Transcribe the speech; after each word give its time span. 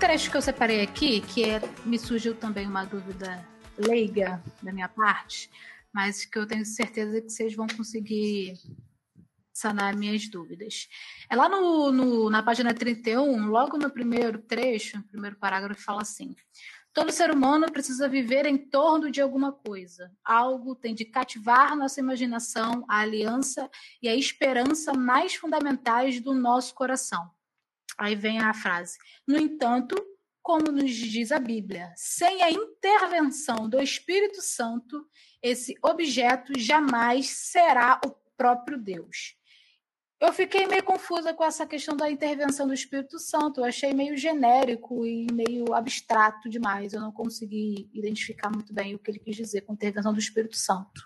trecho 0.00 0.30
que 0.30 0.36
eu 0.38 0.40
separei 0.40 0.80
aqui, 0.80 1.20
que 1.20 1.44
é, 1.44 1.60
me 1.84 1.98
surgiu 1.98 2.34
também 2.34 2.66
uma 2.66 2.86
dúvida 2.86 3.46
leiga 3.76 4.42
da 4.62 4.72
minha 4.72 4.88
parte, 4.88 5.50
mas 5.92 6.24
que 6.24 6.38
eu 6.38 6.46
tenho 6.46 6.64
certeza 6.64 7.20
que 7.20 7.28
vocês 7.28 7.54
vão 7.54 7.66
conseguir 7.66 8.54
sanar 9.52 9.94
minhas 9.94 10.26
dúvidas. 10.26 10.88
É 11.28 11.36
lá 11.36 11.50
no, 11.50 11.92
no, 11.92 12.30
na 12.30 12.42
página 12.42 12.72
31, 12.72 13.48
logo 13.48 13.76
no 13.76 13.90
primeiro 13.90 14.38
trecho, 14.38 14.96
no 14.96 15.04
primeiro 15.04 15.36
parágrafo, 15.36 15.82
fala 15.82 16.00
assim: 16.00 16.34
Todo 16.94 17.12
ser 17.12 17.30
humano 17.30 17.70
precisa 17.70 18.08
viver 18.08 18.46
em 18.46 18.56
torno 18.56 19.10
de 19.10 19.20
alguma 19.20 19.52
coisa. 19.52 20.10
Algo 20.24 20.74
tem 20.74 20.94
de 20.94 21.04
cativar 21.04 21.76
nossa 21.76 22.00
imaginação, 22.00 22.86
a 22.88 23.00
aliança 23.00 23.68
e 24.02 24.08
a 24.08 24.16
esperança 24.16 24.94
mais 24.94 25.34
fundamentais 25.34 26.22
do 26.22 26.32
nosso 26.32 26.74
coração. 26.74 27.30
Aí 28.00 28.14
vem 28.14 28.40
a 28.40 28.54
frase. 28.54 28.96
No 29.28 29.38
entanto, 29.38 29.94
como 30.42 30.72
nos 30.72 30.90
diz 30.90 31.30
a 31.30 31.38
Bíblia, 31.38 31.92
sem 31.94 32.42
a 32.42 32.50
intervenção 32.50 33.68
do 33.68 33.78
Espírito 33.78 34.40
Santo, 34.40 35.06
esse 35.42 35.74
objeto 35.82 36.58
jamais 36.58 37.28
será 37.28 38.00
o 38.06 38.10
próprio 38.38 38.78
Deus. 38.78 39.36
Eu 40.18 40.32
fiquei 40.32 40.66
meio 40.66 40.82
confusa 40.82 41.34
com 41.34 41.44
essa 41.44 41.66
questão 41.66 41.94
da 41.96 42.10
intervenção 42.10 42.66
do 42.66 42.74
Espírito 42.74 43.18
Santo. 43.18 43.60
Eu 43.60 43.64
achei 43.64 43.92
meio 43.92 44.16
genérico 44.16 45.04
e 45.04 45.26
meio 45.30 45.74
abstrato 45.74 46.48
demais. 46.48 46.92
Eu 46.92 47.00
não 47.00 47.12
consegui 47.12 47.90
identificar 47.92 48.50
muito 48.50 48.72
bem 48.72 48.94
o 48.94 48.98
que 48.98 49.10
ele 49.10 49.18
quis 49.18 49.36
dizer 49.36 49.62
com 49.62 49.74
intervenção 49.74 50.12
do 50.12 50.18
Espírito 50.18 50.56
Santo. 50.56 51.04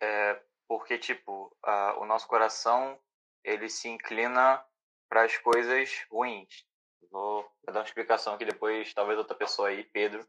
É 0.00 0.40
porque, 0.68 0.98
tipo, 0.98 1.56
o 2.00 2.04
nosso 2.04 2.26
coração 2.28 2.98
ele 3.42 3.68
se 3.68 3.88
inclina 3.88 4.62
para 5.08 5.24
as 5.24 5.36
coisas 5.38 6.04
ruins. 6.10 6.66
Vou 7.10 7.48
dar 7.64 7.80
uma 7.80 7.84
explicação 7.84 8.34
aqui 8.34 8.44
depois, 8.44 8.92
talvez 8.92 9.18
outra 9.18 9.34
pessoa 9.34 9.68
aí, 9.68 9.82
Pedro, 9.84 10.26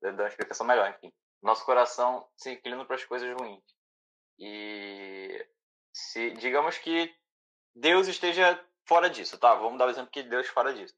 dar 0.00 0.12
uma 0.12 0.28
explicação 0.28 0.66
melhor. 0.66 0.90
Enfim, 0.90 1.12
nosso 1.42 1.64
coração 1.64 2.28
se 2.36 2.52
inclina 2.52 2.84
para 2.84 2.96
as 2.96 3.04
coisas 3.04 3.32
ruins. 3.38 3.64
E 4.38 5.46
se 5.92 6.32
digamos 6.32 6.78
que 6.78 7.14
Deus 7.74 8.08
esteja 8.08 8.62
fora 8.84 9.08
disso, 9.08 9.38
tá? 9.38 9.54
Vamos 9.54 9.78
dar 9.78 9.86
o 9.86 9.90
exemplo 9.90 10.10
que 10.10 10.22
Deus 10.22 10.46
fora 10.48 10.74
disso. 10.74 10.94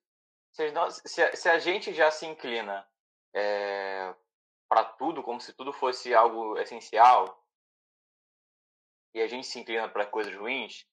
Se, 0.53 0.71
nós, 0.71 1.03
se, 1.05 1.23
a, 1.23 1.37
se 1.37 1.49
a 1.49 1.59
gente 1.59 1.93
já 1.93 2.11
se 2.11 2.27
inclina 2.27 2.87
é, 3.35 4.15
para 4.69 4.85
tudo, 4.85 5.23
como 5.23 5.41
se 5.41 5.53
tudo 5.53 5.73
fosse 5.73 6.15
algo 6.15 6.57
essencial, 6.59 7.45
e 9.13 9.21
a 9.21 9.27
gente 9.27 9.47
se 9.47 9.59
inclina 9.59 9.89
para 9.89 10.07
coisas 10.07 10.35
ruins, 10.35 10.87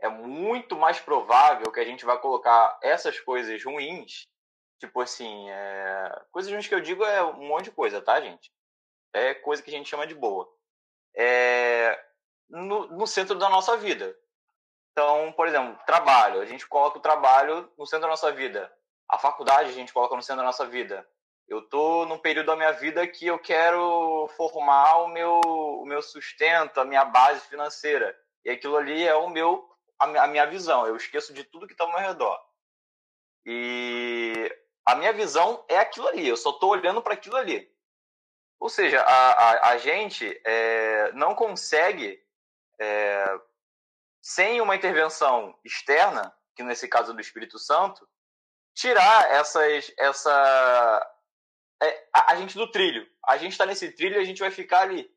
é 0.00 0.08
muito 0.08 0.76
mais 0.76 1.00
provável 1.00 1.70
que 1.72 1.80
a 1.80 1.84
gente 1.84 2.04
vai 2.04 2.18
colocar 2.20 2.78
essas 2.82 3.18
coisas 3.20 3.62
ruins, 3.64 4.26
tipo 4.78 5.00
assim, 5.00 5.50
é, 5.50 6.22
coisas 6.30 6.50
ruins 6.50 6.68
que 6.68 6.74
eu 6.74 6.80
digo 6.80 7.04
é 7.04 7.22
um 7.22 7.48
monte 7.48 7.64
de 7.64 7.70
coisa, 7.72 8.00
tá, 8.00 8.20
gente? 8.20 8.50
É 9.12 9.34
coisa 9.34 9.62
que 9.62 9.70
a 9.70 9.72
gente 9.72 9.88
chama 9.88 10.06
de 10.06 10.14
boa. 10.14 10.48
É, 11.16 11.98
no, 12.48 12.86
no 12.88 13.06
centro 13.06 13.36
da 13.36 13.48
nossa 13.48 13.76
vida. 13.76 14.14
Então, 14.92 15.32
por 15.32 15.46
exemplo, 15.46 15.78
trabalho. 15.86 16.40
A 16.40 16.44
gente 16.44 16.66
coloca 16.66 16.98
o 16.98 17.02
trabalho 17.02 17.70
no 17.78 17.86
centro 17.86 18.02
da 18.02 18.08
nossa 18.08 18.32
vida. 18.32 18.72
A 19.08 19.18
faculdade 19.18 19.70
a 19.70 19.72
gente 19.72 19.92
coloca 19.92 20.16
no 20.16 20.22
centro 20.22 20.38
da 20.38 20.46
nossa 20.46 20.66
vida. 20.66 21.06
Eu 21.46 21.62
tô 21.62 22.04
num 22.04 22.18
período 22.18 22.46
da 22.46 22.56
minha 22.56 22.72
vida 22.72 23.06
que 23.06 23.26
eu 23.26 23.38
quero 23.38 24.28
formar 24.36 24.96
o 24.98 25.08
meu, 25.08 25.40
o 25.40 25.86
meu 25.86 26.02
sustento, 26.02 26.78
a 26.78 26.84
minha 26.84 27.04
base 27.04 27.40
financeira. 27.48 28.14
E 28.44 28.50
aquilo 28.50 28.76
ali 28.76 29.06
é 29.06 29.14
o 29.14 29.30
meu, 29.30 29.68
a 29.98 30.26
minha 30.26 30.46
visão. 30.46 30.86
Eu 30.86 30.96
esqueço 30.96 31.32
de 31.32 31.44
tudo 31.44 31.66
que 31.66 31.72
está 31.72 31.84
ao 31.84 31.90
meu 31.90 31.98
redor. 31.98 32.38
E 33.44 34.54
a 34.86 34.94
minha 34.94 35.12
visão 35.12 35.64
é 35.68 35.78
aquilo 35.78 36.08
ali. 36.08 36.26
Eu 36.26 36.36
só 36.36 36.50
estou 36.50 36.70
olhando 36.70 37.02
para 37.02 37.14
aquilo 37.14 37.36
ali. 37.36 37.70
Ou 38.60 38.68
seja, 38.68 39.00
a, 39.02 39.32
a, 39.32 39.68
a 39.70 39.78
gente 39.78 40.40
é, 40.44 41.12
não 41.12 41.34
consegue 41.34 42.20
é, 42.80 43.40
sem 44.20 44.60
uma 44.60 44.74
intervenção 44.74 45.58
externa, 45.64 46.34
que 46.56 46.62
nesse 46.62 46.88
caso 46.88 47.12
é 47.12 47.14
do 47.14 47.20
Espírito 47.20 47.58
Santo, 47.58 48.08
tirar 48.74 49.30
essas, 49.30 49.92
essa 49.96 51.14
é, 51.82 52.08
a, 52.12 52.32
a, 52.32 52.36
gente 52.36 52.56
do 52.56 52.70
trilho. 52.70 53.08
A 53.26 53.36
gente 53.36 53.52
está 53.52 53.64
nesse 53.64 53.90
trilho 53.92 54.16
e 54.16 54.22
a 54.22 54.24
gente 54.24 54.40
vai 54.40 54.50
ficar 54.50 54.80
ali. 54.80 55.08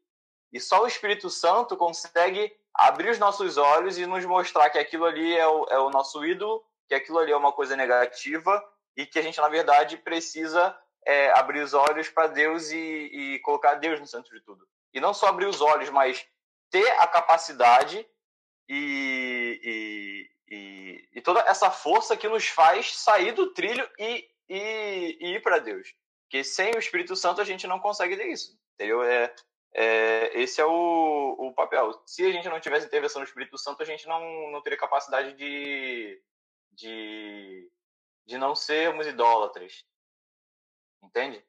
E 0.52 0.60
só 0.60 0.84
o 0.84 0.88
Espírito 0.88 1.30
Santo 1.30 1.76
consegue 1.78 2.56
abrir 2.74 3.10
os 3.10 3.20
nossos 3.20 3.58
olhos 3.58 3.98
e 3.98 4.06
nos 4.06 4.26
mostrar 4.26 4.70
que 4.70 4.80
aquilo 4.80 5.06
ali 5.06 5.36
é 5.36 5.48
o, 5.48 5.66
é 5.70 5.80
o 5.80 5.90
nosso 5.90 6.26
ídolo, 6.26 6.64
que 6.88 6.96
aquilo 6.96 7.20
ali 7.20 7.32
é 7.32 7.38
uma 7.38 7.52
coisa 7.52 7.76
negativa 7.76 8.64
e 8.96 9.06
que 9.06 9.20
a 9.20 9.22
gente, 9.22 9.40
na 9.40 9.50
verdade, 9.50 9.98
precisa 9.98 10.78
é, 11.06 11.32
abrir 11.32 11.62
os 11.62 11.74
olhos 11.74 12.10
para 12.10 12.28
Deus 12.28 12.72
e, 12.72 12.78
e 12.78 13.40
colocar 13.40 13.76
Deus 13.76 14.00
no 14.00 14.08
centro 14.08 14.34
de 14.38 14.44
tudo. 14.44 14.68
E 14.94 15.00
não 15.00 15.14
só 15.14 15.28
abrir 15.28 15.46
os 15.46 15.62
olhos, 15.62 15.90
mas 15.90 16.26
ter 16.70 16.88
a 17.00 17.08
capacidade 17.08 18.06
e, 18.68 20.28
e, 20.50 21.10
e, 21.14 21.22
toda 21.22 21.42
essa 21.42 21.70
força 21.70 22.16
que 22.16 22.28
nos 22.28 22.48
faz 22.48 22.96
sair 22.96 23.34
do 23.34 23.54
trilho 23.54 23.88
e 24.00 24.30
ir 24.50 25.42
para 25.42 25.60
Deus. 25.60 25.94
Porque 26.24 26.44
sem 26.44 26.74
o 26.76 26.80
Espírito 26.80 27.16
Santo 27.16 27.42
a 27.42 27.44
gente 27.44 27.68
não 27.68 27.80
consegue 27.80 28.16
ter 28.16 28.28
isso. 28.28 28.58
Entendeu? 28.76 29.04
É, 29.04 29.34
é, 29.74 30.40
esse 30.40 30.60
é 30.60 30.66
o, 30.66 31.36
o 31.40 31.54
papel. 31.54 32.02
Se 32.06 32.26
a 32.26 32.32
gente 32.32 32.50
não 32.50 32.60
tivesse 32.60 32.86
intervenção 32.86 33.22
do 33.22 33.28
Espírito 33.28 33.58
Santo, 33.58 33.82
a 33.82 33.86
gente 33.86 34.08
não, 34.08 34.52
não 34.52 34.62
teria 34.62 34.78
capacidade 34.78 35.34
de, 35.34 36.22
de, 36.72 37.70
de 38.26 38.38
não 38.38 38.54
sermos 38.56 39.08
idólatras. 39.08 39.86
Entende? 41.02 41.44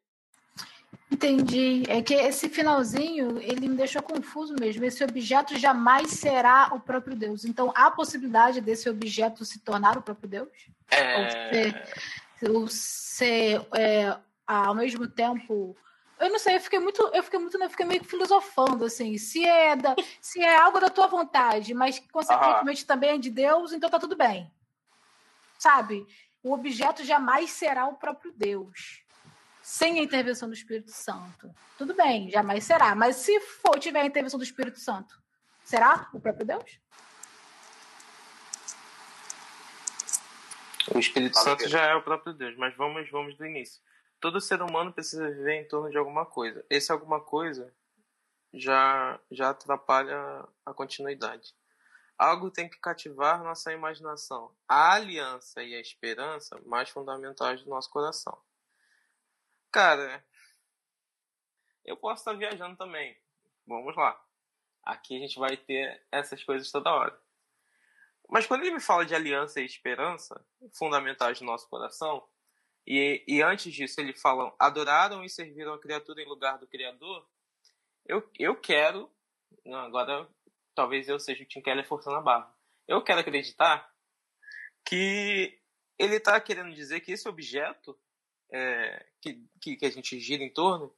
Entendi. 1.10 1.82
É 1.88 2.00
que 2.00 2.14
esse 2.14 2.48
finalzinho, 2.48 3.38
ele 3.38 3.68
me 3.68 3.76
deixou 3.76 4.02
confuso 4.02 4.54
mesmo. 4.58 4.84
Esse 4.84 5.02
objeto 5.04 5.58
jamais 5.58 6.12
será 6.12 6.70
o 6.72 6.80
próprio 6.80 7.16
Deus. 7.16 7.44
Então, 7.44 7.72
há 7.74 7.90
possibilidade 7.90 8.60
desse 8.60 8.88
objeto 8.88 9.44
se 9.44 9.58
tornar 9.60 9.98
o 9.98 10.02
próprio 10.02 10.28
Deus? 10.28 10.70
É... 10.90 11.18
Ou 11.18 11.30
ser, 11.30 11.84
ou 12.50 12.68
ser 12.68 13.66
é, 13.76 14.16
ao 14.46 14.74
mesmo 14.74 15.08
tempo... 15.08 15.76
Eu 16.22 16.30
não 16.30 16.38
sei, 16.38 16.54
eu 16.54 16.60
fiquei 16.60 16.78
muito, 16.78 17.02
eu 17.12 17.20
fiquei 17.20 17.40
muito, 17.40 17.60
eu 17.60 17.68
fiquei 17.68 17.84
meio 17.84 18.04
filosofando, 18.04 18.84
assim, 18.84 19.18
se 19.18 19.44
é, 19.44 19.74
da, 19.74 19.96
se 20.20 20.40
é 20.40 20.56
algo 20.56 20.78
da 20.78 20.88
tua 20.88 21.08
vontade, 21.08 21.74
mas 21.74 21.98
que 21.98 22.08
consequentemente 22.08 22.86
também 22.86 23.10
é 23.10 23.18
de 23.18 23.28
Deus, 23.28 23.72
então 23.72 23.90
tá 23.90 23.98
tudo 23.98 24.14
bem. 24.14 24.48
Sabe? 25.58 26.06
O 26.40 26.52
objeto 26.52 27.02
jamais 27.04 27.50
será 27.50 27.88
o 27.88 27.96
próprio 27.96 28.32
Deus 28.36 29.02
sem 29.60 29.98
a 29.98 30.02
intervenção 30.04 30.48
do 30.48 30.54
Espírito 30.54 30.92
Santo. 30.92 31.52
Tudo 31.76 31.92
bem, 31.92 32.30
jamais 32.30 32.62
será. 32.62 32.94
Mas 32.94 33.16
se 33.16 33.40
for 33.40 33.80
tiver 33.80 34.02
a 34.02 34.06
intervenção 34.06 34.38
do 34.38 34.44
Espírito 34.44 34.78
Santo, 34.78 35.20
será 35.64 36.08
o 36.12 36.20
próprio 36.20 36.46
Deus? 36.46 36.80
O 40.94 41.00
Espírito 41.00 41.36
Santo 41.36 41.68
já 41.68 41.84
é 41.84 41.96
o 41.96 42.02
próprio 42.02 42.32
Deus, 42.32 42.56
mas 42.56 42.76
vamos, 42.76 43.10
vamos 43.10 43.36
do 43.36 43.44
início. 43.44 43.82
Todo 44.22 44.40
ser 44.40 44.62
humano 44.62 44.92
precisa 44.92 45.28
viver 45.28 45.54
em 45.54 45.66
torno 45.66 45.90
de 45.90 45.98
alguma 45.98 46.24
coisa. 46.24 46.64
Esse 46.70 46.92
alguma 46.92 47.20
coisa 47.20 47.74
já, 48.54 49.18
já 49.32 49.50
atrapalha 49.50 50.46
a 50.64 50.72
continuidade. 50.72 51.52
Algo 52.16 52.48
tem 52.48 52.68
que 52.68 52.78
cativar 52.78 53.42
nossa 53.42 53.72
imaginação. 53.72 54.54
A 54.68 54.92
aliança 54.92 55.60
e 55.64 55.74
a 55.74 55.80
esperança 55.80 56.56
mais 56.64 56.88
fundamentais 56.88 57.64
do 57.64 57.70
nosso 57.70 57.90
coração. 57.90 58.40
Cara, 59.72 60.24
eu 61.84 61.96
posso 61.96 62.20
estar 62.20 62.34
viajando 62.34 62.76
também. 62.76 63.18
Vamos 63.66 63.96
lá. 63.96 64.24
Aqui 64.84 65.16
a 65.16 65.18
gente 65.18 65.36
vai 65.36 65.56
ter 65.56 66.00
essas 66.12 66.44
coisas 66.44 66.70
toda 66.70 66.94
hora. 66.94 67.20
Mas 68.28 68.46
quando 68.46 68.60
ele 68.62 68.74
me 68.74 68.80
fala 68.80 69.04
de 69.04 69.16
aliança 69.16 69.60
e 69.60 69.66
esperança, 69.66 70.46
fundamentais 70.72 71.40
do 71.40 71.44
nosso 71.44 71.68
coração, 71.68 72.24
e, 72.86 73.22
e 73.26 73.42
antes 73.42 73.72
disso 73.72 74.00
ele 74.00 74.12
fala 74.12 74.54
adoraram 74.58 75.24
e 75.24 75.28
serviram 75.28 75.74
a 75.74 75.80
criatura 75.80 76.22
em 76.22 76.28
lugar 76.28 76.58
do 76.58 76.66
Criador, 76.66 77.26
eu, 78.06 78.28
eu 78.38 78.56
quero, 78.56 79.10
não, 79.64 79.78
agora 79.78 80.28
talvez 80.74 81.08
eu 81.08 81.20
seja 81.20 81.42
o 81.42 81.46
Tim 81.46 81.60
Keller 81.60 81.86
forçando 81.86 82.16
a 82.16 82.20
barra, 82.20 82.52
eu 82.88 83.02
quero 83.02 83.20
acreditar 83.20 83.90
que 84.84 85.58
ele 85.98 86.16
está 86.16 86.40
querendo 86.40 86.74
dizer 86.74 87.00
que 87.00 87.12
esse 87.12 87.28
objeto 87.28 87.96
é, 88.52 89.06
que, 89.20 89.40
que, 89.60 89.76
que, 89.76 89.86
a 89.86 89.90
gente 89.90 90.18
gira 90.18 90.42
em 90.42 90.50
torno, 90.50 90.92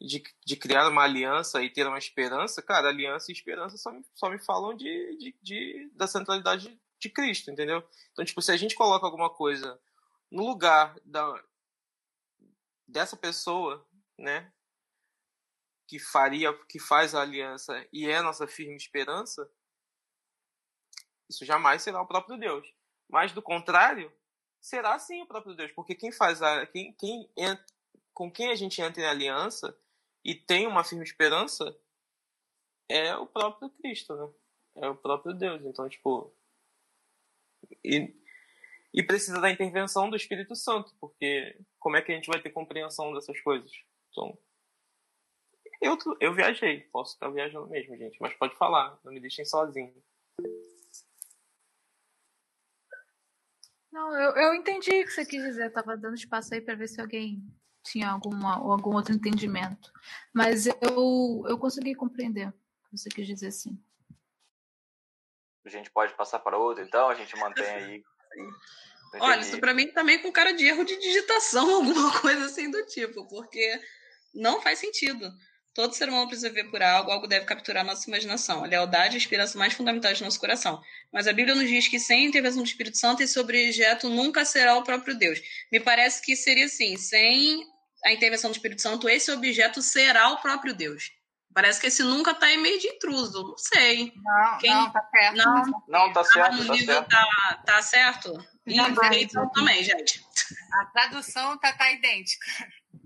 de, 0.00 0.22
de 0.44 0.56
criar 0.56 0.88
uma 0.88 1.02
aliança 1.02 1.62
e 1.62 1.70
ter 1.70 1.86
uma 1.86 1.98
esperança, 1.98 2.62
cara, 2.62 2.88
aliança 2.88 3.30
e 3.30 3.34
esperança 3.34 3.76
só 3.76 3.92
me, 3.92 4.04
só 4.14 4.30
me 4.30 4.38
falam 4.38 4.74
de, 4.74 5.16
de, 5.18 5.34
de, 5.42 5.90
da 5.94 6.06
centralidade 6.06 6.80
de 6.98 7.08
Cristo, 7.10 7.50
entendeu? 7.50 7.86
Então, 8.12 8.24
tipo, 8.24 8.40
se 8.40 8.50
a 8.50 8.56
gente 8.56 8.74
coloca 8.74 9.06
alguma 9.06 9.30
coisa 9.30 9.78
no 10.30 10.46
lugar 10.46 10.98
da, 11.04 11.42
dessa 12.86 13.16
pessoa, 13.16 13.86
né, 14.18 14.52
que 15.86 15.98
faria, 15.98 16.52
que 16.68 16.78
faz 16.78 17.14
a 17.14 17.22
aliança 17.22 17.86
e 17.92 18.08
é 18.08 18.22
nossa 18.22 18.46
firme 18.46 18.76
esperança, 18.76 19.50
isso 21.28 21.44
jamais 21.44 21.82
será 21.82 22.00
o 22.00 22.06
próprio 22.06 22.38
Deus. 22.38 22.72
Mas 23.08 23.32
do 23.32 23.42
contrário, 23.42 24.12
será 24.60 24.98
sim 24.98 25.22
o 25.22 25.26
próprio 25.26 25.54
Deus, 25.54 25.72
porque 25.72 25.94
quem 25.94 26.12
faz 26.12 26.42
a. 26.42 26.66
Quem, 26.66 26.92
quem 26.92 27.28
entra, 27.36 27.64
com 28.12 28.30
quem 28.30 28.50
a 28.50 28.54
gente 28.54 28.80
entra 28.80 29.02
em 29.02 29.06
aliança 29.06 29.76
e 30.24 30.34
tem 30.34 30.66
uma 30.66 30.84
firme 30.84 31.04
esperança 31.04 31.76
é 32.88 33.16
o 33.16 33.26
próprio 33.26 33.70
Cristo, 33.70 34.14
né? 34.14 34.32
É 34.76 34.88
o 34.88 34.96
próprio 34.96 35.32
Deus. 35.32 35.62
Então, 35.64 35.88
tipo. 35.88 36.32
E, 37.84 38.12
e 38.92 39.02
precisa 39.02 39.40
da 39.40 39.50
intervenção 39.50 40.10
do 40.10 40.16
Espírito 40.16 40.54
Santo, 40.56 40.94
porque 41.00 41.58
como 41.78 41.96
é 41.96 42.02
que 42.02 42.12
a 42.12 42.14
gente 42.14 42.26
vai 42.26 42.40
ter 42.40 42.50
compreensão 42.50 43.12
dessas 43.12 43.40
coisas? 43.40 43.70
Então. 44.10 44.36
Eu, 45.80 45.96
eu 46.20 46.34
viajei, 46.34 46.80
posso 46.92 47.14
estar 47.14 47.30
viajando 47.30 47.68
mesmo, 47.68 47.96
gente, 47.96 48.18
mas 48.20 48.34
pode 48.34 48.54
falar, 48.56 48.98
não 49.02 49.12
me 49.12 49.20
deixem 49.20 49.46
sozinho. 49.46 49.94
Não, 53.90 54.14
eu, 54.14 54.36
eu 54.36 54.54
entendi 54.54 54.90
o 54.90 55.04
que 55.04 55.10
você 55.10 55.26
quis 55.26 55.42
dizer. 55.42 55.66
Eu 55.66 55.72
tava 55.72 55.96
dando 55.96 56.14
espaço 56.14 56.54
aí 56.54 56.60
para 56.60 56.76
ver 56.76 56.88
se 56.88 57.00
alguém 57.00 57.42
tinha 57.82 58.08
alguma, 58.10 58.56
algum 58.56 58.94
outro 58.94 59.14
entendimento. 59.14 59.92
Mas 60.32 60.66
eu, 60.66 61.42
eu 61.48 61.58
consegui 61.58 61.94
compreender 61.94 62.48
o 62.48 62.52
que 62.90 62.98
você 62.98 63.08
quis 63.08 63.26
dizer, 63.26 63.50
sim. 63.50 63.82
A 65.64 65.68
gente 65.68 65.90
pode 65.90 66.14
passar 66.14 66.38
para 66.38 66.56
outro, 66.56 66.82
então 66.84 67.08
a 67.08 67.14
gente 67.14 67.36
mantém 67.36 67.66
aí. 67.66 68.04
Olha, 69.14 69.40
isso 69.40 69.58
para 69.58 69.74
mim 69.74 69.88
também 69.88 70.20
com 70.20 70.30
cara 70.30 70.52
de 70.52 70.64
erro 70.66 70.84
de 70.84 70.96
digitação, 70.98 71.74
alguma 71.76 72.20
coisa 72.20 72.46
assim 72.46 72.70
do 72.70 72.84
tipo, 72.86 73.26
porque 73.28 73.80
não 74.34 74.60
faz 74.60 74.78
sentido. 74.78 75.30
Todo 75.72 75.94
ser 75.94 76.08
humano 76.08 76.26
precisa 76.26 76.50
ver 76.50 76.64
por 76.64 76.82
algo, 76.82 77.10
algo 77.10 77.28
deve 77.28 77.46
capturar 77.46 77.84
nossa 77.84 78.08
imaginação. 78.08 78.64
A 78.64 78.66
lealdade 78.66 79.14
é 79.14 79.18
a 79.18 79.18
esperança 79.18 79.56
mais 79.56 79.72
fundamental 79.72 80.12
de 80.12 80.22
nosso 80.22 80.40
coração. 80.40 80.80
Mas 81.12 81.28
a 81.28 81.32
Bíblia 81.32 81.54
nos 81.54 81.68
diz 81.68 81.86
que 81.86 81.98
sem 81.98 82.24
a 82.24 82.28
intervenção 82.28 82.62
do 82.62 82.66
Espírito 82.66 82.98
Santo, 82.98 83.22
esse 83.22 83.38
objeto 83.38 84.08
nunca 84.08 84.44
será 84.44 84.76
o 84.76 84.82
próprio 84.82 85.16
Deus. 85.16 85.40
Me 85.70 85.78
parece 85.78 86.22
que 86.22 86.34
seria 86.34 86.64
assim: 86.64 86.96
sem 86.96 87.64
a 88.04 88.12
intervenção 88.12 88.50
do 88.50 88.54
Espírito 88.54 88.82
Santo, 88.82 89.08
esse 89.08 89.30
objeto 89.30 89.80
será 89.80 90.30
o 90.30 90.40
próprio 90.40 90.74
Deus. 90.74 91.12
Parece 91.60 91.78
que 91.78 91.88
esse 91.88 92.02
nunca 92.02 92.30
está 92.30 92.50
em 92.50 92.56
meio 92.56 92.80
de 92.80 92.88
intruso. 92.88 93.48
Não 93.48 93.58
sei. 93.58 94.14
Não, 94.16 94.58
Quem... 94.58 94.70
não, 94.70 94.90
tá 94.90 95.02
certo. 95.10 95.36
Não, 95.36 95.84
não 95.86 96.12
tá 96.14 96.24
certo. 96.24 96.54
Ah, 96.54 96.66
tá 96.66 96.74
certo. 96.74 97.10
Tá, 97.10 97.60
tá 97.66 97.82
certo? 97.82 98.46
Então 98.66 99.50
também, 99.50 99.84
gente. 99.84 100.24
A 100.72 100.86
tradução 100.86 101.58
tá, 101.58 101.70
tá 101.74 101.92
idêntica. 101.92 102.46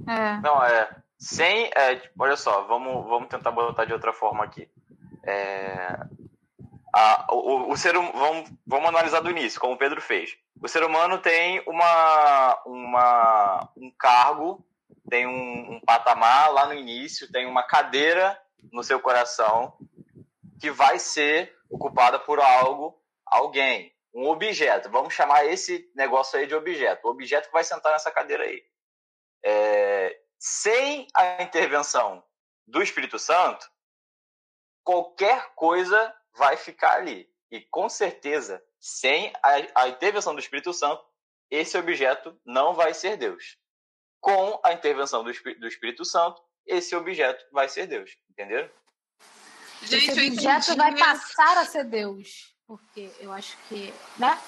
É. 0.07 0.41
Não, 0.41 0.65
é. 0.65 0.89
Sem. 1.19 1.69
É, 1.75 1.97
tipo, 1.97 2.15
olha 2.17 2.37
só, 2.37 2.63
vamos, 2.63 3.05
vamos 3.09 3.29
tentar 3.29 3.51
botar 3.51 3.87
de 3.87 3.93
outra 3.93 4.13
forma 4.13 4.45
aqui. 4.45 4.69
É, 5.25 5.99
a, 6.95 7.27
o, 7.35 7.73
o 7.73 7.77
ser 7.77 7.97
hum, 7.97 8.13
vamos, 8.15 8.53
vamos 8.65 8.89
analisar 8.89 9.19
do 9.19 9.33
início, 9.33 9.61
como 9.61 9.75
o 9.75 9.79
Pedro 9.79 10.01
fez. 10.01 10.37
O 10.63 10.69
ser 10.69 10.85
humano 10.85 11.19
tem 11.19 11.61
uma, 11.67 12.63
uma, 12.65 13.69
um 13.77 13.91
cargo, 13.99 14.65
tem 15.11 15.27
um, 15.27 15.75
um 15.75 15.81
patamar 15.81 16.53
lá 16.53 16.67
no 16.67 16.75
início, 16.75 17.33
tem 17.33 17.47
uma 17.47 17.65
cadeira 17.65 18.39
no 18.73 18.83
seu 18.83 19.01
coração 19.01 19.77
que 20.61 20.71
vai 20.71 20.99
ser 20.99 21.57
ocupada 21.69 22.19
por 22.19 22.41
algo, 22.41 23.01
alguém, 23.27 23.95
um 24.15 24.29
objeto. 24.29 24.91
Vamos 24.91 25.13
chamar 25.13 25.45
esse 25.47 25.91
negócio 25.95 26.39
aí 26.39 26.47
de 26.47 26.55
objeto. 26.55 27.07
O 27.07 27.11
objeto 27.11 27.47
que 27.47 27.53
vai 27.53 27.65
sentar 27.65 27.93
nessa 27.93 28.11
cadeira 28.11 28.45
aí. 28.45 28.63
É, 29.45 30.21
sem 30.39 31.07
a 31.15 31.43
intervenção 31.43 32.25
do 32.67 32.83
Espírito 32.83 33.19
Santo, 33.19 33.69
qualquer 34.83 35.55
coisa 35.55 36.15
vai 36.37 36.57
ficar 36.57 36.97
ali. 36.97 37.29
E 37.51 37.61
com 37.61 37.89
certeza, 37.89 38.63
sem 38.79 39.33
a, 39.43 39.83
a 39.83 39.89
intervenção 39.89 40.35
do 40.35 40.41
Espírito 40.41 40.73
Santo, 40.73 41.05
esse 41.51 41.77
objeto 41.77 42.39
não 42.45 42.75
vai 42.75 42.95
ser 42.95 43.17
Deus. 43.17 43.59
Com 44.21 44.61
a 44.65 44.73
intervenção 44.73 45.23
do, 45.23 45.33
do 45.33 45.69
Espírito 45.69 46.05
Santo, 46.05 46.43
esse 46.67 46.97
objeto 46.97 47.45
vai 47.53 47.69
ser 47.69 47.87
Deus. 47.87 48.17
Entenderam? 48.35 48.69
Gente, 49.83 50.11
esse 50.11 50.29
objeto 50.29 50.77
vai 50.77 50.97
passar 50.97 51.59
a 51.59 51.65
ser 51.65 51.85
Deus. 51.85 52.55
Porque 52.67 53.11
eu 53.21 53.33
acho 53.33 53.57
que, 53.69 53.93
né? 54.19 54.39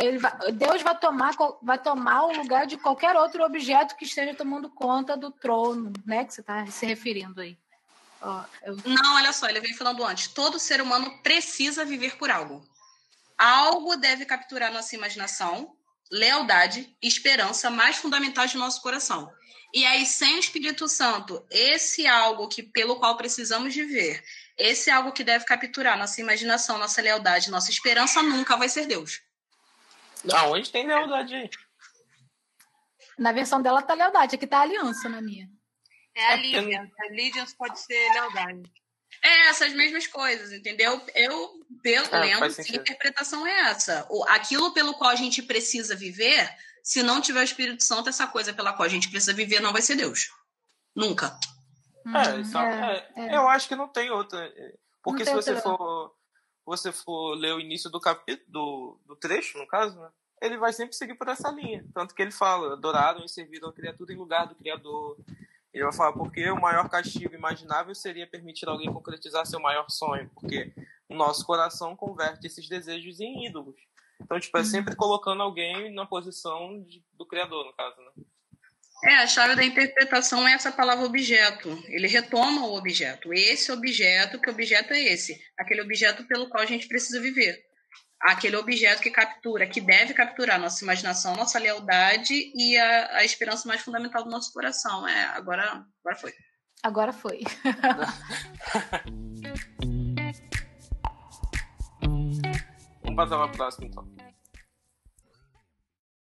Ele 0.00 0.18
vai, 0.18 0.52
Deus 0.52 0.82
vai 0.82 0.98
tomar, 0.98 1.34
vai 1.62 1.78
tomar 1.78 2.24
o 2.24 2.36
lugar 2.36 2.66
de 2.66 2.76
qualquer 2.76 3.16
outro 3.16 3.44
objeto 3.44 3.96
que 3.96 4.04
esteja 4.04 4.34
tomando 4.34 4.68
conta 4.70 5.16
do 5.16 5.30
trono, 5.30 5.92
né? 6.04 6.24
Que 6.24 6.34
você 6.34 6.40
está 6.40 6.66
se 6.66 6.86
referindo 6.86 7.40
aí. 7.40 7.58
Ó, 8.20 8.44
eu... 8.62 8.76
Não, 8.84 9.16
olha 9.16 9.32
só, 9.32 9.48
ele 9.48 9.60
vem 9.60 9.74
falando 9.74 10.04
antes. 10.04 10.28
Todo 10.28 10.58
ser 10.58 10.80
humano 10.80 11.22
precisa 11.22 11.84
viver 11.84 12.16
por 12.16 12.30
algo. 12.30 12.64
Algo 13.36 13.96
deve 13.96 14.24
capturar 14.24 14.72
nossa 14.72 14.94
imaginação, 14.94 15.76
lealdade, 16.10 16.96
esperança 17.02 17.70
mais 17.70 17.96
fundamental 17.96 18.46
de 18.46 18.56
nosso 18.56 18.80
coração. 18.80 19.32
E 19.72 19.86
aí, 19.86 20.04
sem 20.04 20.36
o 20.36 20.38
Espírito 20.38 20.86
Santo, 20.86 21.46
esse 21.50 22.06
algo 22.06 22.46
que 22.46 22.62
pelo 22.62 22.96
qual 22.96 23.16
precisamos 23.16 23.74
viver, 23.74 24.22
esse 24.58 24.90
algo 24.90 25.12
que 25.12 25.24
deve 25.24 25.46
capturar 25.46 25.96
nossa 25.96 26.20
imaginação, 26.20 26.76
nossa 26.76 27.00
lealdade, 27.00 27.50
nossa 27.50 27.70
esperança, 27.70 28.22
nunca 28.22 28.56
vai 28.56 28.68
ser 28.68 28.86
Deus. 28.86 29.22
Aonde 30.30 30.70
tem 30.70 30.86
lealdade 30.86 31.34
aí? 31.34 31.50
Na 33.18 33.32
versão 33.32 33.62
dela 33.62 33.82
tá 33.82 33.94
lealdade, 33.94 34.36
aqui 34.36 34.46
tá 34.46 34.60
aliança 34.60 35.08
na 35.08 35.22
minha. 35.22 35.48
É 36.14 36.32
allegiance. 36.32 36.92
Allegiance 37.08 37.56
pode 37.56 37.80
ser 37.80 38.12
lealdade. 38.12 38.70
É, 39.22 39.48
essas 39.48 39.72
mesmas 39.72 40.06
coisas, 40.06 40.52
entendeu? 40.52 41.00
Eu, 41.14 41.64
pelo, 41.82 42.06
é, 42.06 42.20
lendo, 42.20 42.44
a 42.44 42.48
interpretação 42.48 43.46
é 43.46 43.70
essa. 43.70 44.06
O, 44.10 44.24
aquilo 44.28 44.72
pelo 44.72 44.94
qual 44.94 45.10
a 45.10 45.14
gente 45.16 45.42
precisa 45.42 45.94
viver, 45.94 46.50
se 46.82 47.02
não 47.02 47.20
tiver 47.20 47.40
o 47.40 47.44
Espírito 47.44 47.82
Santo, 47.82 48.08
essa 48.08 48.26
coisa 48.26 48.52
pela 48.52 48.72
qual 48.72 48.86
a 48.86 48.90
gente 48.90 49.10
precisa 49.10 49.32
viver 49.32 49.60
não 49.60 49.72
vai 49.72 49.82
ser 49.82 49.96
Deus. 49.96 50.30
Nunca. 50.94 51.38
É, 52.04 52.08
hum, 52.08 52.58
é, 52.58 53.08
é, 53.16 53.28
é, 53.28 53.36
eu 53.36 53.48
acho 53.48 53.68
que 53.68 53.76
não 53.76 53.88
tem 53.88 54.10
outra. 54.10 54.52
Porque 55.02 55.24
se 55.24 55.32
você 55.32 55.60
for 55.60 56.12
você 56.64 56.92
for 56.92 57.34
ler 57.34 57.54
o 57.54 57.60
início 57.60 57.90
do 57.90 58.00
capítulo, 58.00 58.46
do, 58.48 59.00
do 59.06 59.16
trecho, 59.16 59.58
no 59.58 59.66
caso, 59.66 59.98
né? 59.98 60.08
ele 60.40 60.56
vai 60.56 60.72
sempre 60.72 60.94
seguir 60.94 61.14
por 61.14 61.28
essa 61.28 61.50
linha. 61.50 61.84
Tanto 61.94 62.14
que 62.14 62.22
ele 62.22 62.30
fala, 62.30 62.74
adoraram 62.74 63.24
e 63.24 63.28
serviram 63.28 63.68
a 63.68 63.72
criatura 63.72 64.12
em 64.12 64.16
lugar 64.16 64.46
do 64.46 64.54
Criador. 64.54 65.18
Ele 65.72 65.84
vai 65.84 65.92
falar, 65.92 66.12
porque 66.12 66.50
o 66.50 66.60
maior 66.60 66.88
castigo 66.88 67.34
imaginável 67.34 67.94
seria 67.94 68.26
permitir 68.26 68.68
alguém 68.68 68.92
concretizar 68.92 69.46
seu 69.46 69.60
maior 69.60 69.86
sonho, 69.88 70.30
porque 70.34 70.72
o 71.08 71.14
nosso 71.14 71.44
coração 71.44 71.96
converte 71.96 72.46
esses 72.46 72.68
desejos 72.68 73.20
em 73.20 73.46
ídolos. 73.46 73.76
Então, 74.22 74.40
tipo, 74.40 74.58
é 74.58 74.64
sempre 74.64 74.96
colocando 74.96 75.42
alguém 75.42 75.94
na 75.94 76.06
posição 76.06 76.82
de, 76.84 77.04
do 77.14 77.26
Criador, 77.26 77.64
no 77.64 77.72
caso, 77.74 77.96
né? 78.00 78.24
É, 79.04 79.16
a 79.16 79.26
chave 79.26 79.56
da 79.56 79.64
interpretação 79.64 80.46
é 80.46 80.52
essa 80.52 80.70
palavra 80.70 81.04
objeto. 81.04 81.68
Ele 81.88 82.06
retoma 82.06 82.66
o 82.66 82.76
objeto. 82.76 83.34
Esse 83.34 83.72
objeto, 83.72 84.40
que 84.40 84.48
objeto 84.48 84.92
é 84.92 85.00
esse? 85.00 85.40
Aquele 85.58 85.82
objeto 85.82 86.24
pelo 86.28 86.48
qual 86.48 86.62
a 86.62 86.66
gente 86.66 86.86
precisa 86.86 87.20
viver. 87.20 87.60
Aquele 88.20 88.56
objeto 88.56 89.02
que 89.02 89.10
captura, 89.10 89.66
que 89.66 89.80
deve 89.80 90.14
capturar 90.14 90.60
nossa 90.60 90.84
imaginação, 90.84 91.34
nossa 91.34 91.58
lealdade 91.58 92.52
e 92.54 92.78
a, 92.78 93.16
a 93.16 93.24
esperança 93.24 93.66
mais 93.66 93.82
fundamental 93.82 94.22
do 94.22 94.30
nosso 94.30 94.52
coração. 94.52 95.08
É, 95.08 95.24
agora, 95.24 95.84
agora 96.04 96.16
foi. 96.16 96.32
Agora 96.84 97.12
foi. 97.12 97.40
Vamos 103.14 103.28
passar 103.28 103.36
para 103.36 103.52
próxima, 103.52 103.86
então. 103.86 104.04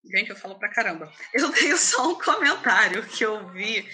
Gente, 0.04 0.30
eu 0.30 0.36
falo 0.36 0.58
pra 0.58 0.70
caramba. 0.70 1.12
Eu 1.34 1.52
tenho 1.52 1.76
só 1.78 2.10
um 2.10 2.18
comentário 2.18 3.06
que 3.06 3.24
eu 3.24 3.46
vi 3.50 3.86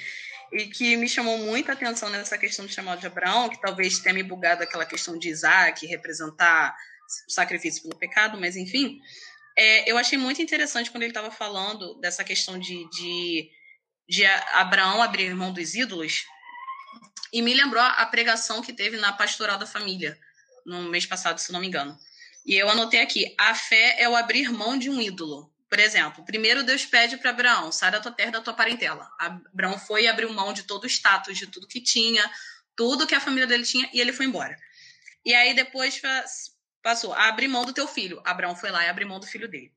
e 0.53 0.69
que 0.69 0.97
me 0.97 1.09
chamou 1.09 1.39
muita 1.39 1.73
atenção 1.73 2.09
nessa 2.09 2.39
questão 2.39 2.65
do 2.65 2.73
chamado 2.73 3.01
de 3.01 3.07
Abraão, 3.07 3.49
que 3.49 3.61
talvez 3.61 3.99
tenha 3.99 4.15
me 4.15 4.23
bugado 4.23 4.63
aquela 4.63 4.87
questão 4.87 5.19
de 5.19 5.29
Isaac 5.29 5.85
representar 5.87 6.77
o 7.29 7.33
sacrifício 7.33 7.83
pelo 7.83 7.97
pecado, 7.97 8.39
mas 8.39 8.55
enfim. 8.57 9.01
É, 9.57 9.91
eu 9.91 9.99
achei 9.99 10.17
muito 10.17 10.41
interessante 10.41 10.91
quando 10.91 11.03
ele 11.03 11.11
estava 11.11 11.31
falando 11.31 11.99
dessa 12.01 12.23
questão 12.23 12.59
de, 12.59 12.89
de, 12.91 13.51
de 14.09 14.25
Abraão 14.53 15.03
abrir 15.03 15.35
mão 15.35 15.53
dos 15.53 15.75
ídolos, 15.75 16.25
e 17.33 17.43
me 17.43 17.53
lembrou 17.53 17.83
a 17.83 18.07
pregação 18.07 18.63
que 18.63 18.73
teve 18.73 18.97
na 18.97 19.13
Pastoral 19.13 19.59
da 19.59 19.67
Família, 19.67 20.17
no 20.65 20.83
mês 20.85 21.05
passado, 21.05 21.39
se 21.39 21.53
não 21.53 21.61
me 21.61 21.67
engano. 21.67 21.99
E 22.45 22.55
eu 22.55 22.69
anotei 22.69 23.01
aqui: 23.01 23.35
a 23.39 23.55
fé 23.55 23.97
é 23.99 24.09
o 24.09 24.17
abrir 24.17 24.51
mão 24.51 24.77
de 24.79 24.91
um 24.91 25.01
ídolo. 25.01 25.53
Por 25.69 25.79
exemplo, 25.79 26.25
primeiro 26.25 26.63
Deus 26.63 26.85
pede 26.85 27.17
para 27.17 27.31
Abraão: 27.31 27.73
sai 27.73 27.91
da 27.91 28.01
tua 28.01 28.13
terra, 28.13 28.33
da 28.33 28.41
tua 28.41 28.55
parentela. 28.55 29.09
Abraão 29.19 29.79
foi 29.79 30.05
e 30.05 30.09
abriu 30.09 30.33
mão 30.33 30.53
de 30.53 30.65
todo 30.65 30.85
o 30.85 30.89
status, 30.89 31.37
de 31.37 31.47
tudo 31.47 31.67
que 31.67 31.81
tinha, 31.81 32.31
tudo 32.77 33.07
que 33.07 33.15
a 33.15 33.21
família 33.21 33.47
dele 33.47 33.65
tinha, 33.65 33.89
e 33.93 34.01
ele 34.01 34.13
foi 34.13 34.27
embora. 34.27 34.57
E 35.25 35.35
aí 35.35 35.55
depois 35.55 36.01
passou: 36.83 37.13
abre 37.15 37.49
mão 37.49 37.65
do 37.65 37.73
teu 37.73 37.89
filho. 37.89 38.21
Abraão 38.25 38.55
foi 38.55 38.71
lá 38.71 38.85
e 38.85 38.89
abriu 38.89 39.09
mão 39.09 39.19
do 39.19 39.27
filho 39.27 39.49
dele. 39.49 39.73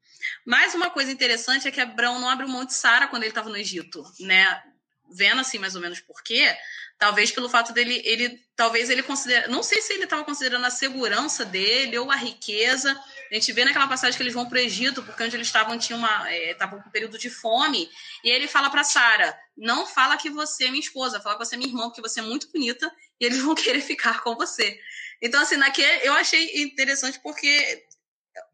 Mais 0.46 0.76
uma 0.76 0.90
coisa 0.90 1.12
interessante 1.12 1.68
é 1.68 1.72
que 1.72 1.80
Abraão 1.80 2.20
não 2.20 2.30
abriu 2.30 2.50
mão 2.50 2.66
de 2.66 2.74
Sara 2.74 3.08
quando 3.08 3.24
ele 3.24 3.32
estava 3.32 3.50
no 3.50 3.58
Egito, 3.58 4.04
né? 4.20 4.62
Vendo 5.12 5.42
assim 5.42 5.58
mais 5.58 5.76
ou 5.76 5.82
menos 5.82 6.00
por 6.00 6.22
quê, 6.24 6.56
talvez 6.98 7.32
pelo 7.32 7.50
fato 7.50 7.72
dele, 7.74 8.02
ele, 8.04 8.42
talvez 8.56 8.90
ele 8.90 9.04
considera, 9.04 9.48
não 9.48 9.62
sei 9.62 9.82
se 9.82 9.94
ele 9.94 10.06
estava 10.06 10.24
considerando 10.24 10.66
a 10.66 10.72
segurança 10.72 11.46
dele 11.46 11.98
ou 11.98 12.12
a 12.12 12.16
riqueza. 12.16 12.92
A 13.32 13.34
gente 13.36 13.52
vê 13.54 13.64
naquela 13.64 13.88
passagem 13.88 14.18
que 14.18 14.24
eles 14.24 14.34
vão 14.34 14.48
para 14.48 14.58
o 14.58 14.62
Egito, 14.62 15.04
porque 15.04 15.24
onde 15.24 15.36
eles 15.36 15.48
estavam 15.48 15.78
tinha 15.78 15.98
uma, 15.98 16.34
estavam 16.34 16.80
é, 16.80 16.82
com 16.82 16.90
um 16.90 16.92
período 16.92 17.18
de 17.18 17.30
fome, 17.30 17.90
e 18.24 18.30
ele 18.30 18.48
fala 18.48 18.70
para 18.70 18.84
Sara: 18.84 19.38
"Não 19.56 19.86
fala 19.86 20.18
que 20.18 20.30
você 20.30 20.66
é 20.66 20.70
minha 20.70 20.82
esposa, 20.82 21.20
fala 21.20 21.38
que 21.38 21.46
você 21.46 21.56
é 21.56 21.58
minha 21.58 21.70
irmã, 21.70 21.84
porque 21.84 22.02
você 22.02 22.20
é 22.20 22.24
muito 22.24 22.52
bonita 22.52 22.92
e 23.20 23.26
eles 23.26 23.40
vão 23.44 23.54
querer 23.54 23.82
ficar 23.82 24.24
com 24.24 24.36
você". 24.36 24.80
Então 25.22 25.42
assim, 25.42 25.58
naquele 25.58 26.08
eu 26.08 26.14
achei 26.14 26.64
interessante 26.64 27.20
porque 27.22 27.86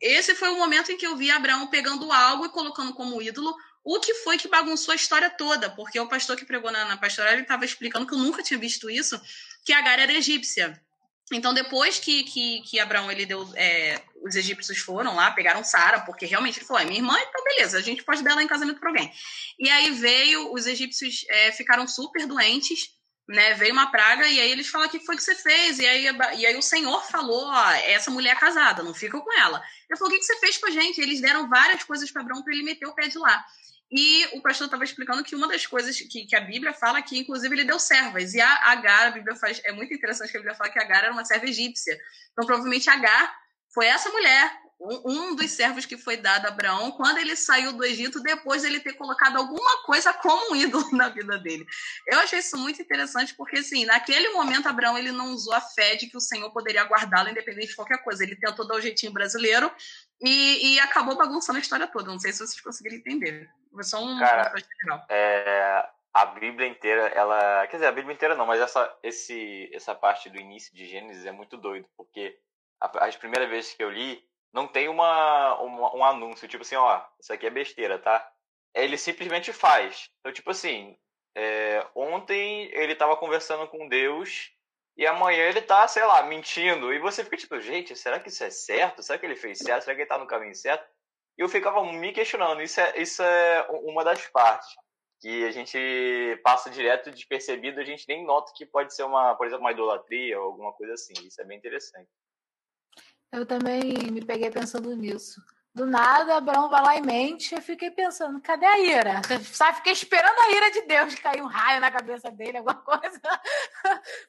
esse 0.02 0.34
foi 0.36 0.50
o 0.50 0.58
momento 0.58 0.92
em 0.92 0.98
que 0.98 1.06
eu 1.06 1.16
vi 1.16 1.30
Abraão 1.30 1.68
pegando 1.68 2.12
algo 2.12 2.46
e 2.46 2.50
colocando 2.50 2.94
como 2.94 3.22
ídolo 3.22 3.56
o 3.84 4.00
que 4.00 4.14
foi 4.16 4.38
que 4.38 4.48
bagunçou 4.48 4.94
a 4.94 4.96
história 4.96 5.30
toda, 5.30 5.70
porque 5.70 6.00
o 6.00 6.08
pastor 6.08 6.38
que 6.38 6.46
pregou 6.46 6.72
na, 6.72 6.86
na 6.86 6.98
pastoral 6.98 7.34
estava 7.36 7.66
explicando 7.66 8.08
que 8.08 8.14
eu 8.14 8.20
nunca 8.20 8.42
tinha 8.42 8.58
visto 8.58 8.90
isso, 8.90 9.20
que 9.66 9.74
Agar 9.74 10.00
era 10.00 10.14
egípcia. 10.14 10.82
Então, 11.32 11.54
depois 11.54 12.00
que, 12.00 12.24
que, 12.24 12.62
que 12.62 12.80
Abraão 12.80 13.12
ele 13.12 13.26
deu. 13.26 13.48
É, 13.56 14.02
os 14.22 14.36
egípcios 14.36 14.78
foram 14.78 15.16
lá, 15.16 15.32
pegaram 15.32 15.64
Sara, 15.64 16.02
porque 16.02 16.26
realmente 16.26 16.60
ele 16.60 16.66
falou: 16.66 16.82
é 16.82 16.86
minha 16.86 17.00
irmã, 17.00 17.18
então 17.20 17.44
beleza, 17.44 17.78
a 17.78 17.82
gente 17.82 18.04
pode 18.04 18.24
dar 18.24 18.32
ela 18.32 18.44
em 18.44 18.48
casamento 18.48 18.80
para 18.80 18.90
alguém. 18.90 19.12
E 19.60 19.70
aí 19.70 19.92
veio, 19.92 20.54
os 20.54 20.66
egípcios 20.66 21.26
é, 21.30 21.52
ficaram 21.52 21.88
super 21.88 22.26
doentes, 22.26 22.90
né? 23.28 23.54
Veio 23.54 23.74
uma 23.74 23.90
praga, 23.90 24.28
e 24.28 24.40
aí 24.40 24.52
eles 24.52 24.68
falam: 24.68 24.90
que 24.90 25.00
foi 25.00 25.16
que 25.16 25.24
você 25.24 25.36
fez? 25.36 25.80
E 25.80 25.88
aí, 25.88 26.06
e 26.38 26.46
aí 26.46 26.56
o 26.58 26.62
Senhor 26.62 27.04
falou: 27.06 27.46
ó, 27.48 27.72
essa 27.72 28.12
mulher 28.12 28.36
é 28.36 28.40
casada, 28.40 28.84
não 28.84 28.94
fica 28.94 29.20
com 29.20 29.34
ela. 29.40 29.64
Ele 29.90 29.98
falou: 29.98 30.12
o 30.12 30.14
que, 30.14 30.20
que 30.20 30.26
você 30.26 30.40
fez 30.40 30.58
com 30.58 30.68
a 30.68 30.72
gente? 30.72 31.02
Eles 31.02 31.22
deram 31.22 31.50
várias 31.50 31.84
coisas 31.84 32.12
para 32.12 32.22
Abraão 32.22 32.44
para 32.44 32.54
ele 32.54 32.64
meter 32.64 32.86
o 32.86 32.94
pé 32.94 33.08
de 33.08 33.18
lá. 33.18 33.44
E 33.96 34.26
o 34.36 34.42
pastor 34.42 34.66
estava 34.66 34.84
explicando 34.84 35.24
que 35.24 35.36
uma 35.36 35.48
das 35.48 35.68
coisas 35.68 35.96
que, 35.96 36.26
que, 36.26 36.36
a 36.36 36.42
Bíblia 36.42 36.74
fala 36.74 37.00
que, 37.00 37.16
inclusive, 37.16 37.54
ele 37.54 37.64
deu 37.64 37.78
servas. 37.78 38.34
E 38.34 38.42
a 38.42 38.72
Agar, 38.72 39.08
a 39.08 39.12
Bíblia 39.12 39.36
faz. 39.36 39.62
É 39.64 39.72
muito 39.72 39.94
interessante 39.94 40.32
que 40.32 40.38
a 40.38 40.40
Bíblia 40.40 40.58
fala 40.58 40.72
que 40.72 40.80
Agar 40.80 41.04
era 41.04 41.14
uma 41.14 41.24
serva 41.24 41.46
egípcia. 41.46 41.96
Então, 42.32 42.44
provavelmente, 42.44 42.90
Agar 42.90 43.32
foi 43.72 43.86
essa 43.86 44.10
mulher, 44.10 44.52
um, 44.82 45.12
um 45.12 45.36
dos 45.36 45.52
servos 45.52 45.86
que 45.86 45.96
foi 45.96 46.18
dado 46.18 46.48
a 46.48 46.50
Abraão, 46.50 46.92
quando 46.92 47.20
ele 47.20 47.36
saiu 47.36 47.72
do 47.74 47.86
Egito, 47.86 48.20
depois 48.20 48.64
dele 48.64 48.80
ter 48.80 48.94
colocado 48.94 49.38
alguma 49.38 49.84
coisa 49.84 50.12
como 50.12 50.54
um 50.54 50.56
ídolo 50.56 50.90
na 50.98 51.10
vida 51.10 51.38
dele. 51.38 51.64
Eu 52.08 52.20
achei 52.20 52.40
isso 52.40 52.58
muito 52.58 52.82
interessante, 52.82 53.36
porque, 53.36 53.60
assim, 53.60 53.86
naquele 53.86 54.30
momento, 54.30 54.68
Abraão 54.68 54.98
ele 54.98 55.12
não 55.12 55.34
usou 55.34 55.54
a 55.54 55.62
fé 55.62 55.96
de 55.96 56.08
que 56.08 56.18
o 56.18 56.22
Senhor 56.22 56.52
poderia 56.52 56.84
guardá-lo, 56.86 57.30
independente 57.30 57.68
de 57.68 57.76
qualquer 57.76 58.04
coisa. 58.04 58.24
Ele 58.24 58.36
tentou 58.36 58.68
dar 58.68 58.76
o 58.76 58.82
jeitinho 58.82 59.14
brasileiro 59.14 59.72
e, 60.24 60.76
e 60.76 60.80
acabou 60.80 61.18
bagunçando 61.18 61.60
a 61.60 61.62
história 61.62 61.88
toda. 61.88 62.10
Não 62.10 62.20
sei 62.20 62.32
se 62.32 62.40
vocês 62.40 62.62
conseguiram 62.62 62.98
entender. 62.98 63.50
Foi 63.72 63.84
só 63.84 64.02
um 64.02 64.18
Cara, 64.18 64.54
é, 65.10 65.90
a 66.14 66.26
Bíblia 66.28 66.68
inteira, 66.68 67.08
ela. 67.08 67.68
Quer 67.68 67.78
dizer, 67.78 67.88
a 67.88 67.92
Bíblia 67.92 68.14
inteira 68.14 68.36
não, 68.36 68.46
mas 68.46 68.62
essa, 68.62 68.98
esse, 69.04 69.70
essa 69.74 69.94
parte 69.94 70.30
do 70.30 70.40
início 70.40 70.74
de 70.74 70.88
Gênesis 70.88 71.26
é 71.26 71.32
muito 71.32 71.58
doido, 71.58 71.88
porque 71.98 72.40
as 72.80 73.16
primeiras 73.18 73.50
vezes 73.50 73.74
que 73.74 73.84
eu 73.84 73.90
li, 73.90 74.24
não 74.54 74.68
tem 74.68 74.88
uma, 74.88 75.60
uma, 75.60 75.96
um 75.96 76.04
anúncio, 76.04 76.48
tipo 76.48 76.64
assim, 76.64 76.76
ó, 76.76 77.02
isso 77.20 77.34
aqui 77.34 77.48
é 77.48 77.50
besteira, 77.50 77.98
tá? 78.00 78.30
Ele 78.74 78.98
simplesmente 78.98 79.52
faz. 79.52 80.10
Então, 80.20 80.32
tipo 80.32 80.52
assim, 80.52 80.98
é, 81.36 81.86
ontem 81.96 82.70
ele 82.74 82.96
tava 82.96 83.18
conversando 83.18 83.68
com 83.68 83.88
Deus 83.88 84.52
e 84.96 85.08
amanhã 85.08 85.50
ele 85.50 85.62
tá, 85.62 85.88
sei 85.88 86.06
lá, 86.06 86.24
mentindo. 86.24 86.94
E 86.94 87.00
você 87.00 87.24
fica 87.24 87.38
tipo, 87.38 87.60
gente, 87.60 87.96
será 87.96 88.20
que 88.20 88.30
isso 88.30 88.44
é 88.44 88.50
certo? 88.50 89.02
Será 89.02 89.18
que 89.18 89.26
ele 89.26 89.36
fez 89.36 89.60
certo? 89.60 89.84
Será 89.84 89.96
que 89.96 90.02
ele 90.02 90.10
tá 90.10 90.18
no 90.18 90.28
caminho 90.28 90.56
certo? 90.56 90.88
E 91.38 91.42
eu 91.42 91.50
ficava 91.50 91.84
me 91.92 92.12
questionando. 92.14 92.62
Isso 92.62 92.80
é, 92.80 93.02
isso 93.02 93.24
é 93.24 93.68
uma 93.84 94.04
das 94.04 94.26
partes 94.28 94.70
que 95.20 95.46
a 95.46 95.52
gente 95.52 95.78
passa 96.44 96.70
direto 96.70 97.10
despercebido, 97.10 97.80
a 97.80 97.86
gente 97.86 98.06
nem 98.10 98.26
nota 98.26 98.52
que 98.56 98.66
pode 98.66 98.94
ser 98.94 99.04
uma, 99.04 99.34
por 99.36 99.48
exemplo, 99.48 99.64
uma 99.64 99.72
idolatria 99.72 100.40
ou 100.40 100.48
alguma 100.48 100.74
coisa 100.74 100.94
assim. 100.94 101.14
Isso 101.26 101.42
é 101.42 101.46
bem 101.46 101.58
interessante. 101.58 102.10
Eu 103.32 103.46
também 103.46 104.12
me 104.12 104.24
peguei 104.24 104.52
pensando 104.52 104.96
nisso. 104.96 105.42
Do 105.76 105.88
nada, 105.88 106.38
Abraão 106.38 106.70
vai 106.70 106.82
lá 106.84 106.96
em 106.98 107.02
mente. 107.02 107.56
Eu 107.56 107.62
fiquei 107.62 107.90
pensando, 107.90 108.40
cadê 108.40 108.66
a 108.66 108.80
ira? 108.80 109.22
Sabe, 109.44 109.78
fiquei 109.78 109.94
esperando 109.94 110.38
a 110.40 110.52
ira 110.52 110.72
de 110.72 110.82
Deus 110.84 111.16
cair 111.16 111.42
um 111.42 111.48
raio 111.48 111.82
na 111.82 111.90
cabeça 111.90 112.30
dele, 112.30 112.60
alguma 112.60 112.76
coisa. 112.86 113.20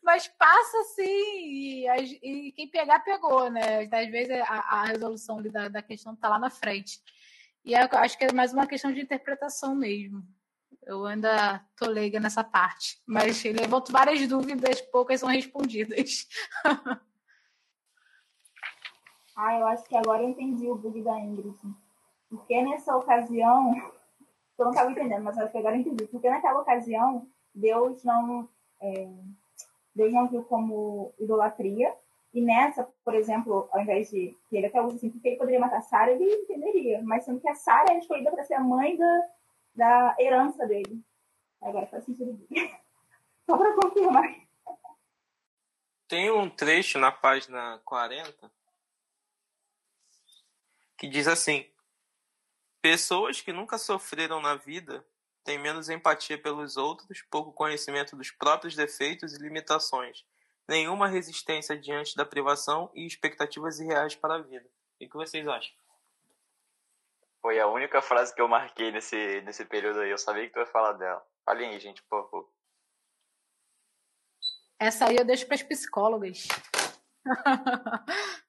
Mas 0.02 0.26
passa 0.26 0.80
assim, 0.80 1.02
e, 1.04 2.48
e 2.48 2.52
quem 2.52 2.66
pegar, 2.68 3.00
pegou, 3.00 3.50
né? 3.50 3.82
Às 3.82 4.10
vezes 4.10 4.40
a, 4.40 4.80
a 4.80 4.84
resolução 4.86 5.42
da, 5.42 5.68
da 5.68 5.82
questão 5.82 6.14
está 6.14 6.30
lá 6.30 6.38
na 6.38 6.48
frente. 6.48 7.02
E 7.62 7.74
eu 7.74 7.88
acho 7.92 8.16
que 8.16 8.24
é 8.24 8.32
mais 8.32 8.54
uma 8.54 8.66
questão 8.66 8.90
de 8.90 9.02
interpretação 9.02 9.74
mesmo. 9.74 10.26
Eu 10.86 11.04
ainda 11.04 11.62
tô 11.76 11.86
leiga 11.86 12.18
nessa 12.20 12.42
parte. 12.42 13.02
Mas 13.06 13.42
levanto 13.44 13.92
várias 13.92 14.26
dúvidas, 14.26 14.80
poucas 14.80 15.20
são 15.20 15.28
respondidas. 15.28 16.26
Ah, 19.36 19.58
eu 19.58 19.66
acho 19.66 19.84
que 19.84 19.96
agora 19.96 20.22
eu 20.22 20.28
entendi 20.28 20.68
o 20.68 20.76
bug 20.76 21.02
da 21.02 21.18
Ingrid. 21.18 21.56
Porque 22.30 22.62
nessa 22.62 22.96
ocasião, 22.96 23.74
eu 24.58 24.64
não 24.64 24.70
estava 24.70 24.90
entendendo, 24.90 25.22
mas 25.22 25.36
acho 25.38 25.50
que 25.50 25.58
agora 25.58 25.76
eu 25.76 25.80
entendi. 25.80 26.06
Porque 26.06 26.30
naquela 26.30 26.60
ocasião, 26.60 27.26
Deus 27.54 28.04
não, 28.04 28.48
é, 28.80 29.08
Deus 29.94 30.12
não 30.12 30.28
viu 30.28 30.44
como 30.44 31.12
idolatria. 31.18 31.94
E 32.32 32.40
nessa, 32.40 32.88
por 33.04 33.14
exemplo, 33.14 33.68
ao 33.72 33.80
invés 33.80 34.10
de 34.10 34.36
que 34.48 34.56
ele 34.56 34.66
até 34.66 34.82
usa 34.82 34.96
assim, 34.96 35.10
porque 35.10 35.28
ele 35.28 35.36
poderia 35.36 35.60
matar 35.60 35.82
Sara, 35.82 36.12
ele 36.12 36.24
entenderia. 36.24 37.00
Mas 37.02 37.24
sendo 37.24 37.40
que 37.40 37.48
a 37.48 37.54
Sara 37.54 37.92
é 37.92 37.98
escolhida 37.98 38.30
para 38.30 38.44
ser 38.44 38.54
a 38.54 38.60
mãe 38.60 38.96
da, 38.96 39.28
da 39.74 40.16
herança 40.18 40.66
dele. 40.66 41.00
Agora 41.60 41.86
faz 41.86 42.04
sentido. 42.04 42.38
Só 43.46 43.56
para 43.56 43.74
confirmar. 43.74 44.34
Tem 46.08 46.30
um 46.30 46.48
trecho 46.48 46.98
na 46.98 47.12
página 47.12 47.80
40 47.84 48.50
que 50.96 51.08
diz 51.08 51.26
assim: 51.26 51.68
Pessoas 52.80 53.40
que 53.40 53.52
nunca 53.52 53.78
sofreram 53.78 54.40
na 54.40 54.54
vida 54.54 55.04
têm 55.42 55.58
menos 55.58 55.88
empatia 55.88 56.40
pelos 56.40 56.76
outros, 56.76 57.22
pouco 57.30 57.52
conhecimento 57.52 58.16
dos 58.16 58.30
próprios 58.30 58.74
defeitos 58.74 59.34
e 59.34 59.38
limitações, 59.38 60.24
nenhuma 60.68 61.08
resistência 61.08 61.78
diante 61.78 62.16
da 62.16 62.24
privação 62.24 62.90
e 62.94 63.06
expectativas 63.06 63.78
irreais 63.80 64.14
para 64.14 64.36
a 64.36 64.42
vida. 64.42 64.68
O 65.00 65.08
que 65.08 65.16
vocês 65.16 65.46
acham? 65.46 65.74
Foi 67.40 67.60
a 67.60 67.66
única 67.66 68.00
frase 68.00 68.34
que 68.34 68.40
eu 68.40 68.48
marquei 68.48 68.90
nesse, 68.90 69.42
nesse 69.42 69.66
período 69.66 70.00
aí. 70.00 70.10
Eu 70.10 70.16
sabia 70.16 70.46
que 70.46 70.52
tu 70.52 70.60
ia 70.60 70.66
falar 70.66 70.92
dela. 70.92 71.22
Falem 71.44 71.70
aí, 71.70 71.80
gente, 71.80 72.02
por 72.04 72.22
favor. 72.22 72.50
Essa 74.78 75.08
aí 75.08 75.16
eu 75.16 75.24
deixo 75.24 75.46
para 75.46 75.54
as 75.54 75.62
psicólogas. 75.62 76.48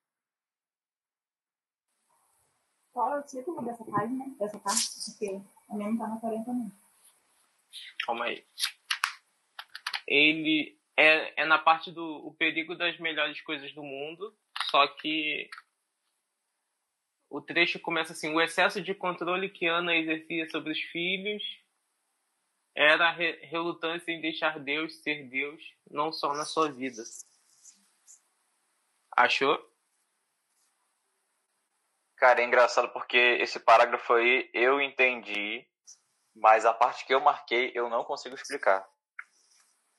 Qual 2.95 3.13
é 3.13 3.19
o 3.19 3.23
título 3.23 3.61
dessa 3.61 3.83
página, 3.83 4.25
dessa 4.39 4.57
parte? 4.57 4.87
Porque 5.03 5.41
a 5.69 5.75
minha 5.75 5.89
não 5.89 5.97
tá 5.97 6.07
na 6.07 6.17
40 6.17 6.53
não. 6.53 6.71
Calma 8.05 8.23
aí. 8.23 8.41
Ele 10.07 10.79
é, 10.95 11.41
é 11.41 11.45
na 11.45 11.59
parte 11.59 11.91
do 11.91 12.25
o 12.25 12.33
perigo 12.33 12.73
das 12.73 12.97
melhores 12.97 13.41
coisas 13.41 13.73
do 13.73 13.83
mundo, 13.83 14.33
só 14.71 14.87
que 14.87 15.49
o 17.29 17.41
trecho 17.41 17.81
começa 17.81 18.13
assim: 18.13 18.33
o 18.33 18.39
excesso 18.39 18.81
de 18.81 18.95
controle 18.95 19.49
que 19.49 19.65
Ana 19.65 19.93
exercia 19.93 20.49
sobre 20.49 20.71
os 20.71 20.79
filhos 20.79 21.43
era 22.73 23.09
a 23.09 23.11
relutância 23.11 24.09
em 24.09 24.21
deixar 24.21 24.57
Deus 24.57 25.03
ser 25.03 25.27
Deus, 25.27 25.61
não 25.91 26.13
só 26.13 26.33
na 26.33 26.45
sua 26.45 26.71
vida. 26.71 27.03
Achou? 29.11 29.74
Cara, 32.25 32.41
é 32.41 32.43
engraçado 32.43 32.89
porque 32.89 33.37
esse 33.39 33.59
parágrafo 33.59 34.13
aí 34.13 34.49
eu 34.51 34.81
entendi, 34.81 35.63
mas 36.35 36.65
a 36.65 36.73
parte 36.73 37.05
que 37.05 37.13
eu 37.13 37.19
marquei 37.19 37.71
eu 37.75 37.87
não 37.87 38.03
consigo 38.03 38.33
explicar. 38.33 38.83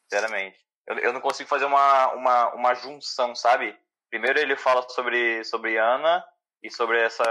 Sinceramente. 0.03 0.59
Eu, 0.89 0.99
eu 0.99 1.13
não 1.13 1.21
consigo 1.21 1.49
fazer 1.49 1.67
uma, 1.67 2.09
uma, 2.15 2.55
uma 2.55 2.75
junção, 2.75 3.33
sabe? 3.37 3.79
Primeiro 4.11 4.41
ele 4.41 4.57
fala 4.57 4.83
sobre, 4.89 5.45
sobre 5.45 5.77
Ana 5.77 6.25
e 6.65 6.69
sobre 6.69 7.01
essa, 7.01 7.23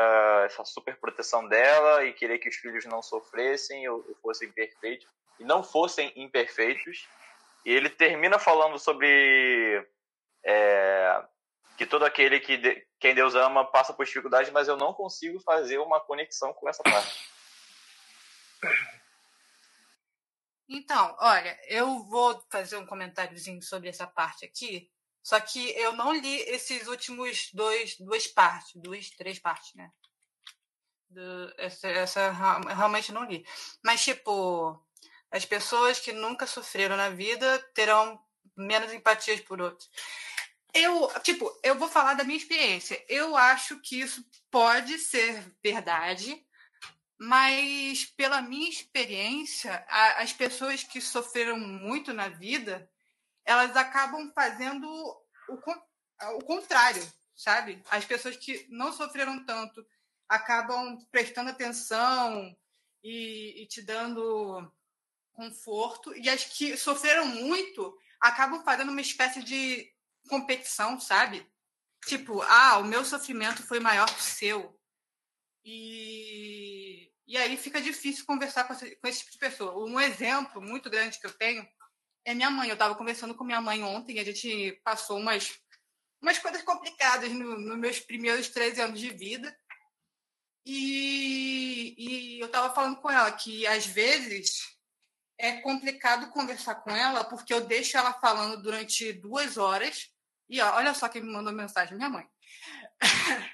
essa 0.46 0.64
super 0.64 0.98
proteção 0.98 1.46
dela 1.46 2.06
e 2.06 2.14
querer 2.14 2.40
que 2.40 2.48
os 2.48 2.56
filhos 2.56 2.86
não 2.86 3.02
sofressem 3.02 3.86
ou, 3.90 3.98
ou 3.98 4.16
fossem 4.22 4.50
perfeitos 4.50 5.06
e 5.38 5.44
não 5.44 5.62
fossem 5.62 6.14
imperfeitos. 6.16 7.06
E 7.66 7.74
ele 7.74 7.90
termina 7.90 8.40
falando 8.40 8.80
sobre 8.80 9.86
é, 10.46 11.22
que 11.78 11.86
todo 11.86 12.06
aquele 12.06 12.40
que 12.40 12.58
de, 12.58 12.88
quem 13.00 13.14
Deus 13.14 13.36
ama 13.36 13.66
passa 13.72 13.94
por 13.94 14.06
dificuldades, 14.06 14.52
mas 14.52 14.68
eu 14.68 14.78
não 14.78 14.94
consigo 14.94 15.40
fazer 15.42 15.78
uma 15.78 16.00
conexão 16.00 16.54
com 16.54 16.70
essa 16.70 16.84
parte. 16.84 17.30
Então, 20.68 21.16
olha, 21.20 21.60
eu 21.68 22.00
vou 22.06 22.44
fazer 22.52 22.78
um 22.78 22.86
comentáriozinho 22.86 23.62
sobre 23.62 23.90
essa 23.90 24.08
parte 24.08 24.46
aqui, 24.46 24.90
só 25.24 25.40
que 25.40 25.72
eu 25.78 25.94
não 25.94 26.14
li 26.14 26.40
esses 26.50 26.88
últimos 26.88 27.50
dois, 27.54 27.98
duas 28.00 28.26
partes, 28.28 28.72
duas, 28.76 29.10
três 29.12 29.40
partes, 29.40 29.74
né? 29.76 29.92
Do, 31.10 31.54
essa, 31.58 31.88
essa 31.88 32.32
realmente 32.32 33.12
não 33.12 33.26
li. 33.26 33.46
Mas, 33.84 34.04
tipo, 34.04 34.82
As 35.32 35.46
pessoas 35.46 36.00
que 36.00 36.14
nunca 36.14 36.48
sofreram 36.48 36.96
na 36.96 37.10
vida 37.10 37.60
terão 37.74 38.18
menos 38.56 38.94
empatias 38.94 39.42
por 39.42 39.62
outros. 39.62 39.90
Eu, 40.76 41.10
tipo, 41.22 41.58
eu 41.64 41.76
vou 41.76 41.88
falar 41.88 42.16
da 42.16 42.26
minha 42.26 42.38
experiência. 42.38 43.02
Eu 43.08 43.38
acho 43.38 43.80
que 43.80 44.02
isso 44.02 44.22
pode 44.52 45.00
ser 45.00 45.56
verdade, 45.64 46.46
mas 47.18 48.04
pela 48.06 48.42
minha 48.42 48.70
experiência, 48.70 49.86
a, 49.88 50.22
as 50.22 50.34
pessoas 50.34 50.84
que 50.84 51.00
sofreram 51.00 51.58
muito 51.58 52.12
na 52.12 52.28
vida, 52.28 52.92
elas 53.46 53.74
acabam 53.78 54.30
fazendo 54.36 54.86
o, 55.48 55.54
o 56.38 56.44
contrário, 56.44 57.10
sabe? 57.34 57.82
As 57.90 58.04
pessoas 58.04 58.36
que 58.36 58.68
não 58.70 58.92
sofreram 58.92 59.46
tanto 59.46 59.86
acabam 60.28 60.98
prestando 61.10 61.52
atenção 61.52 62.54
e, 63.02 63.62
e 63.62 63.66
te 63.66 63.82
dando 63.82 64.70
conforto, 65.32 66.14
e 66.18 66.30
as 66.30 66.44
que 66.44 66.76
sofreram 66.76 67.26
muito 67.28 67.98
acabam 68.20 68.62
fazendo 68.64 68.92
uma 68.92 69.02
espécie 69.02 69.42
de 69.42 69.95
competição, 70.28 71.00
sabe? 71.00 71.46
Tipo, 72.06 72.42
ah, 72.44 72.78
o 72.78 72.84
meu 72.86 73.04
sofrimento 73.04 73.64
foi 73.64 73.80
maior 73.80 74.08
que 74.08 74.20
o 74.20 74.24
seu. 74.24 74.80
E, 75.64 77.12
e 77.28 77.38
aí 77.38 77.58
fica 77.58 77.82
difícil 77.82 78.26
conversar 78.26 78.66
com 78.66 78.74
esse, 78.74 78.96
com 78.98 79.08
esse 79.08 79.20
tipo 79.20 79.32
de 79.32 79.40
pessoa. 79.40 79.84
Um 79.84 80.00
exemplo 80.00 80.62
muito 80.62 80.90
grande 80.90 81.20
que 81.20 81.26
eu 81.26 81.34
tenho 81.34 81.68
é 82.24 82.34
minha 82.34 82.52
mãe. 82.52 82.70
Eu 82.70 82.74
estava 82.74 82.96
conversando 82.96 83.34
com 83.34 83.44
minha 83.44 83.62
mãe 83.62 83.84
ontem 83.84 84.20
a 84.20 84.24
gente 84.24 84.80
passou 84.84 85.18
umas, 85.18 85.60
umas 86.22 86.38
coisas 86.38 86.62
complicadas 86.62 87.32
nos 87.32 87.66
no 87.66 87.78
meus 87.78 88.00
primeiros 88.00 88.50
13 88.50 88.82
anos 88.82 89.00
de 89.00 89.10
vida. 89.10 89.56
E, 90.64 91.96
e 91.98 92.40
eu 92.40 92.48
estava 92.48 92.74
falando 92.74 92.98
com 92.98 93.10
ela 93.10 93.32
que, 93.32 93.66
às 93.68 93.86
vezes, 93.86 94.76
é 95.38 95.62
complicado 95.62 96.32
conversar 96.32 96.76
com 96.76 96.92
ela 96.92 97.24
porque 97.24 97.54
eu 97.54 97.66
deixo 97.66 97.98
ela 97.98 98.14
falando 98.14 98.62
durante 98.62 99.14
duas 99.14 99.58
horas. 99.58 100.12
E 100.50 100.62
ó, 100.62 100.76
olha 100.76 100.94
só 100.94 101.10
quem 101.10 101.22
me 101.22 101.32
mandou 101.32 101.54
mensagem, 101.54 101.96
minha 101.96 102.10
mãe. 102.10 102.28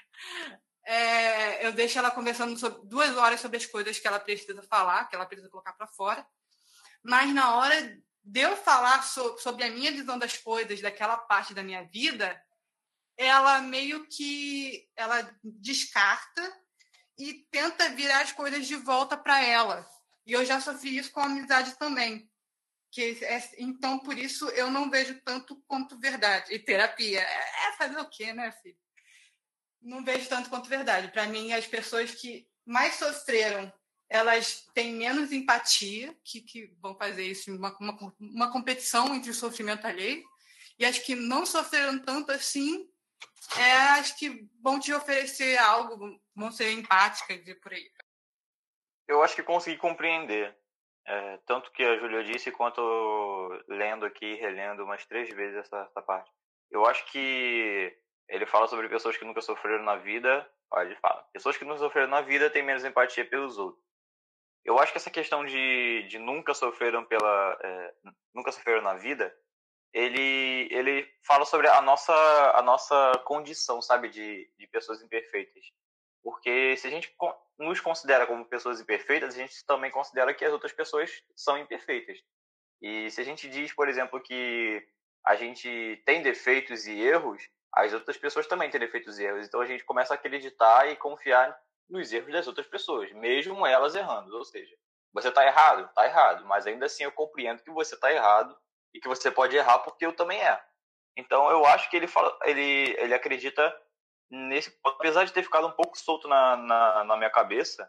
é, 0.84 1.66
eu 1.66 1.72
deixo 1.72 1.98
ela 1.98 2.10
conversando 2.10 2.56
sobre, 2.58 2.86
duas 2.86 3.16
horas 3.16 3.40
sobre 3.40 3.56
as 3.56 3.66
coisas 3.66 3.98
que 3.98 4.06
ela 4.06 4.20
precisa 4.20 4.62
falar, 4.62 5.08
que 5.08 5.14
ela 5.14 5.26
precisa 5.26 5.48
colocar 5.48 5.72
para 5.72 5.86
fora. 5.86 6.26
Mas 7.02 7.32
na 7.34 7.56
hora 7.56 7.98
de 8.24 8.40
eu 8.40 8.56
falar 8.56 9.02
so, 9.02 9.38
sobre 9.38 9.64
a 9.64 9.70
minha 9.70 9.90
visão 9.90 10.18
das 10.18 10.36
coisas, 10.36 10.80
daquela 10.80 11.16
parte 11.16 11.54
da 11.54 11.62
minha 11.62 11.84
vida, 11.84 12.40
ela 13.16 13.60
meio 13.60 14.06
que 14.08 14.88
ela 14.96 15.28
descarta 15.42 16.62
e 17.18 17.46
tenta 17.50 17.88
virar 17.90 18.20
as 18.20 18.32
coisas 18.32 18.66
de 18.66 18.76
volta 18.76 19.16
para 19.16 19.42
ela 19.42 19.86
e 20.26 20.32
eu 20.32 20.44
já 20.44 20.60
sofri 20.60 20.96
isso 20.96 21.10
com 21.10 21.20
amizade 21.20 21.76
também. 21.78 22.30
Que 22.92 23.18
é, 23.24 23.50
então, 23.58 23.98
por 23.98 24.16
isso, 24.16 24.48
eu 24.50 24.70
não 24.70 24.90
vejo 24.90 25.18
tanto 25.24 25.56
quanto 25.66 25.98
verdade. 25.98 26.52
E 26.54 26.58
terapia. 26.58 27.20
É, 27.20 27.68
é 27.68 27.72
fazer 27.72 27.98
o 27.98 28.08
quê, 28.08 28.32
né, 28.32 28.52
filho? 28.62 28.76
Não 29.80 30.04
vejo 30.04 30.28
tanto 30.28 30.48
quanto 30.48 30.68
verdade. 30.68 31.10
Para 31.10 31.26
mim, 31.26 31.52
as 31.52 31.66
pessoas 31.66 32.14
que 32.14 32.46
mais 32.64 32.94
sofreram, 32.94 33.72
elas 34.08 34.66
têm 34.74 34.94
menos 34.94 35.32
empatia, 35.32 36.16
que, 36.22 36.42
que 36.42 36.66
vão 36.80 36.94
fazer 36.94 37.24
isso 37.24 37.50
uma, 37.50 37.76
uma, 37.80 38.14
uma 38.20 38.52
competição 38.52 39.14
entre 39.14 39.30
o 39.30 39.34
sofrimento 39.34 39.86
alheio. 39.86 40.22
E 40.78 40.84
as 40.84 40.98
que 40.98 41.14
não 41.16 41.44
sofreram 41.44 41.98
tanto 41.98 42.30
assim, 42.30 42.86
é 43.56 43.72
as 43.98 44.12
que 44.12 44.46
vão 44.60 44.78
te 44.78 44.92
oferecer 44.92 45.58
algo, 45.58 46.20
vão 46.34 46.52
ser 46.52 46.70
empáticas 46.72 47.46
e 47.48 47.54
por 47.54 47.72
aí 47.72 47.90
eu 49.12 49.22
acho 49.22 49.34
que 49.34 49.42
consegui 49.42 49.76
compreender. 49.76 50.56
É, 51.06 51.36
tanto 51.46 51.70
que 51.72 51.82
a 51.82 51.96
Júlia 51.98 52.22
disse, 52.24 52.52
quanto 52.52 52.80
lendo 53.68 54.06
aqui, 54.06 54.34
relendo 54.34 54.84
umas 54.84 55.04
três 55.06 55.28
vezes 55.30 55.56
essa, 55.56 55.82
essa, 55.82 56.02
parte. 56.02 56.30
Eu 56.70 56.86
acho 56.86 57.04
que 57.10 57.96
ele 58.28 58.46
fala 58.46 58.68
sobre 58.68 58.88
pessoas 58.88 59.16
que 59.16 59.24
nunca 59.24 59.40
sofreram 59.40 59.84
na 59.84 59.96
vida. 59.96 60.48
Olha, 60.70 60.86
ele 60.86 60.96
fala: 60.96 61.22
pessoas 61.32 61.56
que 61.56 61.64
nunca 61.64 61.78
sofreram 61.78 62.08
na 62.08 62.20
vida 62.20 62.50
têm 62.50 62.62
menos 62.62 62.84
empatia 62.84 63.24
pelos 63.24 63.58
outros. 63.58 63.82
Eu 64.64 64.78
acho 64.78 64.92
que 64.92 64.98
essa 64.98 65.10
questão 65.10 65.44
de, 65.44 66.06
de 66.08 66.18
nunca 66.18 66.54
sofreram 66.54 67.04
pela 67.04 67.58
é, 67.62 67.94
nunca 68.32 68.52
sofreram 68.52 68.80
na 68.80 68.94
vida, 68.94 69.34
ele 69.92 70.68
ele 70.70 71.12
fala 71.26 71.44
sobre 71.44 71.68
a 71.68 71.82
nossa 71.82 72.12
a 72.54 72.62
nossa 72.62 73.12
condição, 73.24 73.82
sabe, 73.82 74.08
de, 74.08 74.48
de 74.56 74.66
pessoas 74.68 75.02
imperfeitas. 75.02 75.64
Porque 76.22 76.76
se 76.76 76.86
a 76.86 76.90
gente 76.90 77.12
nos 77.58 77.80
considera 77.80 78.26
como 78.26 78.44
pessoas 78.44 78.80
imperfeitas, 78.80 79.34
a 79.34 79.38
gente 79.38 79.64
também 79.66 79.90
considera 79.90 80.34
que 80.34 80.44
as 80.44 80.52
outras 80.52 80.72
pessoas 80.72 81.22
são 81.36 81.58
imperfeitas. 81.58 82.18
E 82.80 83.10
se 83.10 83.20
a 83.20 83.24
gente 83.24 83.48
diz, 83.48 83.72
por 83.72 83.88
exemplo, 83.88 84.20
que 84.20 84.84
a 85.24 85.36
gente 85.36 86.02
tem 86.04 86.22
defeitos 86.22 86.86
e 86.86 87.00
erros, 87.00 87.42
as 87.72 87.92
outras 87.92 88.16
pessoas 88.16 88.46
também 88.46 88.70
têm 88.70 88.80
defeitos 88.80 89.18
e 89.18 89.24
erros. 89.24 89.46
Então 89.46 89.60
a 89.60 89.66
gente 89.66 89.84
começa 89.84 90.12
a 90.12 90.16
acreditar 90.16 90.88
e 90.88 90.96
confiar 90.96 91.56
nos 91.88 92.12
erros 92.12 92.32
das 92.32 92.46
outras 92.46 92.66
pessoas, 92.66 93.12
mesmo 93.12 93.66
elas 93.66 93.94
errando. 93.94 94.36
Ou 94.36 94.44
seja, 94.44 94.74
você 95.12 95.28
está 95.28 95.46
errado? 95.46 95.86
Está 95.86 96.04
errado. 96.04 96.44
Mas 96.46 96.66
ainda 96.66 96.86
assim 96.86 97.04
eu 97.04 97.12
compreendo 97.12 97.62
que 97.62 97.70
você 97.70 97.94
está 97.94 98.12
errado 98.12 98.56
e 98.92 99.00
que 99.00 99.08
você 99.08 99.30
pode 99.30 99.56
errar 99.56 99.78
porque 99.80 100.04
eu 100.04 100.14
também 100.14 100.40
erro. 100.40 100.60
Então 101.16 101.50
eu 101.50 101.64
acho 101.66 101.88
que 101.88 101.96
ele, 101.96 102.06
fala, 102.06 102.36
ele, 102.44 102.96
ele 102.98 103.14
acredita 103.14 103.74
nesse 104.32 104.74
apesar 104.82 105.24
de 105.24 105.32
ter 105.32 105.42
ficado 105.42 105.66
um 105.66 105.72
pouco 105.72 105.98
solto 105.98 106.26
na, 106.26 106.56
na, 106.56 107.04
na 107.04 107.16
minha 107.18 107.30
cabeça, 107.30 107.88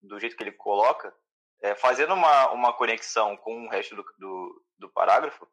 do 0.00 0.18
jeito 0.18 0.34
que 0.34 0.42
ele 0.42 0.52
coloca, 0.52 1.14
é, 1.60 1.74
fazendo 1.74 2.14
uma, 2.14 2.50
uma 2.50 2.72
conexão 2.72 3.36
com 3.36 3.66
o 3.66 3.68
resto 3.68 3.94
do, 3.94 4.04
do, 4.18 4.64
do 4.78 4.88
parágrafo, 4.88 5.46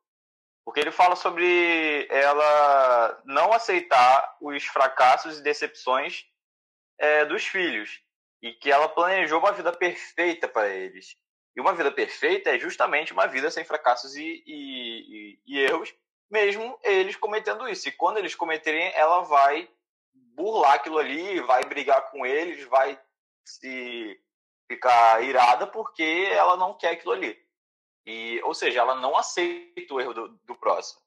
porque 0.64 0.80
ele 0.80 0.92
fala 0.92 1.16
sobre 1.16 2.08
ela 2.10 3.22
não 3.26 3.52
aceitar 3.52 4.38
os 4.40 4.64
fracassos 4.66 5.40
e 5.40 5.44
decepções 5.44 6.26
é, 6.98 7.26
dos 7.26 7.46
filhos 7.46 8.02
e 8.42 8.54
que 8.54 8.72
ela 8.72 8.88
planejou 8.88 9.40
uma 9.40 9.52
vida 9.52 9.74
perfeita 9.74 10.48
para 10.48 10.70
eles. 10.70 11.18
E 11.56 11.60
uma 11.60 11.74
vida 11.74 11.92
perfeita 11.92 12.56
é 12.56 12.60
justamente 12.60 13.12
uma 13.12 13.28
vida 13.28 13.52
sem 13.52 13.66
fracassos 13.66 14.16
e, 14.16 14.44
e, 14.46 15.36
e, 15.36 15.40
e 15.46 15.60
erros, 15.60 15.94
mesmo 16.32 16.80
eles 16.84 17.16
cometendo 17.16 17.68
isso. 17.68 17.90
E 17.90 17.92
quando 17.92 18.18
eles 18.18 18.36
cometerem, 18.36 18.94
ela 18.96 19.22
vai 19.22 19.70
burlar 20.40 20.76
aquilo 20.76 20.98
ali, 20.98 21.42
vai 21.42 21.66
brigar 21.66 22.10
com 22.12 22.26
eles, 22.26 22.64
vai 22.68 22.98
se 23.46 24.18
ficar 24.72 25.22
irada 25.22 25.68
porque 25.68 26.30
ela 26.32 26.56
não 26.56 26.78
quer 26.78 26.92
aquilo 26.92 27.12
ali. 27.12 27.38
E, 28.06 28.42
ou 28.44 28.54
seja, 28.54 28.80
ela 28.80 28.96
não 28.96 29.18
aceita 29.18 29.94
o 29.94 30.00
erro 30.00 30.14
do, 30.14 30.28
do 30.46 30.56
próximo. 30.56 31.02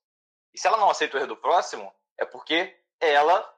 E 0.53 0.61
se 0.61 0.66
ela 0.66 0.77
não 0.77 0.90
aceita 0.90 1.16
o 1.16 1.21
erro 1.21 1.29
do 1.29 1.37
próximo, 1.37 1.90
é 2.18 2.27
porque 2.27 2.79
ela, 3.01 3.51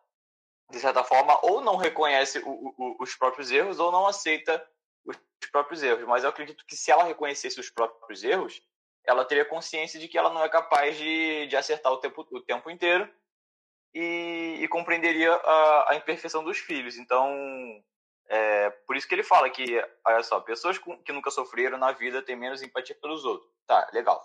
de 0.70 0.78
certa 0.78 1.02
forma, 1.02 1.36
ou 1.42 1.60
não 1.60 1.74
reconhece 1.74 2.38
o, 2.38 2.72
o, 2.78 2.96
os 3.00 3.16
próprios 3.16 3.50
erros 3.50 3.80
ou 3.80 3.90
não 3.90 4.06
aceita 4.06 4.64
os 5.04 5.16
próprios 5.50 5.82
erros. 5.82 6.04
Mas 6.04 6.22
eu 6.22 6.30
acredito 6.30 6.64
que 6.66 6.76
se 6.76 6.92
ela 6.92 7.02
reconhecesse 7.02 7.58
os 7.58 7.68
próprios 7.68 8.22
erros, 8.22 8.62
ela 9.04 9.24
teria 9.24 9.44
consciência 9.44 9.98
de 9.98 10.06
que 10.06 10.16
ela 10.16 10.32
não 10.32 10.44
é 10.44 10.48
capaz 10.48 10.96
de, 10.96 11.48
de 11.48 11.56
acertar 11.56 11.92
o 11.92 11.98
tempo, 11.98 12.24
o 12.30 12.40
tempo 12.40 12.70
inteiro 12.70 13.12
e, 13.94 14.58
e 14.60 14.68
compreenderia 14.68 15.32
a, 15.32 15.92
a, 15.92 15.94
imperfeição 15.94 16.42
dos 16.42 16.58
filhos. 16.58 16.96
Então, 16.98 17.32
é, 18.28 18.70
por 18.86 18.96
isso 18.96 19.06
que 19.06 19.14
ele 19.14 19.22
fala 19.22 19.48
que, 19.48 19.64
olha 20.04 20.22
só, 20.22 20.40
pessoas 20.40 20.78
que 20.78 21.12
nunca 21.12 21.30
sofreram 21.30 21.78
na 21.78 21.92
vida 21.92 22.22
têm 22.22 22.36
menos 22.36 22.62
empatia 22.62 22.96
pelos 23.00 23.24
outros. 23.24 23.50
Tá, 23.66 23.88
legal. 23.92 24.20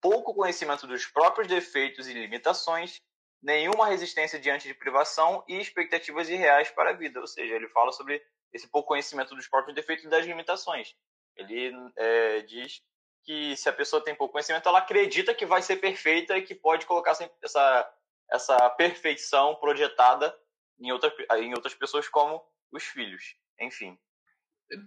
Pouco 0.00 0.34
conhecimento 0.34 0.86
dos 0.86 1.06
próprios 1.06 1.48
defeitos 1.48 2.06
e 2.06 2.12
limitações, 2.12 3.00
nenhuma 3.42 3.86
resistência 3.86 4.38
diante 4.38 4.68
de 4.68 4.74
privação 4.74 5.42
e 5.48 5.58
expectativas 5.58 6.28
irreais 6.28 6.70
para 6.70 6.90
a 6.90 6.94
vida. 6.94 7.20
Ou 7.20 7.26
seja, 7.26 7.54
ele 7.54 7.68
fala 7.68 7.92
sobre 7.92 8.22
esse 8.52 8.68
pouco 8.68 8.88
conhecimento 8.88 9.34
dos 9.34 9.48
próprios 9.48 9.74
defeitos 9.74 10.04
e 10.04 10.08
das 10.08 10.26
limitações. 10.26 10.94
Ele 11.36 11.72
é, 11.96 12.40
diz 12.42 12.82
que 13.24 13.56
se 13.56 13.68
a 13.68 13.72
pessoa 13.72 14.02
tem 14.02 14.14
pouco 14.14 14.32
conhecimento, 14.32 14.68
ela 14.68 14.78
acredita 14.78 15.34
que 15.34 15.46
vai 15.46 15.62
ser 15.62 15.76
perfeita 15.76 16.36
e 16.36 16.42
que 16.42 16.54
pode 16.54 16.86
colocar 16.86 17.12
essa, 17.42 17.97
essa 18.30 18.68
perfeição 18.70 19.54
projetada 19.56 20.34
em, 20.80 20.92
outra, 20.92 21.12
em 21.38 21.54
outras 21.54 21.74
pessoas 21.74 22.08
como 22.08 22.42
os 22.72 22.84
filhos. 22.84 23.34
Enfim. 23.60 23.98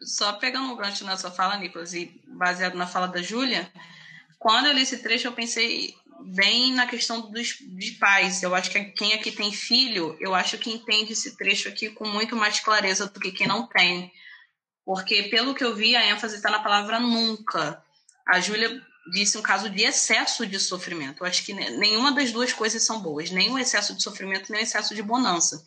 Só 0.03 0.33
pegando 0.33 0.71
um 0.71 0.75
gancho 0.75 1.03
na 1.03 1.17
sua 1.17 1.31
fala, 1.31 1.57
Nicolas, 1.57 1.93
e 1.93 2.21
baseado 2.27 2.75
na 2.75 2.85
fala 2.85 3.07
da 3.07 3.21
Júlia, 3.21 3.71
quando 4.37 4.67
eu 4.67 4.73
li 4.73 4.81
esse 4.81 5.01
trecho, 5.01 5.27
eu 5.27 5.33
pensei 5.33 5.95
bem 6.23 6.73
na 6.73 6.87
questão 6.87 7.31
dos 7.31 7.57
de 7.59 7.91
pais. 7.93 8.43
Eu 8.43 8.53
acho 8.53 8.69
que 8.69 8.83
quem 8.91 9.13
aqui 9.13 9.31
tem 9.31 9.51
filho, 9.51 10.15
eu 10.19 10.35
acho 10.35 10.57
que 10.57 10.71
entende 10.71 11.13
esse 11.13 11.35
trecho 11.35 11.67
aqui 11.67 11.89
com 11.89 12.07
muito 12.07 12.35
mais 12.35 12.59
clareza 12.59 13.07
do 13.07 13.19
que 13.19 13.31
quem 13.31 13.47
não 13.47 13.67
tem. 13.67 14.11
Porque, 14.85 15.23
pelo 15.23 15.53
que 15.53 15.63
eu 15.63 15.75
vi, 15.75 15.95
a 15.95 16.05
ênfase 16.05 16.35
está 16.35 16.49
na 16.49 16.59
palavra 16.59 16.99
nunca. 16.99 17.83
A 18.27 18.39
Júlia 18.39 18.81
disse 19.11 19.37
um 19.37 19.41
caso 19.41 19.69
de 19.69 19.83
excesso 19.83 20.45
de 20.45 20.59
sofrimento. 20.59 21.23
Eu 21.23 21.27
acho 21.27 21.43
que 21.43 21.53
nenhuma 21.53 22.11
das 22.11 22.31
duas 22.31 22.53
coisas 22.53 22.83
são 22.83 23.01
boas, 23.01 23.31
nem 23.31 23.51
o 23.51 23.57
excesso 23.57 23.95
de 23.95 24.03
sofrimento, 24.03 24.51
nem 24.51 24.61
o 24.61 24.63
excesso 24.63 24.93
de 24.93 25.01
bonança. 25.01 25.63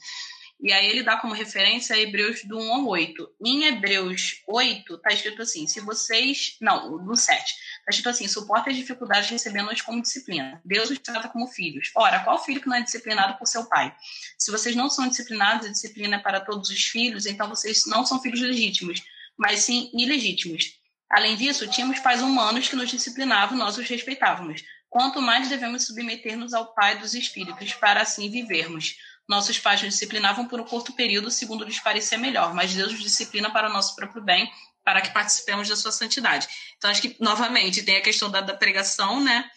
E 0.60 0.72
aí 0.72 0.88
ele 0.88 1.02
dá 1.02 1.16
como 1.16 1.34
referência 1.34 1.98
Hebreus 1.98 2.44
do 2.44 2.58
1 2.58 2.72
ao 2.72 2.86
8. 2.86 3.28
Em 3.44 3.64
Hebreus 3.64 4.42
8 4.46 4.94
está 4.94 5.10
escrito 5.12 5.42
assim: 5.42 5.66
se 5.66 5.80
vocês. 5.80 6.56
Não, 6.60 6.96
no 6.98 7.16
7. 7.16 7.38
Está 7.42 7.90
escrito 7.90 8.08
assim: 8.08 8.28
suporta 8.28 8.70
as 8.70 8.76
dificuldades 8.76 9.28
recebendo-as 9.28 9.82
como 9.82 10.00
disciplina. 10.00 10.60
Deus 10.64 10.90
os 10.90 10.98
trata 10.98 11.28
como 11.28 11.48
filhos. 11.48 11.90
Ora, 11.94 12.20
qual 12.20 12.42
filho 12.42 12.60
que 12.60 12.68
não 12.68 12.76
é 12.76 12.82
disciplinado 12.82 13.36
por 13.36 13.46
seu 13.46 13.66
pai? 13.66 13.94
Se 14.38 14.50
vocês 14.50 14.76
não 14.76 14.88
são 14.88 15.08
disciplinados, 15.08 15.66
a 15.66 15.70
disciplina 15.70 16.16
é 16.16 16.20
para 16.20 16.40
todos 16.40 16.70
os 16.70 16.84
filhos, 16.84 17.26
então 17.26 17.48
vocês 17.48 17.82
não 17.86 18.06
são 18.06 18.22
filhos 18.22 18.40
legítimos, 18.40 19.02
mas 19.36 19.60
sim 19.60 19.90
ilegítimos. 19.92 20.78
Além 21.10 21.36
disso, 21.36 21.68
tínhamos 21.68 22.00
pais 22.00 22.22
humanos 22.22 22.68
que 22.68 22.76
nos 22.76 22.90
disciplinavam, 22.90 23.56
nós 23.56 23.78
os 23.78 23.88
respeitávamos. 23.88 24.62
Quanto 24.88 25.20
mais 25.20 25.48
devemos 25.48 25.86
submeter-nos 25.86 26.54
ao 26.54 26.72
Pai 26.74 26.98
dos 26.98 27.14
Espíritos, 27.14 27.74
para 27.74 28.02
assim 28.02 28.30
vivermos. 28.30 28.96
Nossos 29.28 29.58
pais 29.58 29.82
nos 29.82 29.94
disciplinavam 29.94 30.46
por 30.46 30.60
um 30.60 30.64
curto 30.64 30.92
período, 30.92 31.30
segundo 31.30 31.64
lhes 31.64 31.80
parecia 31.80 32.18
melhor, 32.18 32.54
mas 32.54 32.74
Deus 32.74 32.92
nos 32.92 33.02
disciplina 33.02 33.50
para 33.50 33.68
o 33.68 33.72
nosso 33.72 33.96
próprio 33.96 34.22
bem, 34.22 34.50
para 34.84 35.00
que 35.00 35.10
participemos 35.10 35.68
da 35.68 35.76
sua 35.76 35.90
santidade. 35.90 36.46
Então, 36.76 36.90
acho 36.90 37.00
que, 37.00 37.16
novamente, 37.18 37.82
tem 37.82 37.96
a 37.96 38.02
questão 38.02 38.30
da, 38.30 38.40
da 38.40 38.54
pregação, 38.54 39.20
né? 39.20 39.50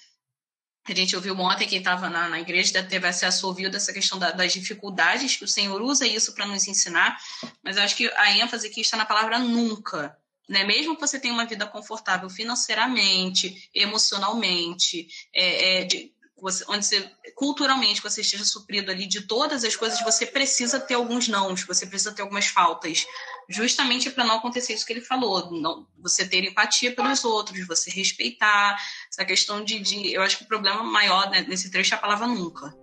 A 0.88 0.96
gente 0.96 1.18
ouviu 1.18 1.38
ontem, 1.38 1.68
quem 1.68 1.80
estava 1.80 2.10
na, 2.10 2.30
na, 2.30 2.40
igreja 2.40 2.82
teve 2.82 3.06
acesso 3.06 3.46
ouviu 3.46 3.70
dessa 3.70 3.92
questão 3.92 4.18
da, 4.18 4.32
das 4.32 4.54
dificuldades, 4.54 5.36
que 5.36 5.44
o 5.44 5.48
Senhor 5.48 5.82
usa 5.82 6.08
isso 6.08 6.34
para 6.34 6.46
nos 6.46 6.66
ensinar, 6.66 7.18
mas 7.62 7.78
acho 7.78 7.96
que 7.96 8.10
a 8.16 8.32
ênfase 8.38 8.68
aqui 8.68 8.80
está 8.80 8.96
na 8.96 9.06
palavra 9.06 9.38
nunca. 9.38 10.18
Né? 10.48 10.64
Mesmo 10.64 10.96
que 10.96 11.02
você 11.02 11.20
tenha 11.20 11.34
uma 11.34 11.46
vida 11.46 11.66
confortável 11.66 12.30
financeiramente, 12.30 13.70
emocionalmente, 13.74 15.08
é, 15.34 15.82
é, 15.82 15.84
de, 15.84 16.14
você, 16.40 16.64
onde 16.68 16.86
você, 16.86 17.12
culturalmente 17.36 18.02
você 18.02 18.22
esteja 18.22 18.46
suprido 18.46 18.92
ali 18.92 19.08
de 19.08 19.22
todas 19.22 19.64
as 19.64 19.76
coisas, 19.76 20.00
você 20.02 20.26
precisa 20.26 20.80
ter 20.80 20.94
alguns 20.94 21.28
nãos, 21.28 21.64
você 21.64 21.86
precisa 21.86 22.12
ter 22.12 22.22
algumas 22.22 22.46
faltas, 22.48 23.06
justamente 23.50 24.10
para 24.10 24.24
não 24.24 24.36
acontecer 24.36 24.74
isso 24.74 24.86
que 24.86 24.94
ele 24.94 25.02
falou, 25.02 25.52
não, 25.52 25.88
você 25.98 26.28
ter 26.28 26.44
empatia 26.44 26.94
pelos 26.94 27.26
outros, 27.26 27.66
você 27.66 27.90
respeitar, 27.90 28.78
essa 29.10 29.26
questão 29.26 29.64
de, 29.64 29.80
de 29.80 30.14
eu 30.14 30.22
acho 30.22 30.38
que 30.38 30.44
o 30.44 30.48
problema 30.48 30.84
maior 30.84 31.30
né, 31.30 31.46
nesse 31.48 31.72
trecho 31.72 31.94
é 31.94 31.98
a 31.98 32.02
palavra 32.02 32.28
nunca. 32.28 32.74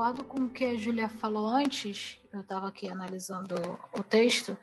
Concordo 0.00 0.24
com 0.24 0.44
o 0.44 0.48
que 0.48 0.64
a 0.64 0.74
Julia 0.76 1.10
falou 1.10 1.46
antes, 1.46 2.18
eu 2.32 2.40
estava 2.40 2.66
aqui 2.66 2.88
analisando 2.88 3.54
o 3.92 4.02
texto, 4.02 4.56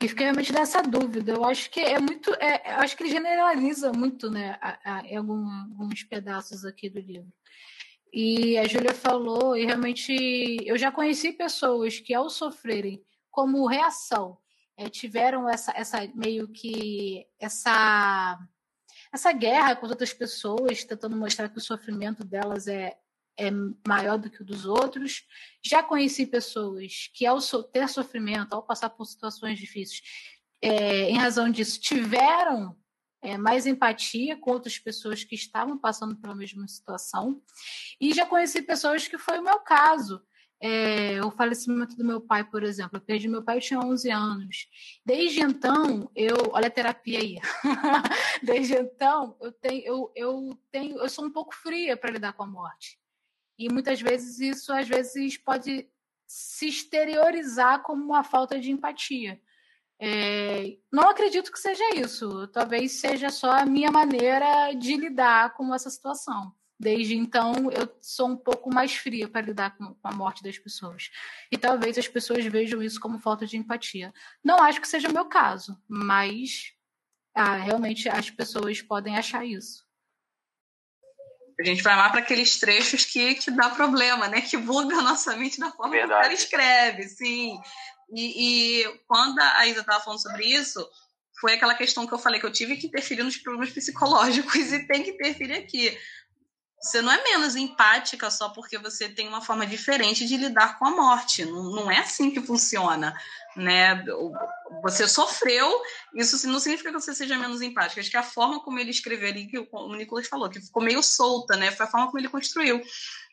e 0.00 0.06
fiquei 0.06 0.26
realmente 0.26 0.52
nessa 0.52 0.80
dúvida. 0.80 1.32
Eu 1.32 1.44
acho 1.44 1.68
que 1.70 1.80
é 1.80 1.98
muito. 1.98 2.32
É, 2.34 2.70
acho 2.74 2.96
que 2.96 3.02
ele 3.02 3.10
generaliza 3.10 3.92
muito, 3.92 4.30
né, 4.30 4.56
a, 4.60 4.98
a, 4.98 5.00
em 5.04 5.16
algum, 5.16 5.44
alguns 5.80 6.04
pedaços 6.04 6.64
aqui 6.64 6.88
do 6.88 7.00
livro. 7.00 7.32
E 8.12 8.56
a 8.58 8.68
Júlia 8.68 8.94
falou, 8.94 9.56
e 9.56 9.66
realmente 9.66 10.12
eu 10.64 10.78
já 10.78 10.92
conheci 10.92 11.32
pessoas 11.32 11.98
que, 11.98 12.14
ao 12.14 12.30
sofrerem 12.30 13.02
como 13.28 13.66
reação, 13.66 14.38
é, 14.76 14.88
tiveram 14.88 15.48
essa, 15.48 15.72
essa 15.74 16.08
meio 16.14 16.46
que 16.46 17.26
essa 17.40 18.38
essa 19.12 19.32
guerra 19.32 19.74
com 19.74 19.86
as 19.86 19.90
outras 19.90 20.12
pessoas, 20.12 20.84
tentando 20.84 21.16
mostrar 21.16 21.48
que 21.48 21.58
o 21.58 21.60
sofrimento 21.60 22.22
delas 22.22 22.68
é, 22.68 22.96
é 23.38 23.50
maior 23.86 24.18
do 24.18 24.30
que 24.30 24.42
o 24.42 24.44
dos 24.44 24.64
outros. 24.64 25.24
Já 25.62 25.82
conheci 25.82 26.26
pessoas 26.26 27.10
que, 27.12 27.26
ao 27.26 27.38
ter 27.72 27.88
sofrimento, 27.88 28.54
ao 28.54 28.62
passar 28.62 28.90
por 28.90 29.04
situações 29.04 29.58
difíceis, 29.58 30.02
é, 30.62 31.10
em 31.10 31.16
razão 31.16 31.50
disso, 31.50 31.80
tiveram 31.80 32.76
é, 33.22 33.36
mais 33.36 33.66
empatia 33.66 34.36
com 34.36 34.50
outras 34.50 34.78
pessoas 34.78 35.24
que 35.24 35.34
estavam 35.34 35.76
passando 35.78 36.16
pela 36.16 36.34
mesma 36.34 36.66
situação. 36.66 37.42
E 38.00 38.12
já 38.14 38.24
conheci 38.24 38.62
pessoas 38.62 39.06
que 39.06 39.18
foi 39.18 39.38
o 39.38 39.44
meu 39.44 39.58
caso. 39.60 40.22
É, 40.58 41.22
o 41.22 41.30
falecimento 41.30 41.96
do 41.96 42.04
meu 42.04 42.18
pai, 42.18 42.42
por 42.42 42.62
exemplo. 42.62 42.96
Eu 42.96 43.00
perdi 43.02 43.28
meu 43.28 43.42
pai, 43.42 43.58
eu 43.58 43.60
tinha 43.60 43.78
11 43.78 44.10
anos. 44.10 44.68
Desde 45.04 45.40
então, 45.40 46.10
eu. 46.16 46.34
Olha 46.52 46.68
a 46.68 46.70
terapia 46.70 47.18
aí. 47.18 47.38
Desde 48.42 48.74
então, 48.74 49.36
eu 49.40 49.52
tenho, 49.52 49.84
eu, 49.84 50.12
eu 50.16 50.58
tenho, 50.70 50.98
eu 50.98 51.08
sou 51.10 51.26
um 51.26 51.30
pouco 51.30 51.54
fria 51.54 51.94
para 51.94 52.10
lidar 52.10 52.32
com 52.32 52.42
a 52.42 52.46
morte. 52.46 52.98
E 53.58 53.68
muitas 53.72 54.00
vezes 54.00 54.38
isso 54.38 54.72
às 54.72 54.88
vezes 54.88 55.36
pode 55.36 55.88
se 56.26 56.68
exteriorizar 56.68 57.82
como 57.82 58.04
uma 58.04 58.24
falta 58.24 58.58
de 58.58 58.70
empatia. 58.70 59.40
É, 59.98 60.76
não 60.92 61.08
acredito 61.08 61.50
que 61.50 61.58
seja 61.58 61.94
isso. 61.94 62.46
Talvez 62.48 62.92
seja 62.92 63.30
só 63.30 63.52
a 63.52 63.66
minha 63.66 63.90
maneira 63.90 64.72
de 64.74 64.96
lidar 64.96 65.54
com 65.54 65.74
essa 65.74 65.88
situação. 65.88 66.52
Desde 66.78 67.16
então, 67.16 67.70
eu 67.70 67.88
sou 68.02 68.28
um 68.28 68.36
pouco 68.36 68.72
mais 68.72 68.94
fria 68.94 69.26
para 69.26 69.46
lidar 69.46 69.76
com 69.78 69.96
a 70.02 70.14
morte 70.14 70.42
das 70.42 70.58
pessoas. 70.58 71.10
E 71.50 71.56
talvez 71.56 71.96
as 71.96 72.06
pessoas 72.06 72.44
vejam 72.44 72.82
isso 72.82 73.00
como 73.00 73.18
falta 73.18 73.46
de 73.46 73.56
empatia. 73.56 74.12
Não 74.44 74.62
acho 74.62 74.80
que 74.80 74.88
seja 74.88 75.08
o 75.08 75.12
meu 75.12 75.24
caso, 75.24 75.80
mas 75.88 76.74
ah, 77.34 77.56
realmente 77.56 78.08
as 78.10 78.30
pessoas 78.30 78.82
podem 78.82 79.16
achar 79.16 79.44
isso. 79.46 79.85
A 81.58 81.64
gente 81.64 81.82
vai 81.82 81.96
lá 81.96 82.10
para 82.10 82.20
aqueles 82.20 82.58
trechos 82.58 83.04
que, 83.04 83.34
que 83.34 83.50
dá 83.50 83.70
problema, 83.70 84.28
né? 84.28 84.42
Que 84.42 84.56
buga 84.56 84.96
a 84.96 85.02
nossa 85.02 85.34
mente 85.36 85.58
da 85.58 85.70
forma 85.70 85.92
Verdade. 85.92 86.10
que 86.10 86.18
o 86.18 86.22
cara 86.22 86.34
escreve, 86.34 87.02
sim. 87.04 87.58
E, 88.12 88.82
e 88.82 88.98
quando 89.08 89.38
a 89.38 89.66
Isa 89.66 89.80
estava 89.80 90.04
falando 90.04 90.20
sobre 90.20 90.44
isso, 90.44 90.86
foi 91.40 91.54
aquela 91.54 91.74
questão 91.74 92.06
que 92.06 92.12
eu 92.12 92.18
falei 92.18 92.40
que 92.40 92.46
eu 92.46 92.52
tive 92.52 92.76
que 92.76 92.86
interferir 92.86 93.22
nos 93.22 93.36
problemas 93.36 93.70
psicológicos 93.70 94.54
e 94.72 94.86
tem 94.86 95.02
que 95.02 95.10
interferir 95.10 95.54
aqui. 95.54 95.98
Você 96.80 97.00
não 97.00 97.10
é 97.10 97.22
menos 97.22 97.56
empática 97.56 98.30
só 98.30 98.50
porque 98.50 98.76
você 98.76 99.08
tem 99.08 99.26
uma 99.26 99.40
forma 99.40 99.66
diferente 99.66 100.26
de 100.26 100.36
lidar 100.36 100.78
com 100.78 100.86
a 100.86 100.90
morte. 100.90 101.44
Não, 101.44 101.70
não 101.70 101.90
é 101.90 101.98
assim 101.98 102.30
que 102.30 102.40
funciona 102.40 103.16
né? 103.56 104.04
Você 104.82 105.08
sofreu, 105.08 105.80
isso 106.14 106.46
não 106.48 106.60
significa 106.60 106.92
que 106.92 107.00
você 107.00 107.14
seja 107.14 107.38
menos 107.38 107.62
empática. 107.62 108.00
Acho 108.00 108.10
que 108.10 108.16
a 108.16 108.22
forma 108.22 108.62
como 108.62 108.78
ele 108.78 108.90
escreveu 108.90 109.28
ali, 109.28 109.46
que 109.46 109.58
o 109.58 109.96
Nicolas 109.96 110.28
falou, 110.28 110.50
que 110.50 110.60
ficou 110.60 110.82
meio 110.82 111.02
solta, 111.02 111.56
né? 111.56 111.70
Foi 111.70 111.86
a 111.86 111.88
forma 111.88 112.06
como 112.06 112.18
ele 112.18 112.28
construiu. 112.28 112.82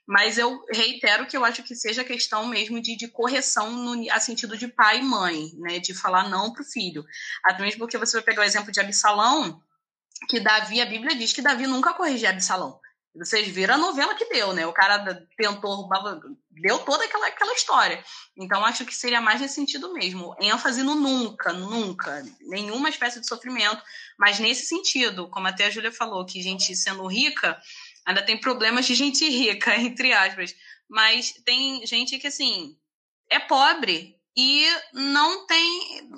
Mas 0.05 0.37
eu 0.37 0.63
reitero 0.71 1.25
que 1.25 1.35
eu 1.35 1.45
acho 1.45 1.63
que 1.63 1.75
seja 1.75 2.03
questão 2.03 2.45
mesmo 2.45 2.81
de, 2.81 2.95
de 2.97 3.07
correção 3.07 3.71
no 3.71 4.11
a 4.11 4.19
sentido 4.19 4.57
de 4.57 4.67
pai 4.67 4.99
e 4.99 5.03
mãe, 5.03 5.51
né? 5.57 5.79
De 5.79 5.93
falar 5.93 6.29
não 6.29 6.53
para 6.53 6.61
o 6.61 6.65
filho. 6.65 7.05
Até 7.43 7.61
mesmo 7.63 7.79
porque 7.79 7.97
você 7.97 8.17
vai 8.17 8.23
pegar 8.23 8.41
o 8.41 8.45
exemplo 8.45 8.71
de 8.71 8.79
Absalão, 8.79 9.61
que 10.29 10.39
Davi, 10.39 10.81
a 10.81 10.85
Bíblia 10.85 11.15
diz 11.15 11.33
que 11.33 11.41
Davi 11.41 11.67
nunca 11.67 11.93
corrigia 11.93 12.29
Absalão. 12.29 12.79
Vocês 13.15 13.47
viram 13.47 13.75
a 13.75 13.77
novela 13.77 14.15
que 14.15 14.25
deu, 14.25 14.53
né? 14.53 14.65
O 14.65 14.73
cara 14.73 15.27
tentou 15.37 15.75
roubar, 15.75 16.19
deu 16.49 16.79
toda 16.79 17.05
aquela, 17.05 17.27
aquela 17.27 17.53
história. 17.53 18.03
Então, 18.35 18.65
acho 18.65 18.85
que 18.85 18.95
seria 18.95 19.21
mais 19.21 19.39
nesse 19.39 19.53
sentido 19.53 19.93
mesmo. 19.93 20.35
ênfase 20.39 20.81
no 20.81 20.95
nunca, 20.95 21.53
nunca. 21.53 22.25
Nenhuma 22.41 22.89
espécie 22.89 23.19
de 23.19 23.27
sofrimento, 23.27 23.81
mas 24.17 24.39
nesse 24.39 24.65
sentido, 24.65 25.29
como 25.29 25.47
até 25.47 25.65
a 25.65 25.69
Júlia 25.69 25.91
falou, 25.91 26.25
que 26.25 26.41
gente 26.41 26.75
sendo 26.75 27.05
rica, 27.05 27.61
ainda 28.03 28.23
tem 28.23 28.39
problemas 28.39 28.85
de 28.87 28.95
gente 28.95 29.29
rica, 29.29 29.75
entre 29.77 30.11
aspas. 30.11 30.55
Mas 30.89 31.33
tem 31.45 31.85
gente 31.85 32.17
que, 32.17 32.27
assim, 32.27 32.75
é 33.29 33.39
pobre 33.39 34.17
e 34.35 34.67
não 34.91 35.45
tem. 35.45 36.09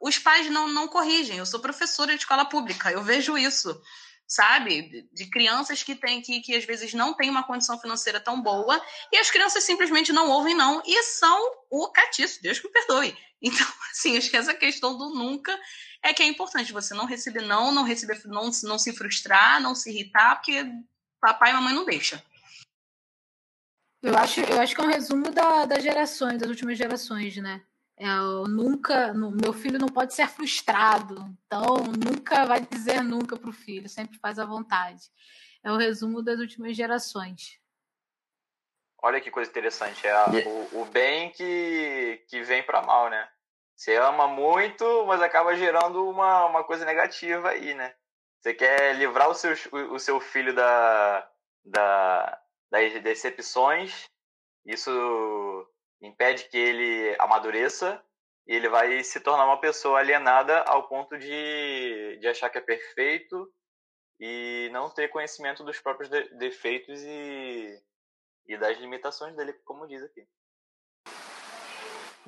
Os 0.00 0.18
pais 0.18 0.48
não, 0.48 0.68
não 0.68 0.86
corrigem. 0.86 1.38
Eu 1.38 1.46
sou 1.46 1.58
professora 1.58 2.12
de 2.12 2.20
escola 2.20 2.44
pública, 2.44 2.92
eu 2.92 3.02
vejo 3.02 3.36
isso 3.36 3.76
sabe? 4.26 5.08
De 5.12 5.26
crianças 5.30 5.82
que 5.82 5.94
têm 5.94 6.20
que, 6.20 6.40
que 6.40 6.54
às 6.54 6.64
vezes 6.64 6.94
não 6.94 7.14
têm 7.14 7.30
uma 7.30 7.42
condição 7.42 7.78
financeira 7.78 8.20
tão 8.20 8.40
boa 8.40 8.80
e 9.12 9.18
as 9.18 9.30
crianças 9.30 9.64
simplesmente 9.64 10.12
não 10.12 10.30
ouvem 10.30 10.54
não 10.54 10.82
e 10.84 11.02
são 11.02 11.38
o 11.70 11.88
catiço, 11.88 12.42
Deus 12.42 12.62
me 12.62 12.70
perdoe. 12.70 13.16
Então, 13.46 13.66
assim, 13.90 14.16
acho 14.16 14.30
que 14.30 14.38
essa 14.38 14.54
questão 14.54 14.96
do 14.96 15.10
nunca 15.10 15.54
é 16.02 16.14
que 16.14 16.22
é 16.22 16.26
importante 16.26 16.72
você 16.72 16.94
não 16.94 17.04
receber 17.04 17.42
não, 17.42 17.72
não 17.72 17.82
receber 17.82 18.18
não, 18.24 18.50
não 18.62 18.78
se 18.78 18.96
frustrar, 18.96 19.60
não 19.60 19.74
se 19.74 19.90
irritar, 19.90 20.36
porque 20.36 20.64
papai 21.20 21.50
e 21.50 21.52
mamãe 21.52 21.74
não 21.74 21.84
deixam. 21.84 22.18
Eu 24.02 24.16
acho, 24.16 24.40
eu 24.40 24.60
acho 24.60 24.74
que 24.74 24.80
é 24.80 24.84
um 24.84 24.88
resumo 24.88 25.30
da, 25.30 25.66
das 25.66 25.82
gerações, 25.82 26.38
das 26.38 26.48
últimas 26.48 26.78
gerações, 26.78 27.36
né? 27.36 27.62
Eu 27.96 28.48
nunca, 28.48 29.14
meu 29.14 29.52
filho 29.52 29.78
não 29.78 29.88
pode 29.88 30.14
ser 30.14 30.28
frustrado, 30.28 31.14
então 31.46 31.64
nunca 32.04 32.44
vai 32.44 32.60
dizer 32.60 33.00
nunca 33.02 33.36
para 33.36 33.50
o 33.50 33.52
filho, 33.52 33.88
sempre 33.88 34.18
faz 34.18 34.38
à 34.38 34.44
vontade. 34.44 35.02
É 35.62 35.70
o 35.70 35.76
resumo 35.76 36.20
das 36.20 36.40
últimas 36.40 36.76
gerações. 36.76 37.60
Olha 39.00 39.20
que 39.20 39.30
coisa 39.30 39.50
interessante, 39.50 40.06
é 40.06 40.12
a, 40.12 40.26
o, 40.28 40.82
o, 40.82 40.84
bem 40.86 41.30
que, 41.30 42.24
que 42.28 42.42
vem 42.42 42.62
para 42.62 42.82
mal, 42.82 43.08
né? 43.08 43.28
Você 43.76 43.94
ama 43.96 44.26
muito, 44.26 45.04
mas 45.06 45.20
acaba 45.20 45.54
gerando 45.54 46.08
uma, 46.08 46.46
uma 46.46 46.64
coisa 46.64 46.84
negativa 46.84 47.50
aí, 47.50 47.74
né? 47.74 47.94
Você 48.40 48.54
quer 48.54 48.96
livrar 48.96 49.28
o 49.28 49.34
seu, 49.34 49.54
o, 49.72 49.94
o 49.94 49.98
seu 49.98 50.18
filho 50.20 50.54
da, 50.54 51.30
da, 51.64 52.42
das 52.70 52.92
decepções, 53.02 54.04
isso 54.64 55.68
impede 56.06 56.44
que 56.48 56.56
ele 56.56 57.16
amadureça 57.18 58.02
e 58.46 58.54
ele 58.54 58.68
vai 58.68 59.02
se 59.02 59.20
tornar 59.20 59.44
uma 59.46 59.60
pessoa 59.60 59.98
alienada 59.98 60.60
ao 60.62 60.86
ponto 60.86 61.18
de, 61.18 62.18
de 62.20 62.26
achar 62.26 62.50
que 62.50 62.58
é 62.58 62.60
perfeito 62.60 63.50
e 64.20 64.68
não 64.72 64.90
ter 64.90 65.08
conhecimento 65.08 65.64
dos 65.64 65.80
próprios 65.80 66.08
de, 66.08 66.28
defeitos 66.36 67.02
e, 67.02 67.82
e 68.46 68.56
das 68.56 68.78
limitações 68.78 69.34
dele, 69.34 69.52
como 69.64 69.88
diz 69.88 70.02
aqui. 70.02 70.26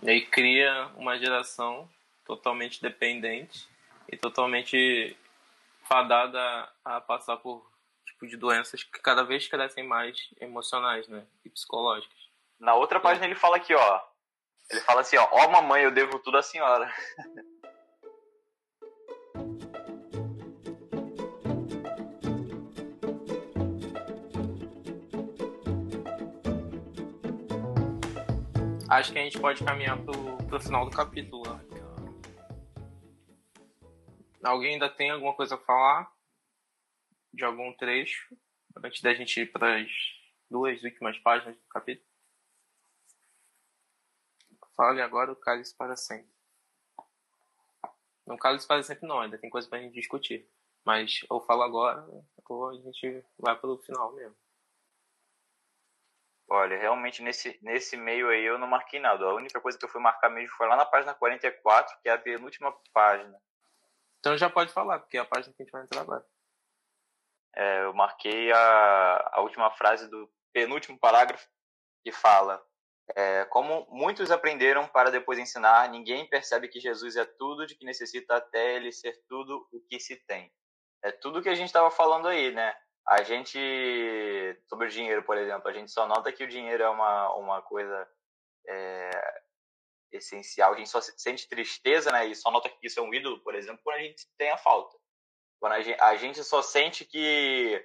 E 0.02 0.10
aí 0.10 0.26
cria 0.26 0.90
uma 0.96 1.18
geração 1.18 1.88
totalmente 2.24 2.82
dependente 2.82 3.68
e 4.10 4.16
totalmente 4.16 5.16
fadada 5.82 6.70
a 6.84 7.00
passar 7.00 7.36
por 7.38 7.70
tipo 8.04 8.26
de 8.26 8.36
doenças 8.36 8.82
que 8.82 9.00
cada 9.00 9.22
vez 9.22 9.46
crescem 9.46 9.84
mais 9.84 10.30
emocionais, 10.40 11.06
né, 11.08 11.26
e 11.44 11.50
psicológicas. 11.50 12.25
Na 12.58 12.74
outra 12.74 12.98
página 12.98 13.26
ele 13.26 13.34
fala 13.34 13.56
aqui, 13.56 13.74
ó. 13.74 14.00
Ele 14.70 14.80
fala 14.80 15.00
assim, 15.02 15.16
ó, 15.16 15.28
ó 15.30 15.50
mamãe, 15.50 15.84
eu 15.84 15.90
devo 15.90 16.18
tudo 16.18 16.38
à 16.38 16.42
senhora. 16.42 16.92
Acho 28.88 29.12
que 29.12 29.18
a 29.18 29.22
gente 29.22 29.38
pode 29.38 29.62
caminhar 29.62 29.98
pro, 30.02 30.36
pro 30.48 30.60
final 30.60 30.88
do 30.88 30.96
capítulo. 30.96 31.44
Alguém 34.42 34.74
ainda 34.74 34.88
tem 34.88 35.10
alguma 35.10 35.34
coisa 35.34 35.56
a 35.56 35.58
falar? 35.58 36.10
De 37.34 37.44
algum 37.44 37.72
trecho? 37.74 38.34
Antes 38.82 39.02
da 39.02 39.12
gente 39.12 39.40
ir 39.40 39.52
para 39.52 39.80
as 39.80 39.90
duas 40.48 40.82
últimas 40.82 41.18
páginas 41.18 41.56
do 41.56 41.68
capítulo? 41.68 42.06
Fale 44.76 45.00
agora 45.00 45.32
o 45.32 45.36
cálice 45.36 45.74
para 45.74 45.96
sempre. 45.96 46.30
Não 48.26 48.36
cálice 48.36 48.66
para 48.66 48.82
sempre 48.82 49.06
não, 49.06 49.20
ainda 49.20 49.38
tem 49.38 49.48
coisa 49.48 49.68
para 49.68 49.78
a 49.78 49.80
gente 49.82 49.94
discutir. 49.94 50.48
Mas 50.84 51.24
ou 51.30 51.40
falo 51.40 51.62
agora, 51.62 52.06
ou 52.48 52.68
a 52.68 52.74
gente 52.74 53.24
vai 53.38 53.56
para 53.58 53.70
o 53.70 53.78
final 53.78 54.12
mesmo. 54.12 54.36
Olha, 56.48 56.78
realmente 56.78 57.22
nesse, 57.22 57.58
nesse 57.60 57.96
meio 57.96 58.28
aí 58.28 58.44
eu 58.44 58.58
não 58.58 58.68
marquei 58.68 59.00
nada. 59.00 59.24
A 59.24 59.34
única 59.34 59.60
coisa 59.60 59.76
que 59.76 59.84
eu 59.84 59.88
fui 59.88 60.00
marcar 60.00 60.28
mesmo 60.28 60.54
foi 60.56 60.68
lá 60.68 60.76
na 60.76 60.84
página 60.84 61.14
44, 61.14 61.98
que 62.00 62.08
é 62.08 62.12
a 62.12 62.18
penúltima 62.18 62.72
página. 62.92 63.40
Então 64.20 64.36
já 64.36 64.50
pode 64.50 64.72
falar, 64.72 65.00
porque 65.00 65.16
é 65.16 65.20
a 65.20 65.24
página 65.24 65.54
que 65.54 65.62
a 65.62 65.64
gente 65.64 65.72
vai 65.72 65.82
entrar 65.82 66.02
agora. 66.02 66.24
É, 67.54 67.84
eu 67.84 67.94
marquei 67.94 68.52
a, 68.52 69.30
a 69.32 69.40
última 69.40 69.70
frase 69.70 70.08
do 70.08 70.30
penúltimo 70.52 70.98
parágrafo, 70.98 71.48
que 72.04 72.12
fala: 72.12 72.64
é, 73.14 73.44
Como 73.46 73.86
muitos 73.90 74.30
aprenderam 74.30 74.86
para 74.88 75.10
depois 75.10 75.38
ensinar, 75.38 75.88
ninguém 75.88 76.28
percebe 76.28 76.68
que 76.68 76.80
Jesus 76.80 77.16
é 77.16 77.24
tudo 77.24 77.66
de 77.66 77.76
que 77.76 77.84
necessita 77.84 78.36
até 78.36 78.74
ele 78.74 78.90
ser 78.90 79.22
tudo 79.28 79.66
o 79.72 79.80
que 79.88 80.00
se 80.00 80.16
tem. 80.26 80.52
É 81.02 81.12
tudo 81.12 81.42
que 81.42 81.48
a 81.48 81.54
gente 81.54 81.68
estava 81.68 81.90
falando 81.90 82.26
aí, 82.26 82.50
né? 82.52 82.74
A 83.08 83.22
gente, 83.22 83.58
sobre 84.68 84.88
o 84.88 84.90
dinheiro, 84.90 85.22
por 85.22 85.38
exemplo, 85.38 85.68
a 85.68 85.72
gente 85.72 85.92
só 85.92 86.08
nota 86.08 86.32
que 86.32 86.42
o 86.42 86.48
dinheiro 86.48 86.82
é 86.82 86.88
uma, 86.88 87.32
uma 87.36 87.62
coisa 87.62 88.08
é, 88.66 89.10
essencial. 90.10 90.72
A 90.72 90.76
gente 90.76 90.88
só 90.88 91.00
sente 91.00 91.48
tristeza, 91.48 92.10
né? 92.10 92.26
E 92.26 92.34
só 92.34 92.50
nota 92.50 92.68
que 92.68 92.86
isso 92.86 92.98
é 92.98 93.02
um 93.02 93.14
ídolo, 93.14 93.40
por 93.44 93.54
exemplo, 93.54 93.80
quando 93.84 93.96
a 93.96 94.02
gente 94.02 94.26
tem 94.36 94.50
a 94.50 94.58
falta. 94.58 94.96
Quando 95.60 95.74
a 95.74 95.80
gente, 95.80 96.00
a 96.02 96.16
gente 96.16 96.42
só 96.42 96.60
sente 96.60 97.04
que 97.04 97.80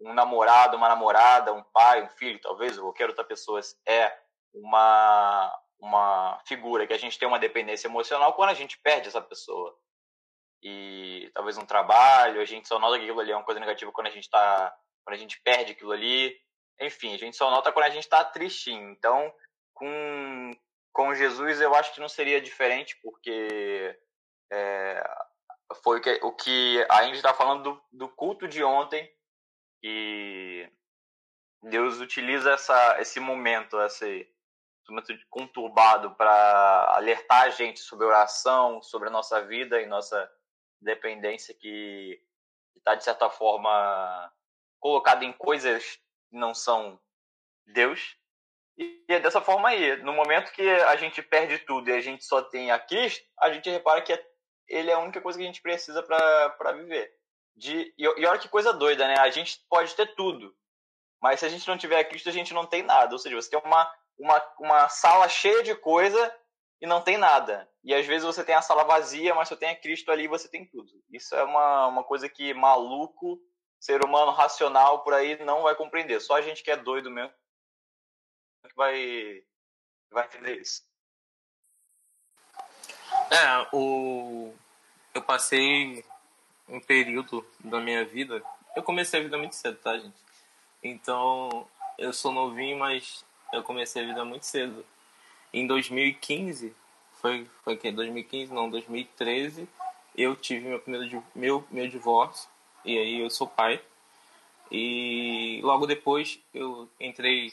um 0.00 0.12
namorado, 0.12 0.76
uma 0.76 0.88
namorada, 0.88 1.52
um 1.52 1.62
pai, 1.62 2.02
um 2.02 2.08
filho, 2.08 2.40
talvez, 2.40 2.76
ou 2.76 2.86
qualquer 2.86 3.08
outra 3.08 3.24
pessoa 3.24 3.60
é 3.86 4.23
uma, 4.54 5.52
uma 5.78 6.40
figura 6.46 6.86
que 6.86 6.92
a 6.92 6.98
gente 6.98 7.18
tem 7.18 7.26
uma 7.26 7.38
dependência 7.38 7.88
emocional 7.88 8.32
quando 8.34 8.50
a 8.50 8.54
gente 8.54 8.78
perde 8.78 9.08
essa 9.08 9.20
pessoa. 9.20 9.76
E 10.62 11.30
talvez 11.34 11.58
um 11.58 11.66
trabalho, 11.66 12.40
a 12.40 12.44
gente 12.44 12.66
só 12.66 12.78
nota 12.78 12.96
que 12.96 13.04
aquilo 13.04 13.20
ali 13.20 13.32
é 13.32 13.36
uma 13.36 13.44
coisa 13.44 13.60
negativa 13.60 13.92
quando 13.92 14.06
a 14.06 14.10
gente 14.10 14.30
tá, 14.30 14.74
quando 15.04 15.14
a 15.16 15.18
gente 15.18 15.40
perde 15.42 15.72
aquilo 15.72 15.92
ali. 15.92 16.34
Enfim, 16.80 17.14
a 17.14 17.18
gente 17.18 17.36
só 17.36 17.50
nota 17.50 17.70
quando 17.70 17.86
a 17.86 17.90
gente 17.90 18.04
está 18.04 18.24
tristinho. 18.24 18.90
Então, 18.90 19.32
com, 19.74 20.50
com 20.92 21.14
Jesus 21.14 21.60
eu 21.60 21.74
acho 21.74 21.92
que 21.92 22.00
não 22.00 22.08
seria 22.08 22.40
diferente, 22.40 22.96
porque 23.02 23.98
é, 24.50 25.04
foi 25.82 25.98
o 25.98 26.00
que, 26.00 26.20
o 26.22 26.32
que 26.32 26.86
a 26.90 27.02
gente 27.04 27.16
está 27.16 27.34
falando 27.34 27.62
do, 27.62 27.82
do, 27.92 28.08
culto 28.08 28.48
de 28.48 28.62
ontem, 28.62 29.10
e 29.82 30.66
Deus 31.62 32.00
utiliza 32.00 32.52
essa, 32.52 33.00
esse 33.00 33.20
momento, 33.20 33.78
esse 33.82 34.33
momento 34.92 35.14
conturbado 35.30 36.14
para 36.14 36.94
alertar 36.94 37.42
a 37.42 37.50
gente 37.50 37.80
sobre 37.80 38.06
oração, 38.06 38.82
sobre 38.82 39.08
a 39.08 39.12
nossa 39.12 39.40
vida 39.44 39.80
e 39.80 39.86
nossa 39.86 40.30
dependência 40.80 41.54
que 41.54 42.20
está, 42.76 42.94
de 42.94 43.04
certa 43.04 43.30
forma, 43.30 44.32
colocada 44.78 45.24
em 45.24 45.32
coisas 45.32 45.96
que 46.28 46.36
não 46.36 46.52
são 46.52 47.00
Deus, 47.66 48.16
e 48.76 49.04
é 49.08 49.20
dessa 49.20 49.40
forma 49.40 49.68
aí. 49.68 49.96
No 50.02 50.12
momento 50.12 50.52
que 50.52 50.68
a 50.68 50.96
gente 50.96 51.22
perde 51.22 51.58
tudo 51.60 51.88
e 51.88 51.92
a 51.92 52.00
gente 52.00 52.24
só 52.24 52.42
tem 52.42 52.70
a 52.70 52.78
Cristo, 52.78 53.24
a 53.40 53.52
gente 53.52 53.70
repara 53.70 54.02
que 54.02 54.12
é, 54.12 54.26
ele 54.68 54.90
é 54.90 54.94
a 54.94 54.98
única 54.98 55.20
coisa 55.20 55.38
que 55.38 55.44
a 55.44 55.46
gente 55.46 55.62
precisa 55.62 56.02
para 56.02 56.72
viver. 56.72 57.14
De, 57.56 57.94
e, 57.96 58.02
e 58.02 58.26
olha 58.26 58.38
que 58.38 58.48
coisa 58.48 58.72
doida, 58.72 59.06
né? 59.06 59.16
A 59.18 59.30
gente 59.30 59.60
pode 59.68 59.94
ter 59.94 60.14
tudo, 60.14 60.54
mas 61.22 61.40
se 61.40 61.46
a 61.46 61.48
gente 61.48 61.66
não 61.68 61.78
tiver 61.78 61.98
a 61.98 62.04
Cristo, 62.04 62.28
a 62.28 62.32
gente 62.32 62.52
não 62.52 62.66
tem 62.66 62.82
nada. 62.82 63.14
Ou 63.14 63.18
seja, 63.18 63.36
você 63.36 63.48
tem 63.48 63.60
uma, 63.64 63.90
uma, 64.18 64.42
uma 64.58 64.88
sala 64.88 65.28
cheia 65.28 65.62
de 65.62 65.74
coisa 65.74 66.34
e 66.80 66.86
não 66.86 67.00
tem 67.00 67.16
nada. 67.16 67.68
E 67.82 67.94
às 67.94 68.06
vezes 68.06 68.24
você 68.24 68.44
tem 68.44 68.54
a 68.54 68.62
sala 68.62 68.84
vazia, 68.84 69.34
mas 69.34 69.48
só 69.48 69.56
tem 69.56 69.70
a 69.70 69.76
Cristo 69.76 70.10
ali 70.10 70.24
e 70.24 70.28
você 70.28 70.48
tem 70.48 70.64
tudo. 70.66 70.90
Isso 71.10 71.34
é 71.34 71.42
uma, 71.42 71.86
uma 71.86 72.04
coisa 72.04 72.28
que 72.28 72.54
maluco, 72.54 73.40
ser 73.78 74.04
humano 74.04 74.32
racional 74.32 75.02
por 75.02 75.12
aí 75.12 75.42
não 75.44 75.62
vai 75.62 75.74
compreender. 75.74 76.20
Só 76.20 76.36
a 76.36 76.42
gente 76.42 76.62
que 76.62 76.70
é 76.70 76.76
doido 76.76 77.10
mesmo 77.10 77.32
que 78.68 78.76
vai, 78.76 79.42
vai 80.10 80.24
entender 80.26 80.60
isso. 80.60 80.82
É, 83.30 83.68
o... 83.72 84.52
eu 85.14 85.22
passei 85.22 86.04
um 86.68 86.80
período 86.80 87.46
da 87.60 87.80
minha 87.80 88.04
vida. 88.04 88.42
Eu 88.74 88.82
comecei 88.82 89.20
a 89.20 89.22
vida 89.22 89.38
muito 89.38 89.54
cedo, 89.54 89.78
tá, 89.78 89.96
gente? 89.98 90.16
Então, 90.82 91.68
eu 91.96 92.12
sou 92.12 92.32
novinho, 92.32 92.78
mas 92.78 93.24
eu 93.54 93.62
comecei 93.62 94.02
a 94.02 94.06
vida 94.06 94.24
muito 94.24 94.44
cedo. 94.44 94.84
Em 95.52 95.66
2015, 95.66 96.74
foi, 97.20 97.46
foi 97.62 97.76
que 97.76 97.90
2015, 97.90 98.52
não, 98.52 98.68
2013, 98.68 99.68
eu 100.16 100.36
tive 100.36 100.68
meu 100.68 100.80
primeiro 100.80 101.24
meu, 101.34 101.66
meu 101.70 101.88
divórcio. 101.88 102.48
E 102.84 102.98
aí 102.98 103.20
eu 103.20 103.30
sou 103.30 103.46
pai. 103.46 103.80
E 104.70 105.60
logo 105.62 105.86
depois 105.86 106.38
eu 106.52 106.88
entrei 107.00 107.52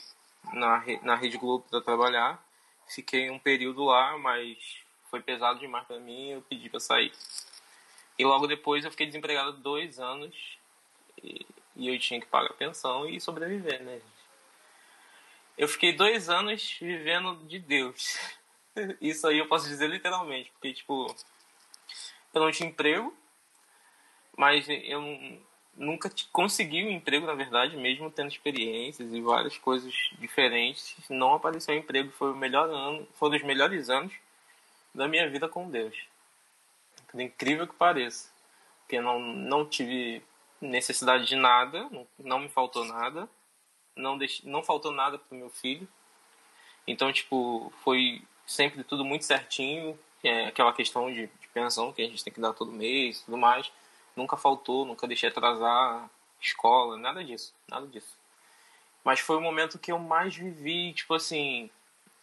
na, 0.54 0.84
na 1.04 1.16
Rede 1.16 1.38
Globo 1.38 1.66
para 1.70 1.82
trabalhar. 1.82 2.44
Fiquei 2.88 3.30
um 3.30 3.40
período 3.40 3.86
lá, 3.86 4.18
mas 4.18 4.58
foi 5.10 5.22
pesado 5.22 5.60
demais 5.60 5.86
para 5.86 6.00
mim 6.00 6.32
eu 6.32 6.42
pedi 6.42 6.70
para 6.70 6.80
sair. 6.80 7.12
E 8.18 8.26
logo 8.26 8.48
depois 8.48 8.84
eu 8.84 8.92
fiquei 8.92 9.06
desempregado 9.06 9.54
dois 9.54 10.00
anos 10.00 10.36
e, 11.24 11.46
e 11.76 11.88
eu 11.88 12.00
tinha 12.00 12.20
que 12.20 12.28
pagar 12.28 12.54
pensão 12.54 13.08
e 13.08 13.20
sobreviver, 13.22 13.82
né? 13.84 14.02
Eu 15.62 15.68
fiquei 15.68 15.94
dois 15.94 16.28
anos 16.28 16.76
vivendo 16.82 17.36
de 17.46 17.60
Deus. 17.60 18.18
Isso 19.00 19.28
aí 19.28 19.38
eu 19.38 19.48
posso 19.48 19.68
dizer 19.68 19.88
literalmente, 19.92 20.50
porque, 20.54 20.74
tipo, 20.74 21.16
eu 22.34 22.42
não 22.42 22.52
tinha 22.52 22.68
emprego, 22.68 23.16
mas 24.36 24.66
eu 24.68 25.40
nunca 25.78 26.12
consegui 26.32 26.84
um 26.84 26.90
emprego, 26.90 27.28
na 27.28 27.36
verdade, 27.36 27.78
mesmo 27.78 28.10
tendo 28.10 28.32
experiências 28.32 29.14
e 29.14 29.22
várias 29.22 29.56
coisas 29.56 29.94
diferentes. 30.18 30.96
Não 31.08 31.36
apareceu 31.36 31.76
um 31.76 31.78
emprego, 31.78 32.12
foi 32.14 32.32
o 32.32 32.36
melhor 32.36 32.68
ano, 32.68 33.08
foi 33.14 33.30
um 33.30 33.34
dos 33.34 33.44
melhores 33.44 33.88
anos 33.88 34.12
da 34.96 35.08
minha 35.08 35.30
vida 35.30 35.48
com 35.48 35.70
Deus. 35.70 35.96
Por 37.12 37.22
incrível 37.22 37.68
que 37.68 37.76
pareça. 37.76 38.32
Porque 38.80 39.00
não, 39.00 39.20
não 39.20 39.64
tive 39.64 40.24
necessidade 40.60 41.28
de 41.28 41.36
nada, 41.36 41.88
não, 41.92 42.08
não 42.18 42.40
me 42.40 42.50
faltou 42.50 42.84
nada, 42.84 43.30
não, 43.96 44.18
deix, 44.18 44.42
não 44.44 44.64
faltou 44.64 44.92
nada 44.92 45.18
pro 45.18 45.38
meu 45.38 45.50
filho. 45.50 45.88
Então, 46.88 47.12
tipo, 47.12 47.72
foi 47.84 48.22
sempre 48.46 48.84
tudo 48.84 49.06
muito 49.06 49.26
certinho, 49.26 49.98
é 50.24 50.48
aquela 50.48 50.74
questão 50.74 51.12
de, 51.12 51.28
de 51.28 51.48
pensão 51.54 51.94
que 51.94 52.02
a 52.02 52.06
gente 52.06 52.24
tem 52.24 52.34
que 52.34 52.42
dar 52.42 52.54
todo 52.54 52.72
mês 52.72 53.22
e 53.22 53.26
tudo 53.26 53.38
mais 53.38 53.72
nunca 54.16 54.38
faltou, 54.38 54.86
nunca 54.86 55.08
deixei 55.08 55.30
atrasar 55.30 56.10
escola, 56.40 56.98
nada 56.98 57.24
disso, 57.24 57.54
nada 57.68 57.88
disso. 57.88 58.16
Mas 59.04 59.20
foi 59.20 59.38
o 59.38 59.42
momento 59.42 59.80
que 59.80 59.92
eu 59.92 60.00
mais 60.00 60.36
vivi, 60.36 60.94
tipo 60.94 61.14
assim, 61.14 61.70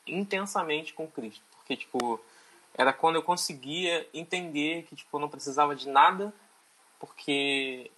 intensamente 0.07 0.93
com 0.93 1.11
Cristo, 1.11 1.43
porque 1.57 1.77
tipo, 1.77 2.21
era 2.75 2.93
quando 2.93 3.17
eu 3.17 3.23
conseguia 3.23 4.09
entender 4.15 4.85
que 4.85 4.97
tipo 4.97 5.17
eu 5.17 5.21
não 5.21 5.29
precisava 5.29 5.75
de 5.75 5.89
nada, 5.89 6.33
porque 6.99 7.91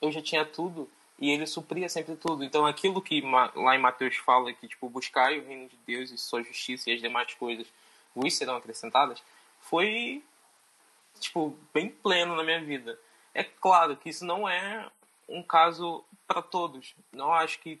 eu 0.00 0.10
já 0.12 0.22
tinha 0.22 0.44
tudo 0.44 0.88
e 1.18 1.30
ele 1.30 1.46
supria 1.46 1.88
sempre 1.88 2.16
tudo. 2.16 2.44
Então 2.44 2.66
aquilo 2.66 3.00
que 3.00 3.20
lá 3.22 3.74
em 3.74 3.80
Mateus 3.80 4.16
fala 4.16 4.52
que 4.52 4.68
tipo 4.68 4.88
buscai 4.88 5.38
o 5.38 5.46
reino 5.46 5.68
de 5.68 5.76
Deus 5.86 6.10
e 6.10 6.18
sua 6.18 6.42
justiça 6.42 6.90
e 6.90 6.94
as 6.94 7.00
demais 7.00 7.32
coisas 7.34 7.66
vos 8.14 8.34
serão 8.36 8.56
acrescentadas, 8.56 9.22
foi 9.60 10.22
tipo 11.20 11.58
bem 11.72 11.88
pleno 11.88 12.36
na 12.36 12.44
minha 12.44 12.62
vida. 12.62 12.98
É 13.32 13.42
claro 13.42 13.96
que 13.96 14.08
isso 14.08 14.24
não 14.24 14.48
é 14.48 14.88
um 15.28 15.42
caso 15.42 16.04
para 16.26 16.42
todos. 16.42 16.94
Não 17.12 17.32
acho 17.32 17.58
que 17.60 17.80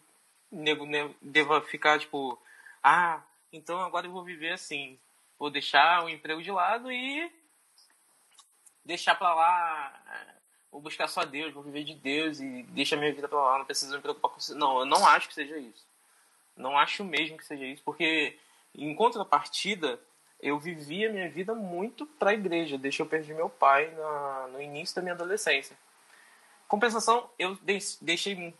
nego, 0.50 0.86
deva 1.20 1.60
ficar 1.60 1.98
tipo, 1.98 2.40
ah, 2.82 3.22
então 3.52 3.80
agora 3.80 4.06
eu 4.06 4.12
vou 4.12 4.24
viver 4.24 4.52
assim. 4.52 4.98
Vou 5.38 5.50
deixar 5.50 6.04
o 6.04 6.08
emprego 6.08 6.42
de 6.42 6.50
lado 6.50 6.90
e 6.90 7.30
deixar 8.84 9.14
para 9.14 9.34
lá, 9.34 10.36
vou 10.74 10.82
buscar 10.82 11.06
só 11.06 11.24
Deus, 11.24 11.54
vou 11.54 11.62
viver 11.62 11.84
de 11.84 11.94
Deus 11.94 12.40
e 12.40 12.64
deixa 12.70 12.96
minha 12.96 13.14
vida 13.14 13.28
para 13.28 13.38
lá, 13.38 13.58
não 13.58 13.64
preciso 13.64 13.94
me 13.94 14.02
preocupar 14.02 14.32
com 14.32 14.38
isso. 14.38 14.56
Não, 14.56 14.80
eu 14.80 14.84
não 14.84 15.06
acho 15.06 15.28
que 15.28 15.34
seja 15.34 15.56
isso. 15.56 15.86
Não 16.56 16.76
acho 16.76 17.04
mesmo 17.04 17.38
que 17.38 17.46
seja 17.46 17.64
isso, 17.64 17.80
porque 17.84 18.36
em 18.74 18.92
contrapartida, 18.92 20.00
eu 20.40 20.58
vivia 20.58 21.12
minha 21.12 21.30
vida 21.30 21.54
muito 21.54 22.04
para 22.04 22.30
a 22.30 22.34
igreja, 22.34 22.76
desde 22.76 23.00
eu 23.00 23.06
perdi 23.06 23.32
meu 23.32 23.48
pai 23.48 23.88
na, 23.92 24.48
no 24.48 24.60
início 24.60 24.96
da 24.96 25.02
minha 25.02 25.14
adolescência. 25.14 25.76
Compensação, 26.66 27.30
eu 27.38 27.56
deixei 28.00 28.52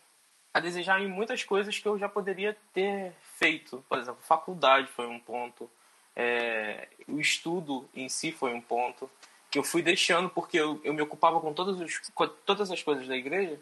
a 0.53 0.61
desejar 0.61 1.01
em 1.01 1.09
muitas 1.09 1.43
coisas 1.43 1.77
que 1.77 1.89
eu 1.89 1.99
já 1.99 2.09
poderia 2.09 2.57
ter 2.73 3.13
feito. 3.39 3.85
Por 3.89 3.99
exemplo, 3.99 4.23
faculdade 4.23 4.87
foi 4.93 5.09
um 5.09 5.19
ponto, 5.19 5.69
é, 6.15 6.89
o 7.09 7.19
estudo 7.19 7.89
em 7.93 8.09
si 8.09 8.31
foi 8.31 8.55
um 8.55 8.61
ponto 8.61 9.11
que 9.55 9.59
eu 9.61 9.63
fui 9.63 9.83
deixando 9.83 10.29
porque 10.29 10.59
eu, 10.59 10.81
eu 10.83 10.93
me 10.93 11.01
ocupava 11.01 11.41
com 11.41 11.55
todas, 11.55 12.03
todas 12.45 12.73
as 12.73 12.83
coisas 12.83 13.07
da 13.07 13.17
igreja 13.17 13.57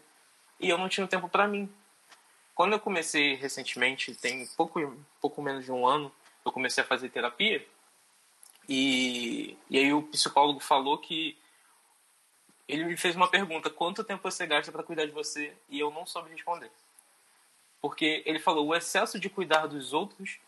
e 0.59 0.67
eu 0.67 0.75
não 0.75 0.89
tinha 0.89 1.05
tempo 1.05 1.29
para 1.29 1.47
mim. 1.47 1.71
Quando 2.55 2.73
eu 2.73 2.79
comecei 2.79 3.35
recentemente, 3.35 4.15
tem 4.15 4.47
pouco, 4.57 4.79
pouco 5.21 5.39
menos 5.39 5.63
de 5.63 5.71
um 5.71 5.85
ano, 5.85 6.11
eu 6.43 6.51
comecei 6.51 6.83
a 6.83 6.87
fazer 6.87 7.09
terapia 7.09 7.63
e, 8.67 9.55
e 9.69 9.77
aí 9.77 9.93
o 9.93 10.01
psicólogo 10.01 10.59
falou 10.59 10.97
que 10.97 11.37
ele 12.67 12.85
me 12.85 12.97
fez 12.97 13.15
uma 13.15 13.27
pergunta: 13.27 13.69
quanto 13.69 14.03
tempo 14.03 14.23
você 14.23 14.47
gasta 14.47 14.71
para 14.71 14.81
cuidar 14.81 15.05
de 15.05 15.11
você? 15.11 15.53
E 15.69 15.79
eu 15.79 15.91
não 15.91 16.07
soube 16.07 16.31
responder. 16.31 16.71
Porque 17.79 18.23
ele 18.25 18.39
falou: 18.39 18.65
o 18.65 18.73
excesso 18.73 19.19
de 19.19 19.29
cuidar 19.29 19.67
dos 19.67 19.93
outros 19.93 20.39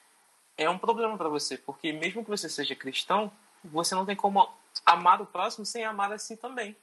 é 0.57 0.67
um 0.67 0.79
problema 0.79 1.15
para 1.19 1.29
você, 1.29 1.55
porque 1.55 1.93
mesmo 1.93 2.23
que 2.23 2.31
você 2.31 2.49
seja 2.49 2.73
cristão, 2.73 3.31
você 3.71 3.95
não 3.95 4.05
tem 4.05 4.15
como 4.15 4.49
amar 4.85 5.21
o 5.21 5.25
próximo 5.25 5.65
sem 5.65 5.83
amar 5.83 6.11
a 6.11 6.17
si 6.17 6.37
também. 6.37 6.75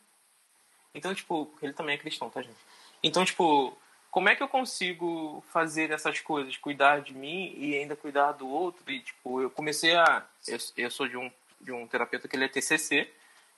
Então, 0.94 1.14
tipo, 1.14 1.52
ele 1.62 1.72
também 1.72 1.94
é 1.94 1.98
cristão, 1.98 2.28
tá, 2.28 2.42
gente? 2.42 2.56
Então, 3.02 3.24
tipo, 3.24 3.76
como 4.10 4.28
é 4.28 4.36
que 4.36 4.42
eu 4.42 4.48
consigo 4.48 5.42
fazer 5.50 5.90
essas 5.90 6.20
coisas, 6.20 6.56
cuidar 6.56 7.00
de 7.00 7.14
mim 7.14 7.54
e 7.56 7.74
ainda 7.76 7.96
cuidar 7.96 8.32
do 8.32 8.48
outro? 8.48 8.82
E, 8.90 9.00
tipo, 9.00 9.40
eu 9.40 9.50
comecei 9.50 9.96
a. 9.96 10.26
Eu, 10.46 10.58
eu 10.76 10.90
sou 10.90 11.08
de 11.08 11.16
um, 11.16 11.30
de 11.60 11.72
um 11.72 11.86
terapeuta 11.86 12.28
que 12.28 12.36
ele 12.36 12.44
é 12.44 12.48
TCC, 12.48 13.10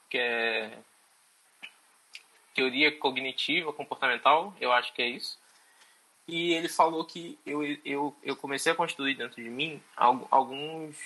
que 0.08 0.18
é 0.18 0.78
teoria 2.54 2.96
cognitiva 2.96 3.72
comportamental, 3.72 4.54
eu 4.60 4.72
acho 4.72 4.92
que 4.94 5.02
é 5.02 5.08
isso. 5.08 5.38
E 6.26 6.54
ele 6.54 6.68
falou 6.68 7.04
que 7.04 7.38
eu, 7.44 7.62
eu, 7.84 8.16
eu 8.22 8.37
comecei 8.37 8.72
a 8.72 8.74
construir 8.74 9.14
dentro 9.14 9.42
de 9.42 9.50
mim 9.50 9.82
alguns, 10.30 10.96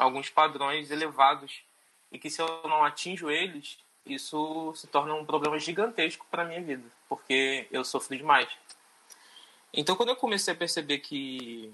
alguns 0.00 0.30
padrões 0.30 0.90
elevados 0.90 1.62
e 2.10 2.18
que 2.18 2.30
se 2.30 2.40
eu 2.40 2.62
não 2.64 2.82
atinjo 2.82 3.30
eles, 3.30 3.78
isso 4.04 4.72
se 4.74 4.86
torna 4.86 5.14
um 5.14 5.24
problema 5.24 5.58
gigantesco 5.58 6.26
para 6.30 6.44
minha 6.44 6.62
vida, 6.62 6.84
porque 7.08 7.68
eu 7.70 7.84
sofro 7.84 8.16
demais. 8.16 8.48
Então, 9.72 9.94
quando 9.94 10.08
eu 10.08 10.16
comecei 10.16 10.52
a 10.52 10.56
perceber 10.56 10.98
que 10.98 11.72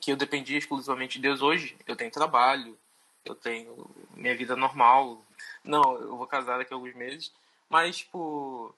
que 0.00 0.12
eu 0.12 0.16
dependia 0.16 0.58
exclusivamente 0.58 1.14
de 1.14 1.22
Deus 1.22 1.40
hoje, 1.40 1.78
eu 1.86 1.96
tenho 1.96 2.10
trabalho, 2.10 2.78
eu 3.24 3.34
tenho 3.34 3.90
minha 4.14 4.36
vida 4.36 4.54
normal. 4.54 5.24
Não, 5.62 5.96
eu 5.98 6.16
vou 6.16 6.26
casar 6.26 6.58
daqui 6.58 6.74
a 6.74 6.76
alguns 6.76 6.94
meses, 6.94 7.32
mas 7.70 7.98
tipo 7.98 8.74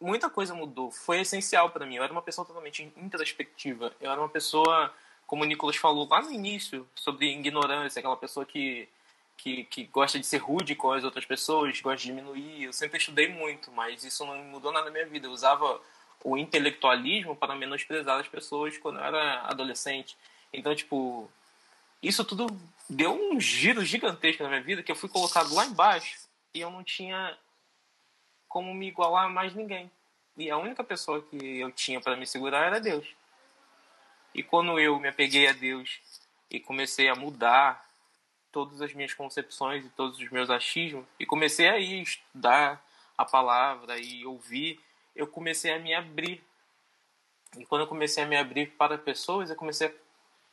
muita 0.00 0.28
coisa 0.28 0.54
mudou. 0.54 0.90
Foi 0.90 1.20
essencial 1.20 1.70
para 1.70 1.86
mim. 1.86 1.96
Eu 1.96 2.04
era 2.04 2.12
uma 2.12 2.22
pessoa 2.22 2.46
totalmente 2.46 2.92
introspectiva. 2.96 3.94
Eu 4.00 4.10
era 4.10 4.20
uma 4.20 4.28
pessoa, 4.28 4.92
como 5.26 5.42
o 5.42 5.46
Nicolas 5.46 5.76
falou 5.76 6.06
lá 6.08 6.22
no 6.22 6.30
início, 6.30 6.88
sobre 6.94 7.32
ignorância, 7.32 7.98
aquela 7.98 8.16
pessoa 8.16 8.44
que, 8.44 8.88
que, 9.36 9.64
que 9.64 9.84
gosta 9.84 10.18
de 10.18 10.26
ser 10.26 10.38
rude 10.38 10.74
com 10.74 10.92
as 10.92 11.04
outras 11.04 11.24
pessoas, 11.24 11.80
gosta 11.80 11.98
de 11.98 12.06
diminuir. 12.06 12.64
Eu 12.64 12.72
sempre 12.72 12.98
estudei 12.98 13.28
muito, 13.28 13.70
mas 13.72 14.04
isso 14.04 14.24
não 14.24 14.36
mudou 14.44 14.72
nada 14.72 14.86
na 14.86 14.90
minha 14.90 15.06
vida. 15.06 15.26
Eu 15.26 15.32
usava 15.32 15.80
o 16.22 16.36
intelectualismo 16.36 17.36
para 17.36 17.54
menosprezar 17.54 18.20
as 18.20 18.28
pessoas 18.28 18.78
quando 18.78 18.98
eu 18.98 19.04
era 19.04 19.42
adolescente. 19.42 20.16
Então, 20.52 20.74
tipo, 20.74 21.30
isso 22.02 22.24
tudo 22.24 22.46
deu 22.88 23.12
um 23.12 23.40
giro 23.40 23.84
gigantesco 23.84 24.42
na 24.42 24.48
minha 24.48 24.62
vida 24.62 24.82
que 24.82 24.92
eu 24.92 24.96
fui 24.96 25.08
colocado 25.08 25.54
lá 25.54 25.64
embaixo 25.66 26.18
e 26.52 26.60
eu 26.60 26.70
não 26.70 26.84
tinha 26.84 27.36
como 28.48 28.72
me 28.72 28.88
igualar 28.88 29.24
a 29.24 29.28
mais 29.28 29.54
ninguém. 29.54 29.90
E 30.36 30.50
a 30.50 30.56
única 30.56 30.84
pessoa 30.84 31.22
que 31.22 31.36
eu 31.36 31.70
tinha 31.72 32.00
para 32.00 32.16
me 32.16 32.26
segurar 32.26 32.66
era 32.66 32.80
Deus. 32.80 33.06
E 34.34 34.42
quando 34.42 34.78
eu 34.80 34.98
me 34.98 35.08
apeguei 35.08 35.46
a 35.46 35.52
Deus 35.52 36.00
e 36.50 36.58
comecei 36.58 37.08
a 37.08 37.14
mudar 37.14 37.88
todas 38.50 38.82
as 38.82 38.92
minhas 38.92 39.14
concepções 39.14 39.84
e 39.84 39.88
todos 39.90 40.18
os 40.18 40.30
meus 40.30 40.50
achismos 40.50 41.04
e 41.18 41.26
comecei 41.26 41.68
a 41.68 41.78
ir 41.78 42.02
estudar 42.02 42.84
a 43.16 43.24
palavra 43.24 43.98
e 43.98 44.26
ouvir, 44.26 44.80
eu 45.14 45.26
comecei 45.26 45.72
a 45.72 45.78
me 45.78 45.94
abrir. 45.94 46.42
E 47.56 47.64
quando 47.64 47.82
eu 47.82 47.86
comecei 47.86 48.24
a 48.24 48.26
me 48.26 48.36
abrir 48.36 48.72
para 48.72 48.98
pessoas, 48.98 49.50
eu 49.50 49.56
comecei 49.56 49.88
a 49.88 49.92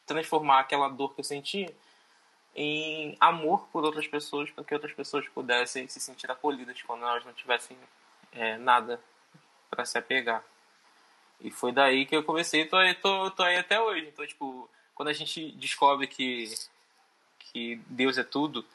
transformar 0.06 0.60
aquela 0.60 0.88
dor 0.88 1.14
que 1.16 1.22
eu 1.22 1.26
sentia 1.26 1.74
em 2.56 3.16
amor 3.20 3.68
por 3.72 3.84
outras 3.84 4.08
pessoas, 4.08 4.52
para 4.52 4.64
que 4.64 4.74
outras 4.74 4.94
pessoas 4.94 5.28
pudessem 5.30 5.88
se 5.88 6.00
sentir 6.00 6.30
acolhidas 6.30 6.82
quando 6.84 7.04
elas 7.04 7.26
não 7.26 7.34
tivessem 7.34 7.78
é, 8.32 8.58
nada 8.58 9.02
para 9.70 9.86
se 9.86 9.98
apegar. 9.98 10.44
E 11.44 11.50
foi 11.50 11.72
daí 11.72 12.06
que 12.06 12.16
eu 12.16 12.24
comecei, 12.24 12.66
tô, 12.66 12.78
tô, 13.02 13.32
tô 13.32 13.44
aí 13.44 13.58
até 13.58 13.80
hoje. 13.80 14.08
Então, 14.08 14.26
tipo, 14.26 14.70
quando 14.94 15.10
a 15.10 15.14
gente 15.14 15.52
descobre 15.54 16.08
que, 16.08 16.54
que 17.40 17.76
Deus 17.88 18.18
é 18.18 18.24
tudo 18.24 18.66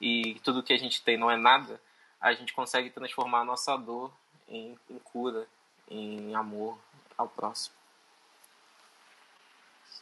e 0.00 0.38
tudo 0.44 0.62
que 0.62 0.72
a 0.72 0.78
gente 0.78 1.02
tem 1.02 1.16
não 1.16 1.30
é 1.30 1.36
nada, 1.36 1.80
a 2.20 2.32
gente 2.32 2.52
consegue 2.52 2.90
transformar 2.90 3.40
a 3.40 3.44
nossa 3.44 3.76
dor 3.76 4.12
em, 4.48 4.78
em 4.88 4.98
cura, 5.00 5.46
em 5.90 6.34
amor 6.34 6.78
ao 7.18 7.28
próximo. 7.28 7.74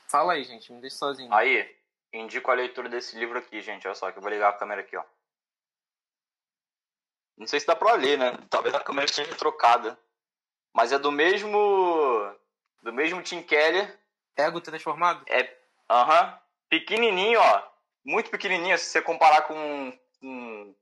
Fala 0.07 0.35
aí, 0.35 0.45
gente, 0.45 0.71
me 0.73 0.81
deixa 0.81 0.97
sozinho. 0.97 1.33
Aí, 1.33 1.75
indico 2.13 2.51
a 2.51 2.55
leitura 2.55 2.89
desse 2.89 3.19
livro 3.19 3.39
aqui, 3.39 3.63
gente. 3.63 3.87
Olha 3.87 3.95
só, 3.95 4.13
que 4.13 4.19
eu 4.19 4.23
vou 4.23 4.31
ligar 4.31 4.51
a 4.51 4.53
câmera 4.53 4.83
aqui, 4.83 4.97
ó. 4.97 5.05
Não 7.37 7.47
sei 7.47 7.59
se 7.59 7.67
dá 7.67 7.75
pra 7.75 7.95
ler, 7.95 8.19
né? 8.19 8.39
Talvez 8.51 8.75
a 8.75 8.81
câmera 8.81 9.07
esteja 9.07 9.35
trocada. 9.35 9.99
Mas 10.73 10.93
é 10.93 10.99
do 10.99 11.13
mesmo. 11.13 11.59
Do 12.83 12.93
mesmo 12.93 13.23
Tim 13.23 13.43
Keller. 13.43 13.99
Ego 14.37 14.61
transformado? 14.61 15.25
É. 15.29 15.55
Aham. 15.89 16.25
Uhum, 16.25 16.39
pequenininho, 16.69 17.41
ó. 17.41 17.63
Muito 18.05 18.31
pequenininho. 18.31 18.79
Se 18.79 18.87
você 18.87 19.03
comparar 19.03 19.43
com, 19.43 19.93
com 20.21 20.75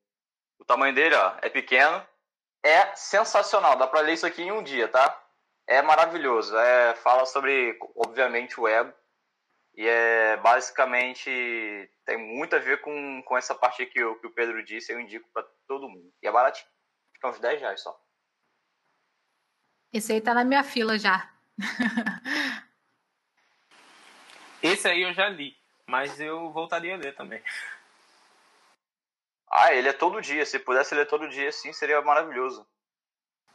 o 0.59 0.65
tamanho 0.65 0.95
dele, 0.95 1.15
ó. 1.15 1.35
É 1.43 1.49
pequeno. 1.49 2.07
É 2.63 2.95
sensacional. 2.95 3.77
Dá 3.77 3.87
pra 3.87 4.01
ler 4.01 4.15
isso 4.15 4.27
aqui 4.27 4.43
em 4.43 4.53
um 4.53 4.63
dia, 4.63 4.89
tá? 4.89 5.23
É 5.67 5.83
maravilhoso. 5.83 6.57
É, 6.57 6.95
fala 6.97 7.27
sobre, 7.27 7.79
obviamente, 7.97 8.59
o 8.61 8.69
ego 8.69 8.93
e 9.75 9.87
é 9.87 10.37
basicamente 10.39 11.91
tem 12.05 12.19
muito 12.19 12.55
a 12.57 12.59
ver 12.59 12.81
com, 12.81 13.23
com 13.23 13.39
essa 13.39 13.55
parte 13.55 13.87
que, 13.87 13.99
eu, 13.99 14.15
que 14.17 14.27
o 14.27 14.33
Pedro 14.33 14.65
disse, 14.65 14.93
eu 14.93 15.01
indico 15.01 15.29
para 15.33 15.47
todo 15.67 15.89
mundo. 15.89 16.13
E 16.23 16.27
é 16.27 16.33
baratinho. 16.33 16.69
Fica 17.15 17.29
uns 17.29 17.39
10 17.39 17.61
reais 17.61 17.81
só. 17.81 17.99
Esse 19.93 20.13
aí 20.13 20.21
tá 20.21 20.33
na 20.33 20.45
minha 20.45 20.63
fila 20.63 20.99
já. 20.99 21.29
Esse 24.63 24.89
aí 24.89 25.03
eu 25.03 25.13
já 25.13 25.29
li, 25.29 25.57
mas 25.87 26.21
eu 26.21 26.53
voltaria 26.53 26.95
a 26.95 26.99
ler 26.99 27.15
também. 27.17 27.43
Ah, 29.51 29.75
ele 29.75 29.89
é 29.89 29.93
todo 29.93 30.21
dia. 30.21 30.47
Se 30.47 30.61
pudesse 30.61 30.95
ler 30.95 31.07
todo 31.07 31.29
dia, 31.29 31.51
sim, 31.51 31.73
seria 31.73 32.01
maravilhoso. 32.03 32.65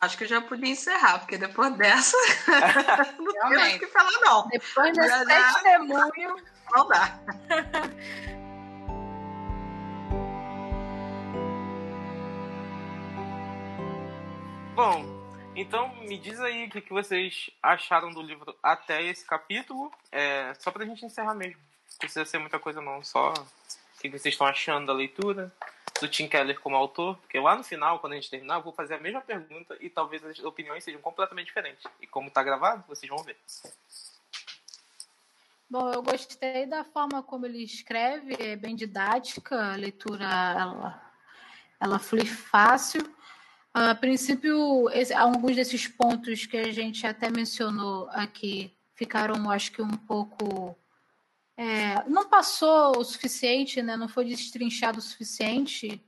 Acho 0.02 0.18
que 0.18 0.26
eu 0.26 0.28
já 0.28 0.42
podia 0.42 0.72
encerrar, 0.72 1.20
porque 1.20 1.38
depois 1.38 1.74
dessa 1.78 2.18
não 3.18 3.50
tem 3.50 3.78
o 3.78 3.80
que 3.80 3.88
falar, 3.88 4.12
não. 4.22 4.48
Depois 4.50 4.94
desse 4.94 5.26
testemunho. 5.26 6.36
Não 6.72 6.88
dá. 6.90 7.18
Bom, 14.76 15.15
então 15.56 15.94
me 16.02 16.18
diz 16.18 16.40
aí 16.40 16.66
o 16.66 16.70
que, 16.70 16.90
vocês 16.90 17.50
acharam 17.62 18.12
do 18.12 18.22
livro 18.22 18.56
até 18.62 19.04
esse 19.04 19.26
capítulo. 19.26 19.92
É, 20.12 20.54
só 20.60 20.72
pra 20.72 20.86
gente 20.86 21.06
encerrar 21.06 21.34
mesmo. 21.34 21.60
Não 21.92 21.98
precisa 22.00 22.26
ser 22.26 22.38
muita 22.38 22.60
coisa 22.60 22.82
não, 22.82 23.04
só 23.04 23.32
o 23.34 24.02
que 24.02 24.10
vocês 24.10 24.34
estão 24.34 24.46
achando 24.46 24.88
da 24.88 24.94
leitura 24.94 25.52
do 26.02 26.10
Tim 26.10 26.28
Keller 26.28 26.60
como 26.60 26.76
autor, 26.76 27.16
porque 27.18 27.40
lá 27.40 27.56
no 27.56 27.64
final, 27.64 28.00
quando 28.00 28.14
a 28.14 28.16
gente 28.16 28.30
terminar, 28.30 28.56
eu 28.56 28.64
vou 28.64 28.74
fazer 28.74 28.96
a 28.96 29.00
mesma 29.00 29.22
pergunta 29.22 29.78
e 29.80 29.90
talvez 29.90 30.24
as 30.26 30.40
opiniões 30.40 30.84
sejam 30.84 31.02
completamente 31.02 31.48
diferentes. 31.48 31.86
E 32.02 32.08
como 32.08 32.28
está 32.28 32.44
gravado, 32.44 32.84
vocês 32.88 33.10
vão 33.10 33.24
ver. 33.24 33.38
Bom, 35.70 35.92
eu 35.92 36.04
gostei 36.04 36.66
da 36.66 36.84
forma 36.84 37.24
como 37.24 37.46
ele 37.46 37.64
escreve, 37.64 38.36
é 38.40 38.56
bem 38.56 38.76
didática, 38.76 39.74
a 39.74 39.76
leitura 39.76 40.26
ela, 40.26 41.12
ela 41.80 42.00
flui 42.00 42.26
fácil. 42.26 43.02
A 43.78 43.94
princípio, 43.94 44.88
alguns 45.18 45.54
desses 45.54 45.86
pontos 45.86 46.46
que 46.46 46.56
a 46.56 46.72
gente 46.72 47.06
até 47.06 47.30
mencionou 47.30 48.08
aqui 48.12 48.74
ficaram, 48.94 49.50
acho 49.52 49.70
que, 49.74 49.82
um 49.82 49.98
pouco. 49.98 50.80
É, 51.58 52.02
não 52.08 52.30
passou 52.30 52.98
o 52.98 53.04
suficiente, 53.04 53.82
né? 53.82 53.98
não 53.98 54.08
foi 54.08 54.24
destrinchado 54.24 55.00
o 55.00 55.02
suficiente, 55.02 56.02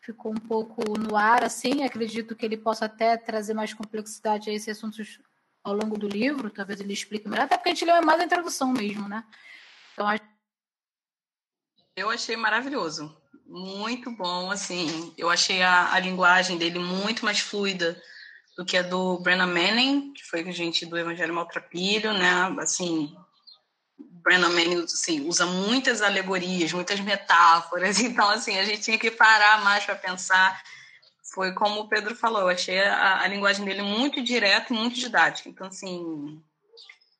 ficou 0.00 0.30
um 0.30 0.36
pouco 0.36 0.96
no 0.96 1.16
ar, 1.16 1.42
assim. 1.42 1.82
Acredito 1.82 2.36
que 2.36 2.46
ele 2.46 2.56
possa 2.56 2.84
até 2.84 3.16
trazer 3.16 3.52
mais 3.52 3.74
complexidade 3.74 4.48
a 4.48 4.52
esses 4.52 4.68
assuntos 4.68 5.18
ao 5.64 5.74
longo 5.74 5.98
do 5.98 6.06
livro, 6.06 6.50
talvez 6.50 6.80
ele 6.80 6.92
explique 6.92 7.28
melhor, 7.28 7.46
até 7.46 7.56
porque 7.56 7.70
a 7.70 7.74
gente 7.74 7.84
leu 7.84 8.00
mais 8.00 8.20
a 8.20 8.24
introdução 8.24 8.72
mesmo, 8.72 9.08
né? 9.08 9.26
Então, 9.92 10.06
acho... 10.06 10.22
Eu 11.96 12.08
achei 12.10 12.36
maravilhoso, 12.36 13.19
muito 13.50 14.10
bom, 14.12 14.50
assim, 14.50 15.12
eu 15.18 15.28
achei 15.28 15.60
a, 15.60 15.92
a 15.92 15.98
linguagem 15.98 16.56
dele 16.56 16.78
muito 16.78 17.24
mais 17.24 17.40
fluida 17.40 18.00
do 18.56 18.64
que 18.64 18.76
a 18.76 18.82
do 18.82 19.18
Brennan 19.18 19.48
Manning, 19.48 20.12
que 20.12 20.24
foi 20.24 20.50
gente 20.52 20.86
do 20.86 20.96
Evangelho 20.96 21.34
Maltrapilho, 21.34 22.12
né, 22.12 22.54
assim, 22.60 23.12
Brennan 23.98 24.50
Manning 24.50 24.84
assim, 24.84 25.26
usa 25.26 25.46
muitas 25.46 26.00
alegorias, 26.00 26.72
muitas 26.72 27.00
metáforas, 27.00 27.98
então, 28.00 28.30
assim, 28.30 28.56
a 28.56 28.64
gente 28.64 28.82
tinha 28.82 28.98
que 28.98 29.10
parar 29.10 29.64
mais 29.64 29.84
para 29.84 29.96
pensar 29.96 30.62
foi 31.32 31.52
como 31.52 31.82
o 31.82 31.88
Pedro 31.88 32.14
falou, 32.14 32.42
eu 32.42 32.48
achei 32.48 32.80
a, 32.80 33.20
a 33.20 33.26
linguagem 33.28 33.64
dele 33.64 33.82
muito 33.82 34.22
direta 34.22 34.72
e 34.72 34.76
muito 34.76 34.98
didática. 34.98 35.48
Então, 35.48 35.68
assim, 35.68 36.42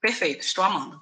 perfeito, 0.00 0.44
estou 0.44 0.64
amando. 0.64 1.00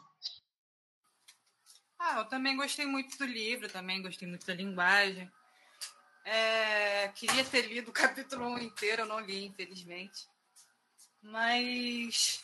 Ah, 2.10 2.20
eu 2.20 2.24
também 2.24 2.56
gostei 2.56 2.86
muito 2.86 3.18
do 3.18 3.26
livro, 3.26 3.68
também 3.68 4.00
gostei 4.00 4.26
muito 4.26 4.46
da 4.46 4.54
linguagem. 4.54 5.30
É, 6.24 7.08
queria 7.08 7.44
ter 7.44 7.66
lido 7.66 7.90
o 7.90 7.92
capítulo 7.92 8.48
1 8.48 8.58
inteiro, 8.60 9.02
eu 9.02 9.06
não 9.06 9.20
li, 9.20 9.44
infelizmente. 9.44 10.26
Mas 11.20 12.42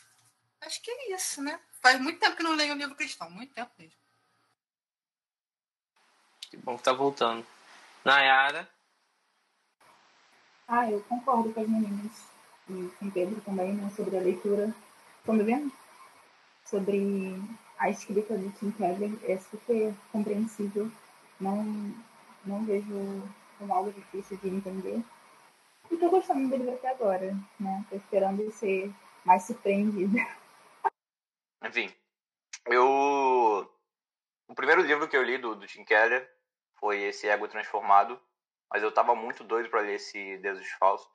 acho 0.61 0.81
que 0.83 0.91
é 0.91 1.15
isso, 1.15 1.41
né? 1.41 1.59
Faz 1.81 1.99
muito 1.99 2.19
tempo 2.19 2.37
que 2.37 2.43
não 2.43 2.53
leio 2.53 2.75
o 2.75 2.77
livro 2.77 2.95
cristão, 2.95 3.27
muito 3.31 3.53
tempo 3.55 3.71
mesmo. 3.79 3.97
Que 6.41 6.57
bom 6.57 6.77
que 6.77 6.83
tá 6.83 6.93
voltando. 6.93 7.45
Nayara? 8.03 8.69
Ah, 10.67 10.91
eu 10.91 11.01
concordo 11.03 11.51
com 11.53 11.61
as 11.61 11.67
meninas 11.67 12.11
e 12.69 12.87
com 12.99 13.07
o 13.07 13.11
Pedro 13.11 13.41
também, 13.41 13.73
né, 13.73 13.91
sobre 13.95 14.15
a 14.15 14.21
leitura. 14.21 14.75
Estão 15.19 15.33
me 15.33 15.43
vendo? 15.43 15.71
Sobre 16.65 17.35
a 17.77 17.89
escrita 17.89 18.37
do 18.37 18.51
Tim 18.51 18.71
Keller 18.71 19.11
é 19.23 19.37
super 19.37 19.93
compreensível. 20.11 20.89
Não, 21.39 21.63
não 22.45 22.65
vejo 22.65 23.23
como 23.57 23.73
algo 23.73 23.91
difícil 23.91 24.37
de 24.37 24.49
entender. 24.49 25.03
E 25.89 25.93
estou 25.93 26.09
gostando 26.09 26.49
do 26.49 26.55
livro 26.55 26.73
até 26.73 26.89
agora, 26.89 27.33
né? 27.59 27.81
Estou 27.83 27.97
esperando 27.97 28.51
ser 28.51 28.91
mais 29.23 29.43
surpreendida. 29.43 30.19
Enfim, 31.63 31.93
eu... 32.65 33.71
O 34.47 34.55
primeiro 34.55 34.81
livro 34.81 35.07
que 35.07 35.17
eu 35.17 35.23
li 35.23 35.37
do, 35.37 35.55
do 35.55 35.67
Tim 35.67 35.83
Keller 35.83 36.29
foi 36.79 37.01
esse 37.01 37.27
Ego 37.27 37.47
Transformado, 37.47 38.21
mas 38.71 38.83
eu 38.83 38.91
tava 38.93 39.15
muito 39.15 39.43
doido 39.43 39.69
para 39.69 39.81
ler 39.81 39.95
esse 39.95 40.37
Deuses 40.37 40.69
Falsos, 40.73 41.09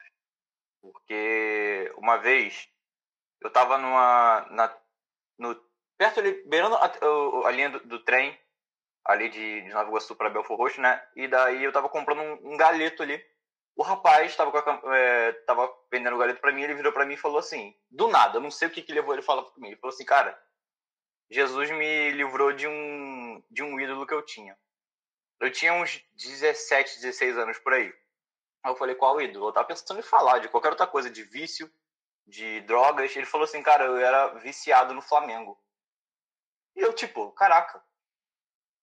porque 0.83 1.93
uma 1.97 2.17
vez 2.17 2.69
eu 3.41 3.51
tava 3.51 3.79
numa 3.79 4.47
na, 4.51 4.77
no 5.39 5.70
perto 6.01 6.19
ali, 6.19 6.33
beirando 6.47 6.77
a, 6.77 6.91
a, 7.45 7.51
linha 7.51 7.69
do, 7.69 7.81
do, 7.81 8.03
trem 8.03 8.35
ali 9.05 9.29
de, 9.29 9.61
de 9.61 9.69
Nova 9.69 9.87
Iguaçu 9.87 10.17
para 10.17 10.31
Belfort 10.31 10.59
Roxo, 10.59 10.81
né? 10.81 11.07
E 11.15 11.29
daí 11.29 11.63
eu 11.63 11.73
tava 11.73 11.91
comprando 11.91 12.23
um, 12.23 12.55
um 12.55 12.57
galeto 12.57 13.03
ali. 13.03 13.23
O 13.77 13.83
rapaz 13.83 14.35
tava, 14.35 14.51
a, 14.59 14.97
é, 14.97 15.33
tava 15.47 15.71
vendendo 15.93 16.17
o 16.17 16.19
galeto 16.19 16.41
para 16.41 16.53
mim, 16.53 16.63
ele 16.63 16.75
virou 16.75 16.91
para 16.91 17.05
mim 17.05 17.15
e 17.15 17.19
falou 17.19 17.39
assim, 17.39 17.77
do 17.91 18.09
nada, 18.09 18.39
eu 18.39 18.41
não 18.41 18.51
sei 18.51 18.69
o 18.69 18.71
que 18.71 18.81
que 18.81 18.95
levou 18.95 19.13
ele 19.13 19.21
a 19.21 19.25
falar 19.25 19.43
comigo. 19.43 19.75
Ele 19.75 19.81
falou 19.81 19.93
assim, 19.93 20.07
cara, 20.07 20.43
Jesus 21.31 21.71
me 21.71 22.13
livrou 22.13 22.51
de 22.55 22.67
um 22.67 23.45
de 23.51 23.63
um 23.63 23.79
ídolo 23.79 24.07
que 24.07 24.15
eu 24.15 24.23
tinha. 24.25 24.57
Eu 25.39 25.53
tinha 25.53 25.75
uns 25.75 26.03
17, 26.15 27.03
16 27.03 27.37
anos 27.37 27.59
por 27.59 27.75
aí. 27.75 27.93
Aí 28.65 28.73
eu 28.73 28.77
falei, 28.77 28.95
qual 28.95 29.21
ídolo? 29.21 29.49
Eu 29.49 29.53
tava 29.53 29.69
pensando 29.69 30.01
em 30.01 30.03
falar 30.03 30.39
de 30.39 30.49
qualquer 30.49 30.71
outra 30.71 30.87
coisa, 30.87 31.11
de 31.11 31.23
vício, 31.25 31.71
de 32.27 32.63
drogas. 32.63 33.15
Ele 33.15 33.27
falou 33.27 33.45
assim, 33.45 33.63
cara, 33.63 33.85
eu 33.85 33.99
era 33.99 34.29
viciado 34.39 34.95
no 34.95 35.03
Flamengo. 35.03 35.59
E 36.77 36.81
eu, 36.81 36.93
tipo, 36.93 37.31
caraca. 37.33 37.83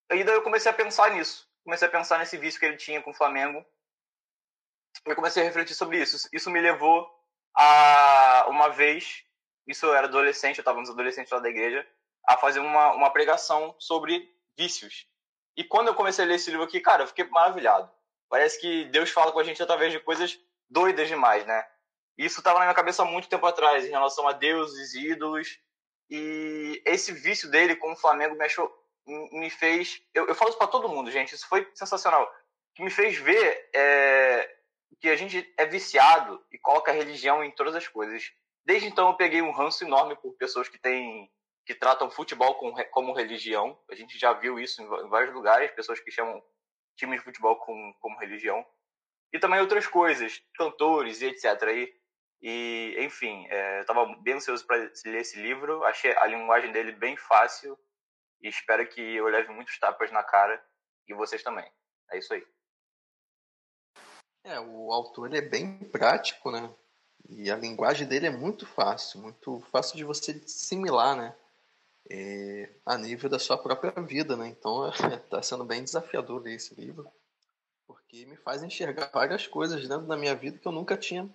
Aí 0.10 0.24
daí 0.24 0.36
eu 0.36 0.42
comecei 0.42 0.72
a 0.72 0.76
pensar 0.76 1.12
nisso. 1.12 1.48
Comecei 1.64 1.88
a 1.88 1.92
pensar 1.92 2.18
nesse 2.20 2.38
vício 2.38 2.60
que 2.60 2.66
ele 2.66 2.78
tinha 2.78 3.02
com 3.02 3.12
o 3.12 3.14
Flamengo. 3.14 3.66
Eu 5.06 5.16
comecei 5.16 5.44
a 5.44 5.46
refletir 5.46 5.76
sobre 5.76 6.02
isso. 6.02 6.30
Isso 6.32 6.50
me 6.50 6.62
levou 6.62 7.08
a, 7.56 8.46
uma 8.50 8.70
vez, 8.70 9.24
isso 9.68 9.86
eu 9.86 9.94
era 9.94 10.08
adolescente, 10.08 10.58
eu 10.58 10.62
estava 10.62 10.80
nos 10.80 10.90
adolescentes 10.90 11.32
lá 11.32 11.40
da 11.40 11.50
igreja, 11.50 11.86
a 12.26 12.38
fazer 12.38 12.60
uma, 12.60 12.94
uma 12.94 13.10
pregação 13.10 13.76
sobre 13.80 14.34
vícios. 14.58 15.08
E 15.56 15.64
quando 15.64 15.88
eu 15.88 15.96
comecei 15.96 16.24
a 16.24 16.28
ler 16.28 16.36
esse 16.36 16.50
livro 16.52 16.66
aqui, 16.66 16.80
cara, 16.80 17.04
eu 17.04 17.08
fiquei 17.08 17.26
maravilhado. 17.26 17.92
Parece 18.30 18.60
que 18.60 18.86
Deus 18.86 19.10
fala 19.10 19.32
com 19.32 19.40
a 19.40 19.44
gente 19.44 19.62
através 19.62 19.92
de 19.92 20.00
coisas 20.00 20.40
doidas 20.70 21.08
demais, 21.08 21.46
né? 21.46 21.68
Isso 22.18 22.40
estava 22.40 22.60
na 22.60 22.66
minha 22.66 22.76
cabeça 22.76 23.04
há 23.04 23.06
muito 23.06 23.30
tempo 23.30 23.46
atrás, 23.46 23.86
em 23.86 23.90
relação 23.90 24.28
a 24.28 24.34
deuses 24.34 24.94
e 24.94 25.12
ídolos. 25.12 25.60
E 26.10 26.82
esse 26.86 27.12
vício 27.12 27.50
dele 27.50 27.76
com 27.76 27.92
o 27.92 27.96
Flamengo 27.96 28.36
me 28.36 28.46
achou. 28.46 28.72
me 29.06 29.50
fez. 29.50 30.02
Eu, 30.14 30.28
eu 30.28 30.36
falo 30.36 30.50
isso 30.50 30.58
para 30.58 30.68
todo 30.68 30.90
mundo, 30.90 31.12
gente, 31.12 31.36
isso 31.36 31.48
foi 31.48 31.70
sensacional. 31.74 32.32
Que 32.74 32.84
me 32.84 32.90
fez 32.90 33.18
ver 33.18 33.70
é, 33.74 34.58
que 35.00 35.10
a 35.10 35.16
gente 35.16 35.54
é 35.58 35.66
viciado 35.66 36.44
e 36.52 36.58
coloca 36.58 36.92
a 36.92 36.94
religião 36.94 37.44
em 37.44 37.52
todas 37.52 37.76
as 37.76 37.88
coisas. 37.88 38.32
Desde 38.66 38.88
então 38.88 39.08
eu 39.10 39.16
peguei 39.16 39.42
um 39.42 39.52
ranço 39.52 39.84
enorme 39.84 40.16
por 40.16 40.34
pessoas 40.34 40.68
que 40.68 40.78
têm 40.78 41.30
que 41.66 41.76
tratam 41.76 42.10
futebol 42.10 42.56
como 42.92 43.14
religião. 43.14 43.78
A 43.92 43.96
gente 43.96 44.18
já 44.18 44.32
viu 44.32 44.58
isso 44.58 44.82
em 44.82 45.10
vários 45.10 45.34
lugares, 45.36 45.70
pessoas 45.72 46.00
que 46.00 46.10
chamam 46.10 46.42
time 46.96 47.18
de 47.18 47.24
futebol 47.24 47.58
como, 47.58 47.94
como 48.00 48.18
religião. 48.20 48.66
E 49.34 49.38
também 49.38 49.60
outras 49.60 49.86
coisas, 49.86 50.42
cantores 50.56 51.22
e 51.22 51.26
etc. 51.26 51.46
E, 51.76 51.94
e 52.42 52.96
enfim, 53.00 53.48
é, 53.50 53.78
eu 53.78 53.82
estava 53.82 54.06
bem 54.22 54.36
ansioso 54.36 54.66
para 54.66 54.78
ler 54.78 55.22
esse 55.22 55.40
livro. 55.42 55.84
Achei 55.84 56.16
a 56.18 56.26
linguagem 56.28 56.72
dele 56.72 56.92
bem 56.92 57.18
fácil 57.18 57.78
e 58.42 58.48
espero 58.48 58.88
que 58.88 59.02
eu 59.02 59.28
leve 59.28 59.52
muitos 59.52 59.78
tapas 59.80 60.12
na 60.12 60.24
cara 60.24 60.64
e 61.08 61.14
vocês 61.14 61.44
também. 61.44 61.70
É 62.12 62.18
isso 62.18 62.34
aí. 62.34 62.46
É, 64.44 64.60
o 64.60 64.92
autor 64.92 65.34
é 65.34 65.42
bem 65.42 65.80
prático, 65.90 66.52
né? 66.52 66.74
E 67.28 67.52
a 67.52 67.56
linguagem 67.58 68.08
dele 68.08 68.28
é 68.28 68.32
muito 68.32 68.66
fácil, 68.66 69.22
muito 69.22 69.60
fácil 69.72 69.98
de 69.98 70.06
você 70.06 70.32
assimilar, 70.32 71.18
né? 71.18 71.36
é, 72.10 72.70
a 72.86 72.98
nível 72.98 73.30
da 73.30 73.40
sua 73.40 73.58
própria 73.58 73.92
vida, 74.02 74.36
né? 74.36 74.48
Então 74.48 74.90
está 74.90 75.42
sendo 75.44 75.66
bem 75.66 75.84
desafiador 75.84 76.42
ler 76.42 76.56
esse 76.56 76.74
livro, 76.76 77.10
porque 77.86 78.26
me 78.26 78.38
faz 78.38 78.64
enxergar 78.64 79.12
várias 79.14 79.46
coisas 79.46 79.88
dentro 79.88 80.08
da 80.08 80.18
minha 80.18 80.36
vida 80.36 80.58
que 80.58 80.68
eu 80.68 80.72
nunca 80.72 80.98
tinha 80.98 81.30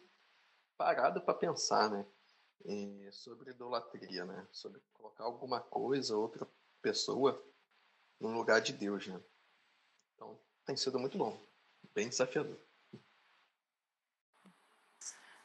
parado 0.83 1.21
para 1.21 1.35
pensar, 1.35 1.91
né? 1.91 2.07
É, 2.65 3.11
sobre 3.11 3.51
idolatria, 3.51 4.25
né? 4.25 4.47
Sobre 4.53 4.81
colocar 4.95 5.25
alguma 5.25 5.61
coisa, 5.61 6.17
outra 6.17 6.47
pessoa 6.81 7.43
no 8.21 8.33
lugar 8.33 8.61
de 8.61 8.73
Deus, 8.73 9.07
né? 9.07 9.21
Então 10.15 10.39
tem 10.65 10.77
sido 10.77 10.99
muito 10.99 11.19
bom, 11.19 11.41
bem 11.95 12.09
desafiador. 12.09 12.59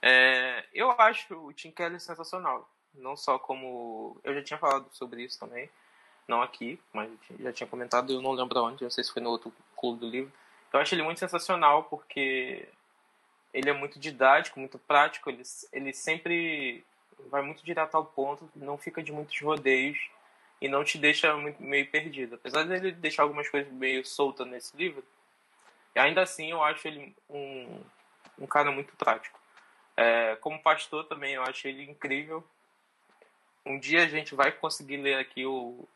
É, 0.02 0.68
eu 0.74 0.92
acho 0.92 1.34
o 1.36 1.54
Tim 1.54 1.72
Keller 1.72 2.00
sensacional 2.00 2.70
não 2.98 3.16
só 3.16 3.38
como. 3.40 4.20
Eu 4.24 4.34
já 4.34 4.44
tinha 4.44 4.60
falado 4.60 4.90
sobre 4.92 5.24
isso 5.24 5.40
também, 5.40 5.70
não 6.28 6.42
aqui, 6.42 6.80
mas 6.94 7.10
já 7.40 7.54
tinha 7.54 7.68
comentado, 7.68 8.14
eu 8.14 8.22
não 8.22 8.32
lembro 8.32 8.64
onde, 8.64 8.84
não 8.84 8.92
sei 8.92 9.04
se 9.04 9.14
foi 9.14 9.22
no 9.22 9.30
outro 9.30 9.54
clube 9.76 10.00
do 10.00 10.10
livro. 10.10 10.32
Eu 10.74 10.80
acho 10.80 10.94
ele 10.96 11.04
muito 11.04 11.20
sensacional 11.20 11.84
porque 11.84 12.68
ele 13.54 13.70
é 13.70 13.74
muito 13.74 14.00
didático, 14.00 14.60
muito 14.60 14.78
prático, 14.78 15.30
ele, 15.30 15.44
ele 15.72 15.94
sempre 15.94 16.84
vai 17.30 17.42
muito 17.42 17.64
direto 17.64 17.96
ao 17.96 18.06
ponto, 18.06 18.50
não 18.56 18.78
fica 18.78 19.02
de 19.02 19.12
muitos 19.12 19.40
rodeios 19.42 19.98
e 20.62 20.68
não 20.68 20.84
te 20.84 20.98
deixa 20.98 21.36
muito, 21.36 21.62
meio 21.62 21.90
perdido. 21.90 22.36
Apesar 22.36 22.64
dele 22.64 22.92
deixar 22.92 23.24
algumas 23.24 23.50
coisas 23.50 23.72
meio 23.72 24.06
soltas 24.06 24.48
nesse 24.48 24.76
livro, 24.76 25.04
ainda 25.96 26.22
assim 26.22 26.52
eu 26.52 26.64
acho 26.64 26.88
ele 26.88 27.16
um, 27.30 27.82
um 28.40 28.46
cara 28.46 28.72
muito 28.72 28.96
prático. 28.96 29.40
É, 29.96 30.36
como 30.38 30.62
pastor 30.62 31.06
também 31.06 31.34
eu 31.34 31.44
acho 31.44 31.68
ele 31.68 31.90
incrível 31.90 32.44
um 33.68 33.78
dia 33.78 34.04
a 34.04 34.08
gente 34.08 34.34
vai 34.34 34.52
conseguir 34.52 34.98
ler 34.98 35.16
aqui 35.16 35.46
o 35.46 35.88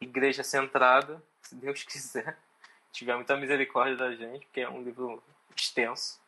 Igreja 0.00 0.42
Centrada, 0.42 1.22
se 1.42 1.54
Deus 1.54 1.82
quiser. 1.82 2.36
Tiver 2.90 3.14
muita 3.14 3.36
misericórdia 3.36 3.96
da 3.96 4.14
gente, 4.14 4.46
porque 4.46 4.62
é 4.62 4.68
um 4.68 4.82
livro 4.82 5.22
extenso. 5.54 6.18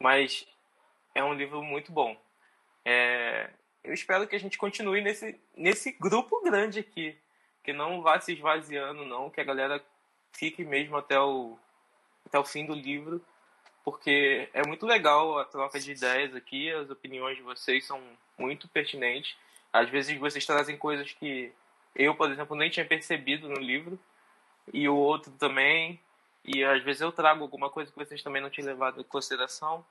Mas 0.00 0.46
é 1.14 1.22
um 1.22 1.34
livro 1.34 1.62
muito 1.62 1.92
bom. 1.92 2.16
É, 2.84 3.50
eu 3.84 3.92
espero 3.92 4.26
que 4.26 4.34
a 4.34 4.40
gente 4.40 4.58
continue 4.58 5.00
nesse, 5.00 5.38
nesse 5.56 5.92
grupo 5.92 6.42
grande 6.42 6.80
aqui. 6.80 7.16
Que 7.62 7.72
não 7.72 8.00
vá 8.00 8.18
se 8.18 8.32
esvaziando, 8.32 9.04
não. 9.04 9.30
Que 9.30 9.40
a 9.40 9.44
galera 9.44 9.84
fique 10.32 10.64
mesmo 10.64 10.96
até 10.96 11.20
o, 11.20 11.58
até 12.26 12.38
o 12.38 12.44
fim 12.44 12.64
do 12.64 12.74
livro. 12.74 13.22
porque 13.84 14.48
é 14.52 14.66
muito 14.66 14.86
legal 14.86 15.38
a 15.38 15.44
troca 15.44 15.80
de 15.80 15.92
ideias 15.92 16.34
aqui, 16.34 16.70
as 16.70 16.90
opiniões 16.90 17.36
de 17.36 17.42
vocês 17.42 17.86
são 17.86 18.00
muito 18.38 18.68
pertinentes. 18.68 19.36
Às 19.72 19.88
vezes 19.88 20.18
vocês 20.18 20.44
trazem 20.44 20.76
coisas 20.76 21.12
que 21.12 21.52
eu, 21.94 22.14
por 22.14 22.30
exemplo, 22.30 22.56
nem 22.56 22.70
tinha 22.70 22.86
percebido 22.86 23.48
no 23.48 23.58
livro, 23.58 23.98
e 24.72 24.88
o 24.88 24.96
outro 24.96 25.32
também, 25.32 25.98
e 26.44 26.64
às 26.64 26.82
vezes 26.82 27.02
eu 27.02 27.12
trago 27.12 27.42
alguma 27.42 27.70
coisa 27.70 27.90
que 27.90 27.98
vocês 27.98 28.22
também 28.22 28.42
não 28.42 28.50
tinham 28.50 28.68
levado 28.68 29.00
em 29.00 29.04
consideração. 29.04 29.84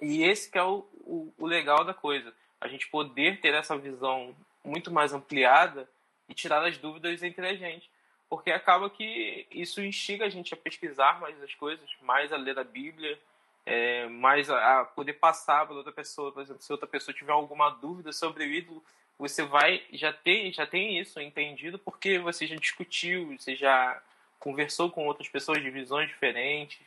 E 0.00 0.22
esse 0.22 0.50
que 0.50 0.58
é 0.58 0.62
o, 0.62 0.86
o, 1.00 1.32
o 1.38 1.46
legal 1.46 1.84
da 1.84 1.94
coisa, 1.94 2.32
a 2.60 2.68
gente 2.68 2.88
poder 2.88 3.40
ter 3.40 3.54
essa 3.54 3.76
visão 3.76 4.34
muito 4.64 4.90
mais 4.90 5.12
ampliada 5.12 5.88
e 6.28 6.34
tirar 6.34 6.64
as 6.64 6.76
dúvidas 6.76 7.22
entre 7.22 7.46
a 7.46 7.54
gente. 7.54 7.90
Porque 8.28 8.50
acaba 8.50 8.88
que 8.88 9.46
isso 9.50 9.82
instiga 9.82 10.26
a 10.26 10.28
gente 10.28 10.54
a 10.54 10.56
pesquisar 10.56 11.20
mais 11.20 11.40
as 11.42 11.54
coisas, 11.54 11.88
mais 12.02 12.32
a 12.32 12.36
ler 12.36 12.58
a 12.58 12.64
Bíblia, 12.64 13.18
é, 13.66 14.06
mais 14.06 14.48
a, 14.48 14.80
a, 14.80 14.84
poder 14.84 15.14
passar 15.14 15.66
para 15.66 15.74
outra 15.74 15.92
pessoa. 15.92 16.30
Por 16.30 16.42
exemplo, 16.42 16.62
se 16.62 16.72
outra 16.72 16.86
pessoa 16.86 17.14
tiver 17.14 17.32
alguma 17.32 17.70
dúvida 17.70 18.12
sobre 18.12 18.44
o 18.44 18.46
ídolo, 18.46 18.84
você 19.18 19.44
vai 19.44 19.82
já 19.92 20.12
tem 20.12 20.52
já 20.52 20.66
tem 20.66 20.98
isso 20.98 21.20
entendido 21.20 21.78
porque 21.78 22.18
você 22.18 22.46
já 22.46 22.56
discutiu, 22.56 23.36
você 23.36 23.54
já 23.54 24.00
conversou 24.40 24.90
com 24.90 25.06
outras 25.06 25.28
pessoas 25.28 25.62
de 25.62 25.70
visões 25.70 26.08
diferentes, 26.08 26.80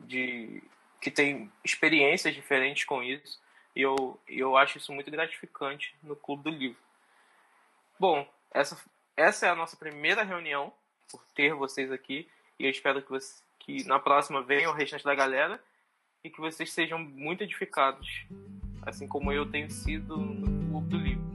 de 0.00 0.62
que 1.00 1.10
tem 1.10 1.52
experiências 1.62 2.34
diferentes 2.34 2.84
com 2.84 3.02
isso. 3.02 3.38
E 3.76 3.82
eu, 3.82 4.18
eu 4.26 4.56
acho 4.56 4.78
isso 4.78 4.92
muito 4.92 5.10
gratificante 5.10 5.94
no 6.02 6.16
Clube 6.16 6.44
do 6.44 6.50
Livro. 6.50 6.80
Bom, 8.00 8.26
essa, 8.50 8.76
essa 9.16 9.46
é 9.46 9.50
a 9.50 9.54
nossa 9.54 9.76
primeira 9.76 10.24
reunião, 10.24 10.72
por 11.10 11.22
ter 11.34 11.54
vocês 11.54 11.92
aqui. 11.92 12.26
E 12.58 12.64
eu 12.64 12.70
espero 12.70 13.02
que, 13.02 13.10
você, 13.10 13.42
que 13.60 13.84
na 13.84 13.98
próxima 13.98 14.42
venham 14.42 14.72
o 14.72 14.74
restante 14.74 15.04
da 15.04 15.14
galera 15.14 15.62
e 16.24 16.30
que 16.30 16.40
vocês 16.40 16.72
sejam 16.72 16.98
muito 16.98 17.44
edificados, 17.44 18.26
assim 18.82 19.06
como 19.06 19.30
eu 19.30 19.48
tenho 19.48 19.70
sido 19.70 20.16
no 20.16 20.70
Clube 20.70 20.88
do 20.88 20.96
Livro. 20.96 21.28